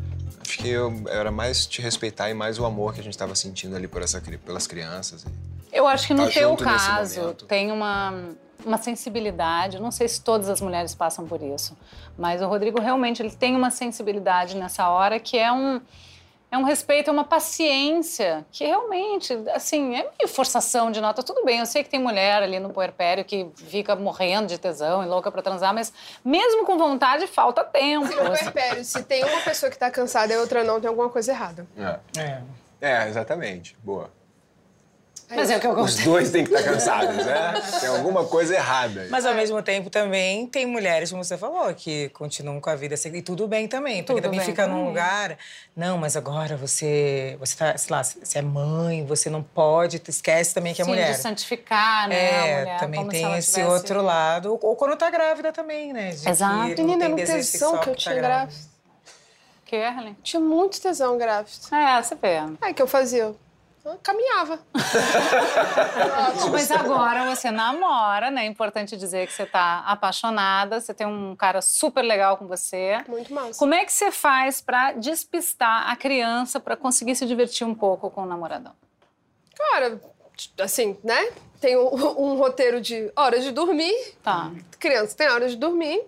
acho 0.48 0.58
que 0.58 0.68
eu, 0.68 0.92
era 1.08 1.30
mais 1.30 1.66
te 1.66 1.82
respeitar 1.82 2.30
e 2.30 2.34
mais 2.34 2.58
o 2.58 2.64
amor 2.64 2.94
que 2.94 3.00
a 3.00 3.02
gente 3.02 3.12
estava 3.12 3.34
sentindo 3.34 3.76
ali 3.76 3.86
por 3.86 4.00
essa, 4.00 4.20
pelas 4.44 4.66
crianças. 4.66 5.26
Eu 5.70 5.86
acho 5.86 6.06
que 6.06 6.14
no 6.14 6.26
Tá 6.26 6.32
teu 6.32 6.56
caso 6.56 7.34
tem 7.46 7.70
uma, 7.70 8.14
uma 8.64 8.78
sensibilidade. 8.78 9.78
Não 9.78 9.90
sei 9.90 10.08
se 10.08 10.20
todas 10.22 10.48
as 10.48 10.60
mulheres 10.60 10.94
passam 10.94 11.26
por 11.26 11.42
isso, 11.42 11.76
mas 12.16 12.40
o 12.40 12.46
Rodrigo 12.46 12.80
realmente 12.80 13.22
ele 13.22 13.30
tem 13.30 13.54
uma 13.54 13.70
sensibilidade 13.70 14.56
nessa 14.56 14.88
hora 14.88 15.20
que 15.20 15.36
é 15.36 15.52
um 15.52 15.80
é 16.50 16.56
um 16.56 16.62
respeito, 16.62 17.10
é 17.10 17.12
uma 17.12 17.24
paciência 17.24 18.46
que 18.50 18.64
realmente, 18.64 19.32
assim, 19.54 19.94
é 19.96 20.02
meio 20.18 20.28
forçação 20.28 20.90
de 20.90 21.00
nota. 21.00 21.22
Tudo 21.22 21.44
bem, 21.44 21.58
eu 21.58 21.66
sei 21.66 21.84
que 21.84 21.90
tem 21.90 22.00
mulher 22.00 22.42
ali 22.42 22.58
no 22.58 22.70
puerpério 22.70 23.24
que 23.24 23.48
fica 23.54 23.94
morrendo 23.94 24.46
de 24.46 24.58
tesão 24.58 25.02
e 25.02 25.06
louca 25.06 25.30
pra 25.30 25.42
transar, 25.42 25.74
mas 25.74 25.92
mesmo 26.24 26.64
com 26.64 26.78
vontade 26.78 27.26
falta 27.26 27.62
tempo. 27.64 28.06
Se 28.06 28.14
no 28.16 28.24
puerpério, 28.26 28.84
se 28.84 29.02
tem 29.02 29.24
uma 29.24 29.40
pessoa 29.42 29.70
que 29.70 29.78
tá 29.78 29.90
cansada 29.90 30.32
e 30.32 30.36
a 30.36 30.40
outra 30.40 30.64
não, 30.64 30.80
tem 30.80 30.88
alguma 30.88 31.08
coisa 31.10 31.32
errada. 31.32 31.66
É, 31.76 32.20
É. 32.20 32.42
é 32.80 33.08
exatamente. 33.08 33.76
Boa. 33.82 34.10
Mas 35.30 35.50
é 35.50 35.56
o 35.56 35.60
que 35.60 35.66
eu 35.66 35.72
Os 35.72 35.76
gosto. 35.76 36.04
dois 36.04 36.30
têm 36.30 36.44
que 36.44 36.54
estar 36.54 36.64
cansados, 36.70 37.16
né? 37.24 37.52
Tem 37.80 37.88
alguma 37.90 38.24
coisa 38.24 38.54
errada. 38.54 39.02
aí. 39.02 39.08
Mas 39.10 39.26
ao 39.26 39.34
mesmo 39.34 39.62
tempo 39.62 39.90
também 39.90 40.46
tem 40.46 40.64
mulheres, 40.64 41.10
como 41.10 41.22
você 41.22 41.36
falou, 41.36 41.74
que 41.74 42.08
continuam 42.10 42.60
com 42.60 42.70
a 42.70 42.74
vida 42.74 42.94
assim, 42.94 43.14
e 43.14 43.20
tudo 43.20 43.46
bem 43.46 43.68
também, 43.68 44.02
porque 44.02 44.14
Tudo 44.20 44.22
também 44.24 44.40
bem 44.40 44.48
fica 44.48 44.66
num 44.66 44.72
também. 44.76 44.88
lugar, 44.88 45.36
não, 45.76 45.98
mas 45.98 46.16
agora 46.16 46.56
você, 46.56 47.36
você 47.38 47.56
tá, 47.56 47.76
sei 47.76 47.94
lá, 47.94 48.02
você 48.02 48.38
é 48.38 48.42
mãe, 48.42 49.04
você 49.04 49.28
não 49.28 49.42
pode, 49.42 50.00
esquece 50.08 50.54
também 50.54 50.72
que 50.72 50.80
é 50.80 50.84
Sim, 50.84 50.90
mulher. 50.92 51.12
de 51.12 51.18
santificar, 51.18 52.08
né, 52.08 52.16
É, 52.16 52.38
a 52.56 52.58
mulher, 52.60 52.80
também 52.80 53.00
como 53.00 53.10
se 53.10 53.16
tem 53.18 53.24
ela 53.26 53.38
esse 53.38 53.52
tivesse- 53.52 53.70
outro 53.72 54.02
lado, 54.02 54.58
ou 54.62 54.76
quando 54.76 54.96
tá 54.96 55.10
grávida 55.10 55.52
também, 55.52 55.92
né? 55.92 56.10
de 56.12 56.22
que 56.22 56.28
Exato. 56.30 56.52
não 56.54 56.68
Menina, 56.68 56.98
tem 57.00 57.08
no 57.10 57.16
desejo 57.16 57.52
tesão 57.52 57.78
que 57.78 57.88
eu 57.90 57.92
tá 57.94 57.98
tinha 57.98 58.14
grávida. 58.14 58.44
grávida. 58.46 58.68
Que, 59.66 59.76
Erlen? 59.76 60.16
Tinha 60.22 60.40
muito 60.40 60.80
tesão 60.80 61.18
grávida. 61.18 61.50
É, 61.70 62.02
você 62.02 62.14
vê. 62.14 62.38
Aí, 62.62 62.72
o 62.72 62.74
que 62.74 62.80
eu 62.80 62.86
fazia? 62.86 63.34
Caminhava. 64.02 64.60
Mas 66.50 66.70
agora 66.70 67.34
você 67.34 67.50
namora, 67.50 68.30
né? 68.30 68.44
É 68.44 68.46
importante 68.46 68.96
dizer 68.96 69.26
que 69.26 69.32
você 69.32 69.46
tá 69.46 69.84
apaixonada, 69.86 70.80
você 70.80 70.92
tem 70.92 71.06
um 71.06 71.34
cara 71.36 71.60
super 71.62 72.02
legal 72.02 72.36
com 72.36 72.46
você. 72.46 73.02
Muito 73.08 73.32
massa. 73.32 73.58
Como 73.58 73.74
é 73.74 73.84
que 73.84 73.92
você 73.92 74.10
faz 74.10 74.60
pra 74.60 74.92
despistar 74.92 75.90
a 75.90 75.96
criança 75.96 76.60
pra 76.60 76.76
conseguir 76.76 77.14
se 77.16 77.26
divertir 77.26 77.66
um 77.66 77.74
pouco 77.74 78.10
com 78.10 78.22
o 78.22 78.26
namoradão? 78.26 78.72
Cara, 79.56 80.00
assim, 80.60 80.96
né? 81.02 81.30
Tem 81.60 81.76
um, 81.76 81.88
um 82.18 82.36
roteiro 82.36 82.80
de 82.80 83.10
horas 83.16 83.42
de 83.42 83.50
dormir. 83.50 84.14
Tá. 84.22 84.50
Criança 84.78 85.16
tem 85.16 85.28
horas 85.28 85.52
de 85.52 85.56
dormir. 85.56 86.02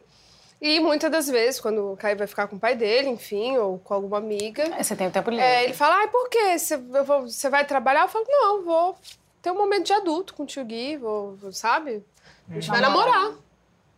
E 0.61 0.79
muitas 0.79 1.11
das 1.11 1.27
vezes, 1.29 1.59
quando 1.61 1.93
o 1.93 1.97
Caio 1.97 2.19
vai 2.19 2.27
ficar 2.27 2.47
com 2.47 2.57
o 2.57 2.61
pai 2.61 2.77
dele, 2.77 3.09
enfim, 3.09 3.57
ou 3.57 3.79
com 3.79 3.95
alguma 3.95 4.19
amiga. 4.19 4.65
Aí 4.75 4.85
você 4.85 4.95
tem 4.95 5.07
o 5.09 5.11
tempo 5.11 5.31
livre. 5.31 5.45
É, 5.45 5.65
ele 5.65 5.73
fala, 5.73 5.97
ai, 5.97 6.09
por 6.09 6.29
quê? 6.29 6.59
Você, 6.59 6.75
eu 6.75 7.05
vou- 7.05 7.23
você 7.23 7.49
vai 7.49 7.65
trabalhar? 7.65 8.03
Eu 8.03 8.09
falo, 8.09 8.27
não, 8.29 8.63
vou 8.63 8.97
ter 9.41 9.51
um 9.51 9.57
momento 9.57 9.87
de 9.87 9.93
adulto 9.95 10.35
com 10.35 10.43
o 10.43 10.47
tio 10.47 10.63
Gui, 10.65 10.99
vou, 10.99 11.35
vou- 11.37 11.53
sabe? 11.53 12.05
A 12.51 12.55
gente 12.55 12.69
vai 12.69 12.81
namorar. 12.81 13.33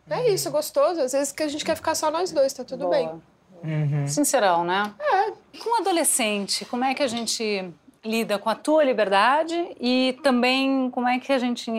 É 0.09 0.29
isso, 0.29 0.47
é 0.47 0.51
gostoso. 0.51 1.01
Às 1.01 1.11
vezes 1.11 1.31
que 1.33 1.43
a 1.43 1.47
gente 1.49 1.65
quer 1.65 1.75
ficar 1.75 1.95
só 1.95 2.09
nós 2.09 2.31
dois, 2.31 2.53
tá 2.53 2.63
tudo 2.63 2.87
Boa. 2.87 2.91
bem. 2.91 4.07
Sincerão, 4.07 4.63
né? 4.63 4.93
É. 4.99 5.33
E 5.53 5.57
com 5.57 5.79
adolescente, 5.79 6.65
como 6.65 6.83
é 6.83 6.93
que 6.93 7.01
a 7.03 7.07
gente 7.07 7.71
lida 8.03 8.37
com 8.37 8.49
a 8.49 8.55
tua 8.55 8.83
liberdade 8.83 9.75
e 9.79 10.17
também 10.23 10.89
como 10.91 11.07
é 11.07 11.19
que 11.19 11.31
a 11.31 11.39
gente 11.39 11.71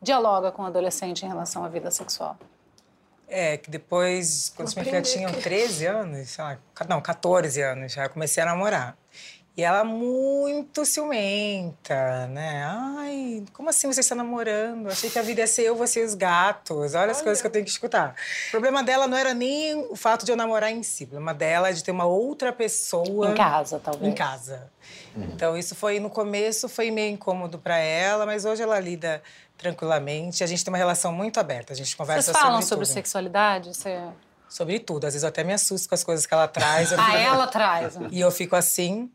dialoga 0.00 0.50
com 0.50 0.62
o 0.62 0.66
adolescente 0.66 1.24
em 1.24 1.28
relação 1.28 1.62
à 1.64 1.68
vida 1.68 1.90
sexual? 1.90 2.36
É, 3.30 3.56
que 3.56 3.70
depois, 3.70 4.52
quando 4.56 4.72
minha 4.74 4.84
filha 4.84 5.02
tinha 5.02 5.28
que- 5.30 5.40
13 5.40 5.86
anos, 5.86 6.30
sei 6.30 6.42
lá, 6.44 6.58
não, 6.88 7.00
14 7.00 7.62
anos, 7.62 7.92
já 7.92 8.08
comecei 8.08 8.42
a 8.42 8.46
namorar. 8.46 8.96
E 9.56 9.62
ela 9.62 9.84
muito 9.84 10.84
ciumenta, 10.86 12.26
né? 12.28 12.64
Ai, 12.66 13.44
como 13.52 13.68
assim 13.68 13.92
você 13.92 14.00
está 14.00 14.14
namorando? 14.14 14.88
Achei 14.88 15.10
que 15.10 15.18
a 15.18 15.22
vida 15.22 15.40
ia 15.42 15.46
ser 15.46 15.62
eu, 15.62 15.76
você 15.76 16.00
e 16.00 16.04
os 16.04 16.14
gatos. 16.14 16.94
Olha 16.94 17.10
as 17.10 17.20
coisas 17.20 17.40
que 17.40 17.46
eu 17.46 17.50
tenho 17.50 17.64
que 17.64 17.70
escutar. 17.70 18.14
O 18.48 18.50
problema 18.52 18.82
dela 18.82 19.06
não 19.06 19.18
era 19.18 19.34
nem 19.34 19.74
o 19.90 19.96
fato 19.96 20.24
de 20.24 20.32
eu 20.32 20.36
namorar 20.36 20.70
em 20.70 20.82
si. 20.82 21.04
O 21.04 21.08
problema 21.08 21.34
dela 21.34 21.68
é 21.68 21.72
de 21.72 21.82
ter 21.84 21.90
uma 21.90 22.06
outra 22.06 22.52
pessoa... 22.52 23.30
Em 23.32 23.34
casa, 23.34 23.78
talvez. 23.78 24.10
Em 24.10 24.14
casa. 24.14 24.70
Então, 25.16 25.56
isso 25.56 25.74
foi, 25.74 25.98
no 26.00 26.08
começo, 26.08 26.68
foi 26.68 26.90
meio 26.90 27.12
incômodo 27.12 27.58
para 27.58 27.76
ela, 27.76 28.24
mas 28.24 28.44
hoje 28.44 28.62
ela 28.62 28.78
lida 28.78 29.20
tranquilamente. 29.60 30.42
A 30.42 30.46
gente 30.46 30.64
tem 30.64 30.72
uma 30.72 30.78
relação 30.78 31.12
muito 31.12 31.38
aberta. 31.38 31.72
A 31.72 31.76
gente 31.76 31.96
conversa 31.96 32.32
Vocês 32.32 32.36
falam 32.36 32.56
sobre 32.62 32.68
sobre 32.68 32.86
tudo. 32.86 32.94
sexualidade? 32.94 33.74
Você... 33.74 34.00
Sobre 34.48 34.80
tudo. 34.80 35.06
Às 35.06 35.12
vezes 35.14 35.22
eu 35.22 35.28
até 35.28 35.44
me 35.44 35.52
assusto 35.52 35.88
com 35.88 35.94
as 35.94 36.02
coisas 36.02 36.26
que 36.26 36.34
ela 36.34 36.48
traz. 36.48 36.92
Ah, 36.92 37.16
ela 37.18 37.46
traz. 37.46 37.96
né? 37.96 38.08
E 38.10 38.20
eu 38.20 38.30
fico 38.30 38.56
assim. 38.56 39.10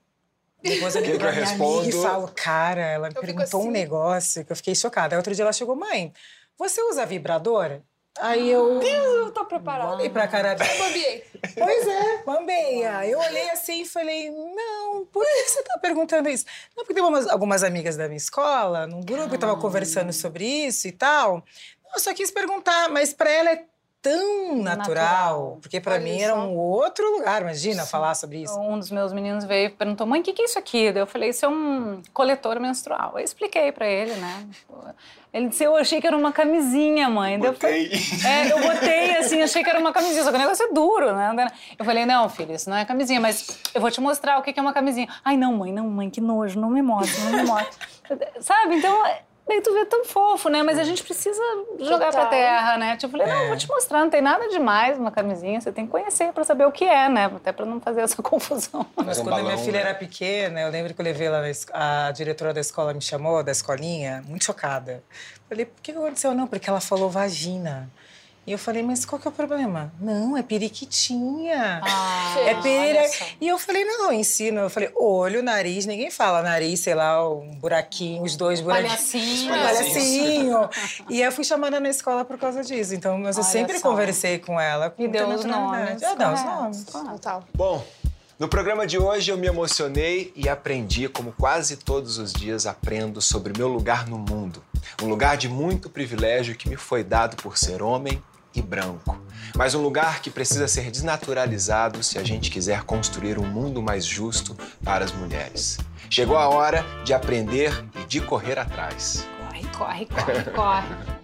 Depois 0.63 0.95
eu 0.95 1.01
ligo 1.01 1.17
pra 1.19 1.31
minha 1.31 1.45
respondo? 1.45 1.81
amiga 1.81 1.97
e 1.97 2.01
falo, 2.01 2.31
cara, 2.35 2.81
ela 2.81 3.09
me 3.09 3.15
Eu 3.15 3.21
perguntou 3.21 3.59
um 3.59 3.63
assim. 3.63 3.71
negócio 3.71 4.45
que 4.45 4.51
eu 4.51 4.55
fiquei 4.55 4.73
chocada. 4.73 5.13
Aí 5.13 5.17
outro 5.17 5.33
dia 5.35 5.43
ela 5.43 5.53
chegou, 5.53 5.75
mãe, 5.75 6.11
você 6.57 6.81
usa 6.81 7.05
vibrador? 7.05 7.81
Aí 8.19 8.49
eu. 8.49 8.81
Eu 8.81 9.31
tô 9.31 9.45
preparada. 9.45 9.93
Olhei 9.93 10.09
pra 10.09 10.27
cara 10.27 10.53
dela. 10.53 10.69
Bambiei. 10.77 11.23
Pois 11.57 11.87
é, 11.87 12.23
bambeia. 12.23 13.05
Eu 13.07 13.19
olhei 13.19 13.49
assim 13.49 13.81
e 13.81 13.85
falei, 13.85 14.29
não, 14.29 15.05
por 15.11 15.23
que 15.25 15.43
você 15.49 15.61
tá 15.63 15.77
perguntando 15.79 16.29
isso? 16.29 16.45
Não, 16.75 16.83
porque 16.85 16.93
tem 16.93 17.03
umas- 17.03 17.27
algumas 17.27 17.63
amigas 17.63 17.97
da 17.97 18.05
minha 18.07 18.17
escola, 18.17 18.87
num 18.87 19.01
grupo, 19.01 19.29
que 19.29 19.37
tava 19.37 19.57
conversando 19.59 20.13
sobre 20.13 20.45
isso 20.45 20.87
e 20.87 20.91
tal. 20.91 21.43
Eu 21.93 21.99
só 21.99 22.13
quis 22.13 22.31
perguntar, 22.31 22.89
mas 22.89 23.13
pra 23.13 23.29
ela 23.29 23.51
é 23.51 23.63
tão 24.09 24.57
natural, 24.61 24.77
Natural. 24.77 25.57
porque 25.61 25.81
pra 25.81 25.93
Olha 25.93 26.03
mim 26.03 26.21
era 26.21 26.35
um 26.35 26.55
outro 26.55 27.09
lugar, 27.17 27.41
imagina, 27.41 27.85
falar 27.85 28.13
sobre 28.13 28.43
isso. 28.43 28.57
Um 28.59 28.77
dos 28.77 28.91
meus 28.91 29.11
meninos 29.11 29.43
veio 29.45 29.67
e 29.67 29.69
perguntou: 29.69 30.05
mãe, 30.05 30.21
o 30.21 30.23
que, 30.23 30.31
que 30.33 30.43
é 30.43 30.45
isso 30.45 30.59
aqui? 30.59 30.91
Daí 30.91 31.01
eu 31.01 31.07
falei: 31.07 31.29
isso 31.29 31.43
é 31.45 31.49
um 31.49 32.01
coletor 32.13 32.59
menstrual. 32.59 33.13
Eu 33.17 33.23
expliquei 33.23 33.71
pra 33.71 33.87
ele, 33.87 34.13
né? 34.13 34.45
Ele 35.33 35.49
disse: 35.49 35.63
eu 35.63 35.75
achei 35.75 35.99
que 35.99 36.05
era 36.07 36.15
uma 36.15 36.31
camisinha, 36.31 37.09
mãe. 37.09 37.39
Daí 37.39 37.49
eu 37.49 37.53
falei- 37.55 37.91
É, 38.25 38.51
eu 38.51 38.61
botei 38.61 39.17
assim, 39.17 39.41
achei 39.41 39.63
que 39.63 39.69
era 39.69 39.79
uma 39.79 39.91
camisinha, 39.91 40.23
só 40.23 40.29
que 40.29 40.35
o 40.35 40.39
negócio 40.39 40.65
é 40.65 40.71
duro, 40.71 41.13
né? 41.15 41.47
Eu 41.77 41.83
falei: 41.83 42.05
não, 42.05 42.29
filho, 42.29 42.53
isso 42.53 42.69
não 42.69 42.77
é 42.77 42.85
camisinha, 42.85 43.19
mas 43.19 43.59
eu 43.73 43.81
vou 43.81 43.89
te 43.89 43.99
mostrar 43.99 44.37
o 44.37 44.43
que 44.43 44.53
que 44.53 44.59
é 44.59 44.61
uma 44.61 44.73
camisinha. 44.73 45.07
Ai, 45.23 45.35
não, 45.35 45.53
mãe, 45.53 45.71
não, 45.73 45.89
mãe, 45.89 46.09
que 46.09 46.21
nojo, 46.21 46.59
não 46.59 46.69
me 46.69 46.81
mostra, 46.81 47.23
não 47.25 47.31
me 47.31 47.43
mostra. 47.43 47.87
Sabe? 48.39 48.75
Então. 48.77 48.95
Daí 49.47 49.61
tu 49.61 49.71
vê 49.73 49.85
tão 49.85 50.03
fofo, 50.05 50.49
né? 50.49 50.63
Mas 50.63 50.79
a 50.79 50.83
gente 50.83 51.03
precisa 51.03 51.39
jogar 51.79 52.11
pra 52.11 52.25
Total. 52.25 52.29
terra, 52.29 52.77
né? 52.77 52.97
Tipo, 52.97 53.15
eu 53.15 53.19
falei, 53.25 53.33
não, 53.41 53.47
vou 53.47 53.55
te 53.57 53.67
mostrar, 53.69 53.99
não 53.99 54.09
tem 54.09 54.21
nada 54.21 54.47
demais 54.49 54.97
uma 54.97 55.11
camisinha, 55.11 55.61
você 55.61 55.71
tem 55.71 55.85
que 55.85 55.91
conhecer 55.91 56.33
pra 56.33 56.43
saber 56.43 56.65
o 56.65 56.71
que 56.71 56.83
é, 56.83 57.07
né? 57.07 57.25
Até 57.25 57.51
pra 57.51 57.63
não 57.65 57.79
fazer 57.79 58.01
essa 58.01 58.21
confusão. 58.23 58.85
Mas 58.95 59.19
um 59.19 59.23
quando 59.23 59.39
a 59.39 59.43
minha 59.43 59.57
filha 59.57 59.83
né? 59.83 59.89
era 59.89 59.93
pequena, 59.93 60.61
eu 60.61 60.71
lembro 60.71 60.93
que 60.95 60.99
eu 60.99 61.05
levei 61.05 61.27
ela 61.27 61.41
na 61.41 61.49
es- 61.49 61.67
a 61.71 62.11
diretora 62.11 62.53
da 62.53 62.59
escola 62.61 62.91
me 62.93 63.01
chamou, 63.01 63.43
da 63.43 63.51
escolinha, 63.51 64.23
muito 64.27 64.45
chocada. 64.45 65.03
Falei, 65.47 65.65
por 65.65 65.79
que 65.81 65.91
aconteceu? 65.91 66.33
Não, 66.33 66.47
porque 66.47 66.67
ela 66.67 66.81
falou 66.81 67.07
vagina. 67.09 67.87
E 68.47 68.51
eu 68.51 68.59
falei, 68.59 68.83
mas 68.83 69.03
qual 69.03 69.19
que 69.19 69.27
é 69.27 69.31
o 69.31 69.33
problema? 69.33 69.91
Não, 69.99 70.37
é 70.37 70.43
periquitinha. 70.43 71.81
Ah, 71.83 72.35
é 72.41 73.07
só. 73.07 73.25
E 73.41 73.47
eu 73.47 73.57
falei, 73.57 73.83
não, 73.83 74.05
eu 74.05 74.13
ensino. 74.13 74.59
Eu 74.59 74.69
falei, 74.69 74.91
olho, 74.95 75.41
nariz, 75.41 75.87
ninguém 75.87 76.11
fala 76.11 76.43
nariz, 76.43 76.81
sei 76.81 76.93
lá, 76.93 77.27
um 77.27 77.55
buraquinho, 77.55 78.21
os 78.21 78.35
dois 78.35 78.61
buraquinhos. 78.61 79.45
Palhacinho. 79.47 79.49
Palhacinho. 79.49 80.69
e 81.09 81.21
eu 81.23 81.31
fui 81.31 81.43
chamada 81.43 81.79
na 81.79 81.89
escola 81.89 82.23
por 82.23 82.37
causa 82.37 82.63
disso. 82.63 82.93
Então, 82.93 83.17
mas 83.17 83.35
eu 83.35 83.43
Olha 83.43 83.51
sempre 83.51 83.79
só. 83.79 83.89
conversei 83.89 84.37
com 84.37 84.59
ela. 84.59 84.91
Com 84.91 85.01
E 85.01 85.07
deu 85.07 85.27
os 85.27 85.43
nomes. 85.43 85.99
Já 85.99 86.13
deu 86.13 86.29
os 86.29 86.39
correto, 86.39 86.61
nomes. 86.61 86.83
Total. 86.83 87.43
Bom, 87.51 87.83
no 88.37 88.47
programa 88.47 88.85
de 88.85 88.99
hoje 88.99 89.31
eu 89.31 89.37
me 89.37 89.47
emocionei 89.47 90.31
e 90.35 90.47
aprendi, 90.47 91.09
como 91.09 91.31
quase 91.31 91.77
todos 91.77 92.19
os 92.19 92.31
dias 92.31 92.67
aprendo, 92.67 93.21
sobre 93.21 93.57
meu 93.57 93.67
lugar 93.67 94.07
no 94.07 94.19
mundo. 94.19 94.63
Um 95.01 95.07
lugar 95.07 95.35
de 95.35 95.49
muito 95.49 95.89
privilégio 95.89 96.55
que 96.55 96.69
me 96.69 96.75
foi 96.75 97.03
dado 97.03 97.37
por 97.37 97.57
ser 97.57 97.81
homem 97.81 98.21
e 98.55 98.61
branco. 98.61 99.19
Mas 99.55 99.73
um 99.73 99.81
lugar 99.81 100.21
que 100.21 100.29
precisa 100.29 100.67
ser 100.67 100.91
desnaturalizado 100.91 102.03
se 102.03 102.17
a 102.17 102.23
gente 102.23 102.51
quiser 102.51 102.83
construir 102.83 103.39
um 103.39 103.45
mundo 103.45 103.81
mais 103.81 104.05
justo 104.05 104.55
para 104.83 105.05
as 105.05 105.11
mulheres. 105.11 105.77
Chegou 106.09 106.37
a 106.37 106.49
hora 106.49 106.85
de 107.03 107.13
aprender 107.13 107.71
e 107.99 108.05
de 108.05 108.21
correr 108.21 108.59
atrás. 108.59 109.27
Corre, 109.39 109.67
corre, 109.67 110.05
corre, 110.05 110.43
corre. 110.51 111.15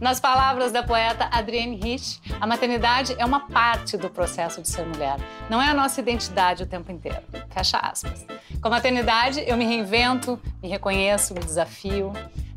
Nas 0.00 0.18
palavras 0.18 0.72
da 0.72 0.82
poeta 0.82 1.28
Adrienne 1.30 1.76
Rich, 1.76 2.20
a 2.40 2.46
maternidade 2.46 3.14
é 3.18 3.24
uma 3.24 3.48
parte 3.48 3.98
do 3.98 4.08
processo 4.08 4.62
de 4.62 4.68
ser 4.68 4.86
mulher. 4.86 5.16
Não 5.50 5.60
é 5.60 5.68
a 5.68 5.74
nossa 5.74 6.00
identidade 6.00 6.62
o 6.62 6.66
tempo 6.66 6.90
inteiro. 6.90 7.22
Fecha 7.50 7.76
aspas. 7.76 8.24
Com 8.62 8.68
a 8.68 8.70
maternidade, 8.70 9.44
eu 9.46 9.58
me 9.58 9.64
reinvento, 9.66 10.40
me 10.62 10.70
reconheço, 10.70 11.34
me 11.34 11.40
desafio. 11.40 12.12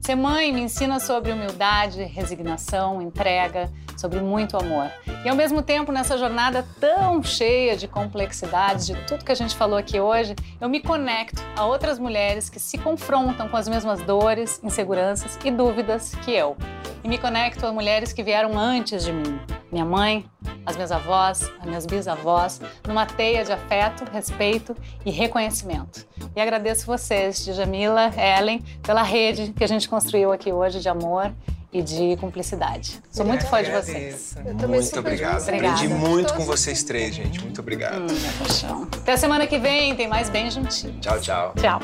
Ser 0.06 0.16
mãe 0.16 0.52
me 0.52 0.60
ensina 0.60 1.00
sobre 1.00 1.32
humildade, 1.32 2.04
resignação, 2.04 3.02
entrega, 3.02 3.72
sobre 3.96 4.20
muito 4.20 4.58
amor. 4.58 4.92
E 5.24 5.30
ao 5.30 5.36
mesmo 5.36 5.62
tempo, 5.62 5.94
nessa 5.94 6.18
jornada 6.18 6.68
tão 6.78 7.24
cheia 7.24 7.78
de 7.78 7.88
complexidades, 7.88 8.86
de 8.86 8.96
tudo 9.06 9.24
que 9.24 9.32
a 9.32 9.36
gente 9.36 9.56
falou 9.56 9.78
aqui 9.78 10.02
hoje, 10.02 10.36
eu 10.60 10.68
me 10.68 10.82
conecto 10.82 11.42
a 11.56 11.66
outras 11.66 11.98
mulheres 12.00 12.50
que 12.50 12.60
se 12.60 12.78
confrontam 12.78 13.48
com 13.48 13.56
as 13.56 13.70
mesmas 13.70 14.02
dores, 14.02 14.60
inseguranças 14.62 15.40
e 15.42 15.50
dúvidas 15.50 16.14
que 16.16 16.34
eu. 16.34 16.58
E 17.02 17.08
me 17.08 17.18
conecto 17.18 17.66
a 17.66 17.72
mulheres 17.72 18.12
que 18.12 18.24
vieram 18.24 18.60
antes 18.60 19.06
de 19.06 19.14
mim. 19.14 19.40
Minha 19.72 19.86
mãe, 19.86 20.26
as 20.66 20.76
minhas 20.76 20.92
avós, 20.92 21.52
as 21.60 21.66
minhas 21.66 21.86
bisavós, 21.86 22.62
numa 22.88 23.06
teia 23.06 23.44
de 23.44 23.52
afeto, 23.52 24.06
respeito 24.12 24.76
e 25.06 25.12
reconhecimento. 25.12 26.06
E 26.36 26.42
agradeço 26.42 26.86
vocês, 26.86 27.44
Djamila, 27.44 28.12
Ellen, 28.18 28.64
pela 28.82 29.04
rede 29.04 29.54
que 29.54 29.64
a 29.64 29.68
gente 29.68 29.90
construiu 29.94 30.32
aqui 30.32 30.52
hoje 30.52 30.80
de 30.80 30.90
amor 30.90 31.32
e 31.72 31.82
de 31.84 32.18
cumplicidade. 32.18 33.00
Sou 33.12 33.24
muito 33.24 33.46
fã 33.46 33.62
de 33.62 33.70
vocês. 33.70 34.36
Eu 34.38 34.56
também 34.56 34.80
Muito 34.80 34.86
sou 34.86 35.00
obrigado. 35.00 35.40
feliz. 35.42 35.48
Aprendi 35.48 35.86
Obrigada. 35.86 36.10
muito 36.10 36.34
com 36.34 36.44
vocês 36.46 36.84
três, 36.84 37.14
gente. 37.14 37.40
Muito 37.42 37.62
obrigado. 37.62 38.02
Hum, 38.02 38.16
minha 38.16 38.34
paixão. 38.40 38.88
Até 38.92 39.14
a 39.14 39.18
semana 39.18 39.46
que 39.46 39.60
vem, 39.60 39.96
tem 39.96 40.08
mais 40.08 40.30
Bem 40.30 40.50
Juntinho. 40.50 41.00
Tchau, 41.00 41.20
tchau. 41.20 41.54
Tchau. 41.60 41.80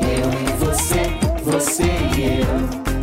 Eu 0.00 0.30
e 0.40 0.64
você, 0.64 1.02
você 1.42 1.82
e 1.82 2.40
eu. 2.90 2.95